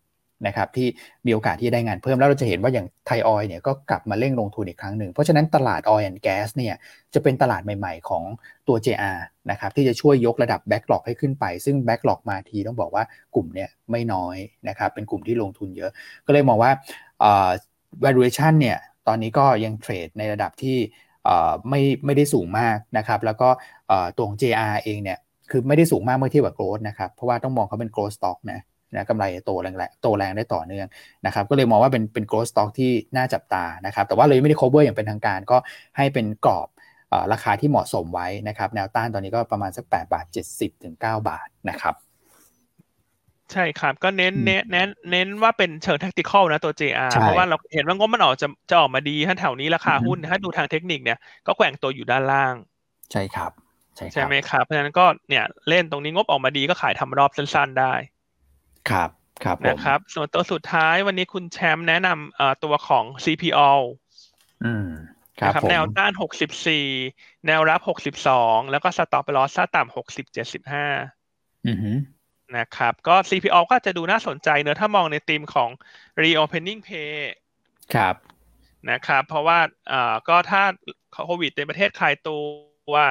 [0.47, 0.89] นะครับที่
[1.27, 6.75] มีโอกาสที่จะได้งานเพิ่มแล้วเราจะเห็นว่าอย่างไทยออยเนี่ยก็กลับมาเร่งลงทุนอีกครั้งหนึ่ง เพราะฉะนั้นตลาด Oil and Gas เนี่ย
[7.15, 8.25] จะเป็นตลาดใหม่ๆของ
[8.69, 9.19] ตัว JR
[9.51, 13.05] นะครับที่จะช่วยยกระดับ Backlog ให้ขึ้นไป ซึ่ง Backlog มาทีต้องบอกว่า
[13.35, 14.37] กลุ่มเนี่ยไม่น้อย
[14.69, 15.91] นะครับเป็นกลุ่มที่ลงทุนเยอะ
[16.27, 16.73] ก็เลยมองว่า
[18.05, 20.79] valuation เนี่ยตอนนี้ก็ยังเทรดในระดับที่
[21.69, 23.49] ไม่ไม่ได้สูงมากนะครับ แล้วก็
[24.17, 25.19] ตัวของ JR เองเนี่ย
[25.51, 28.61] คือไม่ได้สูงมากเมื่อเทียบกับ growth นะครับ เพราะว่าต้องมองเขาเป็น growth stock นะ
[28.95, 30.87] นะกำไรโตแรงโตแรงได้ต่อเนื่อง
[31.27, 35.57] นะครับก็เลยมองว่าเป็นเป็น growth stock ที่น่าจับตานะครับแต่ว่าเลยไม่ได้ cover อย่างเป็นทางการก็
[35.97, 36.69] ให้เป็นกรอบ
[37.33, 41.95] ราคาที่เหมาะสมไว้นะครับแนวต้านตอนนี้ก็ประมาณสัก8บาท70ถึง9บาทนะครับ
[43.53, 52.55] ใช่ครับ ก็เน้นเน้นเน้นเน้นว่าเป็นเชิงเทคนิคนะตัว JR เพราะว่าเราเห็นว่างบมันออกจะจะออกมาดีถ้าแถวนี้ราคาหุ้นถ้าดูทางเทคนิคเนี่ยก็แกว่งตัวอยู่ด้านล่าง
[53.13, 53.53] ใช่ครับ
[53.97, 57.95] ใช่ใช่ไหมครับเพราะฉะนั้นก็เนี่ยเล่นตรงนี้งบออกมาดีก็ขายทำรอบสั้นๆได้
[58.91, 59.11] ครับ
[59.45, 63.71] ครับนะครับ ส่วนตัวสุดท้ายวันนี้คุณแชมป์แนะนำเอ่อตัวของ CPO
[64.65, 64.89] อืม
[65.41, 66.87] ครับแนวต้านหกสิบสี่
[67.47, 70.87] แนวรับหกสิบสองแล้วก็สต็อปไปลอสต่ำหกสิบเจ็ดสิบห้า
[71.67, 71.79] อือ
[72.59, 75.71] นะครับก็ CPO ก็จะดูน่าสนใจเนอะถ้ามองในธีมของ
[76.23, 77.13] reopening pay
[77.95, 78.15] ครับ
[78.91, 79.59] นะครับเพราะว่า
[79.93, 80.63] อ่าก็ถ้า
[81.25, 82.41] โควิดในประเทศคลายตัว
[82.95, 83.07] ว่า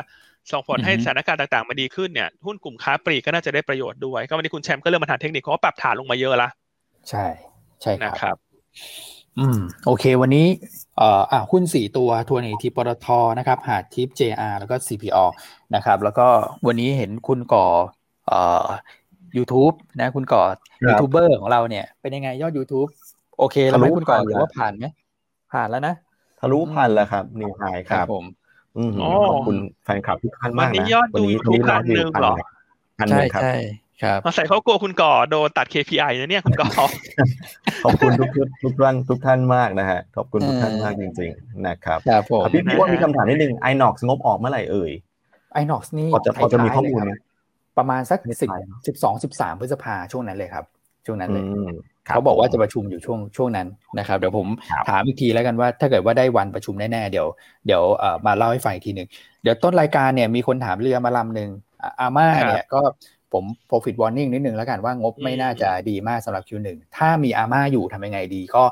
[0.52, 6.50] ส่งผลให้สถานการณ์ต่างๆมาดีขึ้นเนี่ยหุ้นกลุ่มค้าปลีกก็น่าจะได้ประโยชน์ด้วย ก็วันนี้คุณแชมป์ก็เริ่มมาทานเทคนิคเขาปรับฐานลงมาเยอะละ
[7.10, 7.26] ใช่
[7.82, 8.38] ใช่นะครับ
[9.40, 10.46] อืม โอเค วันนี้
[10.98, 13.08] เอ่ออ่าหุ้นสี่ตัวทัวร์ในทีปตท
[13.40, 15.26] นะครับ หาทิป JR แล้วก็ CPO
[15.76, 16.28] นะครับ แล้วก็
[16.68, 17.66] วันนี้เห็นคุณก่อ
[18.28, 18.66] เอ่อ
[19.38, 20.44] YouTube นะ คุณก่อ
[20.90, 22.90] ยูทูบเบอร์ของเราเนี่ย เป็นยังไงยอด YouTube
[23.38, 24.86] โอเคแล้วไหมคุณก่อหรือว่าผ่านไหม
[25.54, 25.94] ผ่านแล้วนะ
[26.40, 28.26] ทะลุพันแล้วครับนิวไฮครับผม
[29.30, 32.34] ขอบคุณแฟนคลับทุกท่านมากนะวันนี้ยอดดูทุกพันหนึ่งหรอ
[33.10, 33.54] ใช่ใช่
[34.04, 36.68] ครับมาใส่เขากลัวคุณก่อโดนตัด KPI นะเนี่ยคุณก่อ
[37.84, 38.30] ขอบคุณทุก
[38.64, 44.92] ทุกท่านทุกท่านมากนะฮะขอบคุณทุกท่านมากจริง ๆ นะครับครับผมพี่พี่ว่ามีคำถามนิดนึงไอหนอกงบออกเมื่อไหร่เอ่ย
[45.54, 47.12] ไอหนอกนี่พอจะพอจะมีข้อมูลไหม
[47.82, 48.52] ประมาณสักสิบ
[48.88, 50.66] สิบสองสิบสามพฤษภาช่วงนั้นเลยครับ
[51.06, 51.44] ช่วงนั้นเลย
[52.06, 53.68] เขาบอกว่าจะประชุมอยู่ช่วงช่วงนั้น
[54.00, 54.48] นะครับเดี๋ยวผม
[54.90, 57.28] ถามอีกทีแล้วกันว่า ถ้าเกิดว่าได้วันประชุมแน่ๆเดี๋ยว
[57.66, 57.84] เดี๋ยว
[58.26, 59.08] มาเล่าให้ฟังอีกทีหนึ่ง
[59.44, 61.50] เดี๋ยวต้นรายการเนี่ยมีคนถามเรือมาลำหนึ่ง
[62.00, 62.82] อาม่าเนี่ยก็
[63.34, 68.64] ผม profit warning นิดนึงแล้วกันว่างบไม่น่าจะดีมากสำหรับ Q1 ถ้ามีอาม่าอยู่ทำยังไงดีก็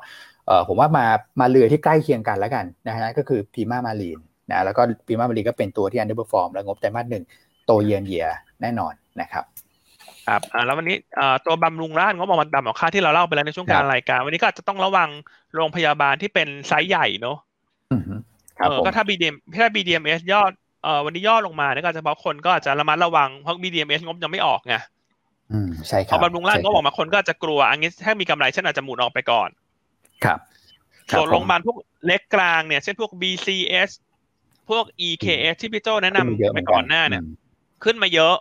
[0.68, 1.05] ผมว่ามา
[1.39, 4.20] มาเรือที่ใกล้เคียงกันแล้วกันนะฮะก็คือพีมามารีน
[4.51, 7.24] นะแล้วก็พีมามารีนก็เป็นตัวที่ underperform แล้วงบไตรมาสหนึ่ง
[7.70, 8.28] โตเยียนเยีย
[8.61, 9.43] แน่นอนนะครับ
[10.28, 15.09] ครับอ่าแล้ววันนี้อ่าตัวบำรุงราชงบประมาณต่ำกว่าค่าที่เราเล่าไปแล้วในช่วงการรายการ วันนี้ก็อาจจะต้องระวัง
[15.55, 17.38] โรงพยาบาลที่เป็นไซส์ใหญ่เนาะ
[18.57, 20.51] เออก็ถ้า BDM ถ้า BDMs ยอด
[20.84, 24.76] เอ่อวันนี้ย่อลงมาเนี่ยก็เฉพาะคนก็อาจจะระมัดระวังเพราะ BDMs งบยังไม่ออกไง
[25.51, 29.49] อืมใช่ครับพอบำรุงราชก็บอกมาคนก็อาจจะกลัว อันนี้ถ้ามีกำไรฉันอาจจะหมุนออกไปก่อน
[30.26, 30.39] ครับ
[31.11, 33.89] ส่วนโรงพยาบาลพวกเล็กกลางเนี่ยเช่นพวก BCH
[34.70, 37.24] พวก EKH ที่พี่โจแนะนำไปก่อนหน้าเนี่ย
[37.84, 38.36] ขึ้นมาเยอะ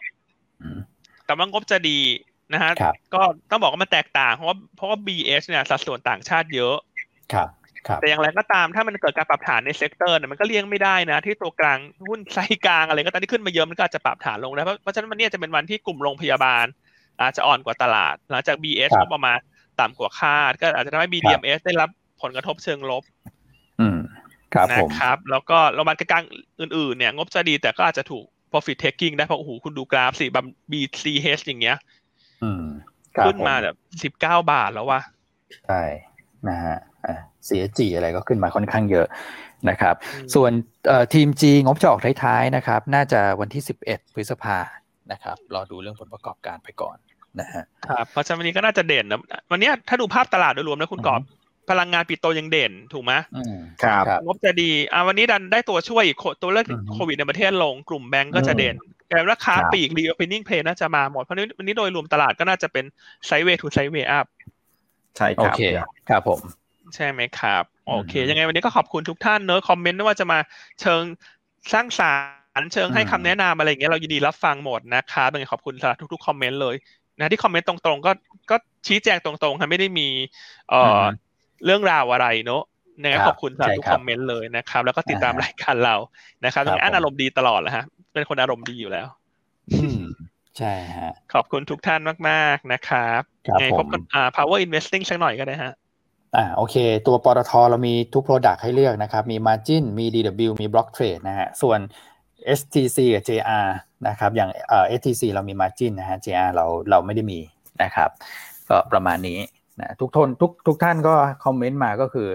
[1.24, 2.00] แต่ว่างบจะดี
[2.52, 2.72] นะฮะ
[3.14, 6.76] ก็ต้องบอกว่ามันแตกต่างเพราะว่าเพราะว่า BH เนี่ยสัดส่วนต่างชาติเยอะ
[7.32, 7.48] ครับ
[8.00, 11.78] แต่อย่างไรก็ตามถ้ามันเกิดการปรับฐานใน sector เนี่ยมันก็เลี่ยงไม่ได้นะ ที่ตัวกลาง
[12.08, 16.66] หุ้นไซกลางอะไรก็ตามที่ขึ้นมาเยอะมันก็อาจจะปรับฐานลงนะเพราะฉะนั้นมันเนี่ยจะเป็นวันที่กลุ่มโรงพยาบาล
[17.20, 19.38] อาจจะอ่อนกว่าตลาด หลังจาก BS ก็ประมาณ
[19.80, 21.88] ต่ำกว่าคาด ก็อาจจะทำให้ BDMs ได้รับ
[22.22, 23.02] ผลกระทบเชิงลบ
[23.80, 23.98] อืม
[24.54, 26.24] ครับนะครับ แล้วก็โรงพยาบาลกลาง
[26.60, 31.76] อื่นๆเนี่ย งบจะดีแต่ก็อาจจะถูก profit taking ได้เพราะโอ้โหคุณดูกราฟสิบัม BCH อย่างเงี้ย
[33.26, 35.00] ขึ้นมาแบบสิบเก้าบาทแล้ววะ
[35.66, 35.82] ใช่
[36.48, 36.76] นะฮะ
[37.46, 39.06] เสียจีอะไรก็ขึ้นมาค่อนข้างเยอะ
[39.70, 39.94] นะครับ
[40.34, 40.52] ส่วน
[41.14, 44.58] ทีมจีงบจะออกท้ายๆนะครับ น่าจะวันที่สิบเอ็ดพฤษภา
[45.12, 46.96] นะครับรอดูเรื่องผลประกอบการไปก่อน
[47.40, 49.20] นะฮะครับเพราะฉะนั้นวันนี้ก็น่าจะเด่นนะ
[49.50, 51.20] วันนี้ถ้าดูภาพตลาดโดยรวมนะคุณกอบ
[51.70, 53.12] พลังงานปิโตยังเด่นถูกไหม
[53.82, 58.76] ครับงบจะดีอ่าวันนี้ดันได้ตัวช่วยอีกตัวเรื่องโควิดในประเทศลงกลุ่มแบงก์ก็จะเด่น
[59.08, 62.84] แล้วค้าปลีก reopening play น่าจะมาหมด เพราะวันนี้โดยรวมตลาดก็น่าจะเป็น
[63.26, 64.26] sideway to sideway up
[65.16, 65.60] ใช่ครับโอเค
[66.08, 66.40] ครับผม
[66.94, 70.38] ใช่ไหมครับ โอเค ยังไงวันนี้ก็ขอบคุณทุกท่านเนอะ comment ไม่ว่าจะมา
[70.80, 71.02] เชิง
[71.72, 72.12] สร้างสา
[72.56, 76.74] รรค์เชิงให้คำแนะนำอะไรอย่างเงี้ยเรายินดีรับฟังหมดนะครับยังไงขอบคุณสำหรับทุกๆคอมเมนต์เลย
[77.18, 78.12] นะที่คอมเมนต์ตรงๆ ก็
[78.50, 78.56] ก็
[78.86, 80.08] ชี้แจงตรงๆค่ะไม่ได้มี
[80.70, 81.02] เอ่อ
[81.64, 82.62] เรื่องราวอะไรเนอะ
[83.02, 85.96] นะครับขอบคุณสำหรับทุกคอมเมนต์เลยนะครับ แล้วก็ติดตามรายการเรา
[86.44, 89.06] นะครับยังอันอารมณ์ดีตลอดแหละฮะเป็นคนอารมณ์ดีอยู่แล้ว
[90.58, 93.22] ใช่ฮะขอบคุณทุกท่านมาก ๆ นะครับ
[93.60, 95.72] ไงพบกันอ่า power investing สักหน่อยก็ได้ฮะ
[96.36, 101.78] อ่าโอเค ตัวปตทเรามีทุก Product ให้เลือกนะครับ มี Margin มี DW มี Block Trade นะฮะ ส่วน
[102.58, 103.66] STC กับ JR
[104.08, 107.40] นะครับ อย่างเอ่อ STC เรามี Margin นะฮะ JR เราเราไม่ได้มี
[107.82, 108.10] นะครับ
[108.68, 109.38] ก็ประมาณนี้
[109.80, 111.14] นะทุกทนทุกทุกท่านก็
[111.44, 112.28] คอมเมนต์มาก็คือ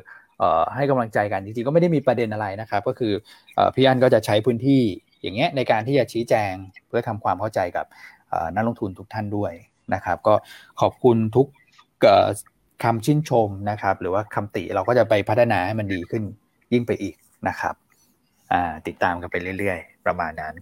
[0.75, 3.13] ให้กำลังใจกันจริงๆก็ไม่ได้มีประเด็นอะไรนะครับ ก็คือ
[3.57, 4.81] อพี่อันก็จะใช้พื้นที่
[5.21, 6.53] อย่างเงี้ยในการที่จะชี้แจง
[6.87, 7.85] เพื่อทำความเข้าใจกับ
[8.55, 9.53] นักลงทุนทุกท่านด้วย
[9.93, 10.33] นะครับ ก็
[10.81, 11.47] ขอบคุณทุก
[12.83, 16.23] คำชื่นชมนะครับ หรือว่าคำติเราก็จะไปพัฒนาให้มันดีขึ้น
[16.73, 17.15] ยิ่งไปอีก
[17.47, 17.75] นะครับ
[18.87, 20.53] ติดตามกันไปเรื่อย ๆ ประมาณนั้น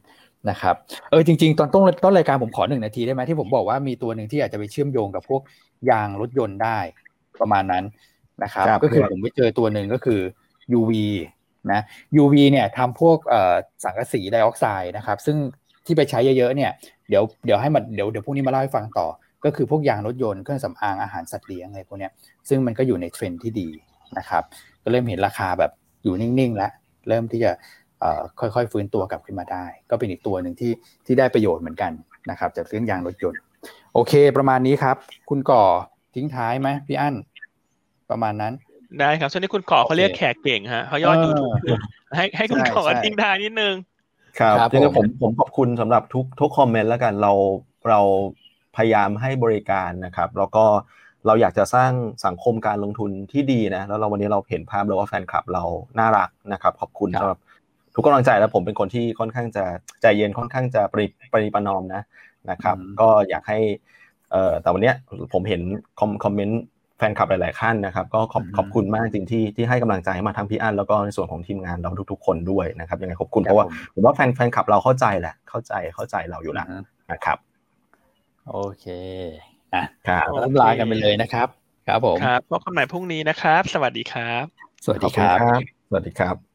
[0.50, 0.76] นะครับ
[1.12, 5.42] เออจริง ๆ ตอนต้นต้นรายการผมขอหนึ่งนาทีได้ไหมที่ผมบอกว่ามีตัวหนึ่งที่อาจจะไปเชื่อมโยงกับพวก
[5.90, 6.78] ยางรถยนต์ได้
[7.42, 7.84] ประมาณนั้น
[8.44, 10.20] นะครับ ก็คือผมไปเจอตัวหนึ่งก็คือ
[10.80, 10.92] UV
[11.72, 11.82] นะ
[12.22, 13.18] UV เนี่ยทำพวก
[13.84, 15.38] สังกะสีไดออกไซด์นะครับ ซึ่ง
[15.86, 16.72] ที่ไปใช้เยอะๆเนี่ย
[17.10, 19.08] เดี๋ยวเดี๋ยวให้มันเดี๋ยวเดี๋ยวพรุ่งนี้มาเล่าให้ฟังต่อ
[19.46, 22.10] ก็คือพวกยางรถยนต์เครื่องสำอางอาหารสัตว์เลี้ยงอะไรพวกนี้
[22.50, 23.70] ซึ่งมันก็อยู่ในเทรนที่ดี
[24.18, 24.44] นะครับ
[24.84, 25.72] ก็เริ่มเห็นราคาแบบ
[26.04, 26.72] อยู่นิ่งๆ แล้ว
[27.08, 27.52] เริ่มที่จะ
[28.40, 30.72] ค่อยๆ ฟื้นตัวกลับขึ้นมาได้ ก็เป็นอีกตัวหนึ่งที่
[31.06, 31.92] ที่ได้ประโยชน์เหมือนกัน
[32.30, 33.42] นะครับจากเรื่องยางรถยนต์
[33.94, 34.96] โอเค ประมาณนี้ครับ
[35.30, 35.64] คุณกอบ
[36.16, 37.16] ทิ้งท้ายไหมพี่อั้น
[38.10, 38.54] ประมาณนั้น
[39.00, 41.52] ได้ครับช่วงนี้คุณกอบเขาเรียกแขกเก่งฮะเขายอดยูทูบ
[42.16, 43.76] ให้ให้คุณก่อทิ้งท้ายนิดนึง
[44.40, 47.32] ครับยังไงผมผมขอบคุณสำหรับทุกทุกคอมเมนต์แล้วกันเรา
[47.90, 48.00] เรา
[48.76, 50.66] พยายามให้บริการนะครับ แล้วก็
[51.26, 51.92] เราอยากจะสร้าง
[52.26, 55.64] สังคมการลงทุนที่ดีนะ แล้วเราวันนี้เราเห็นภาพแล้วว่าแฟนคลับเรา
[56.00, 57.40] น่ารักนะครับ ขอบคุณสำหรับ
[57.96, 59.66] ทุกกำลังใจแล้วผมเป็นคนที่ค่อนข้างจะ
[60.02, 62.02] ใจเย็นค่อนข้างจะปริปริปนอมนะ
[62.50, 63.60] นะครับ ก็อยากให้
[64.32, 64.94] เอ่อแต่วันนี้
[65.34, 65.62] ผมเห็น
[66.24, 66.62] คอมเมนต์
[66.98, 76.68] แฟนคลับหลาย ๆ ขั้นนะครับ ก็ขอบขอบคุณมากจริงที่ที่ให้กำลังใจมาทั้งพี่อั้นแล้วก็ในส่วนของทีมงานเราทุก ๆ คนด้วยนะครับยังไงขอบคุณเพราะว่าผมว่าแฟนแฟนคลับเราเข้าใจแหละเข้าใจเข้าใจเราอยู่แล้ว
[77.12, 77.38] นะครับ
[78.50, 78.86] โอเค
[79.74, 81.48] อะครับเราลากันไปเลยนะครับ
[81.88, 84.46] ครับผมครับพบกันใหม่พรุ่งนี้นะครับ สวัสดีครับ
[84.86, 86.51] สวัสดีครับ สวัสดีครับ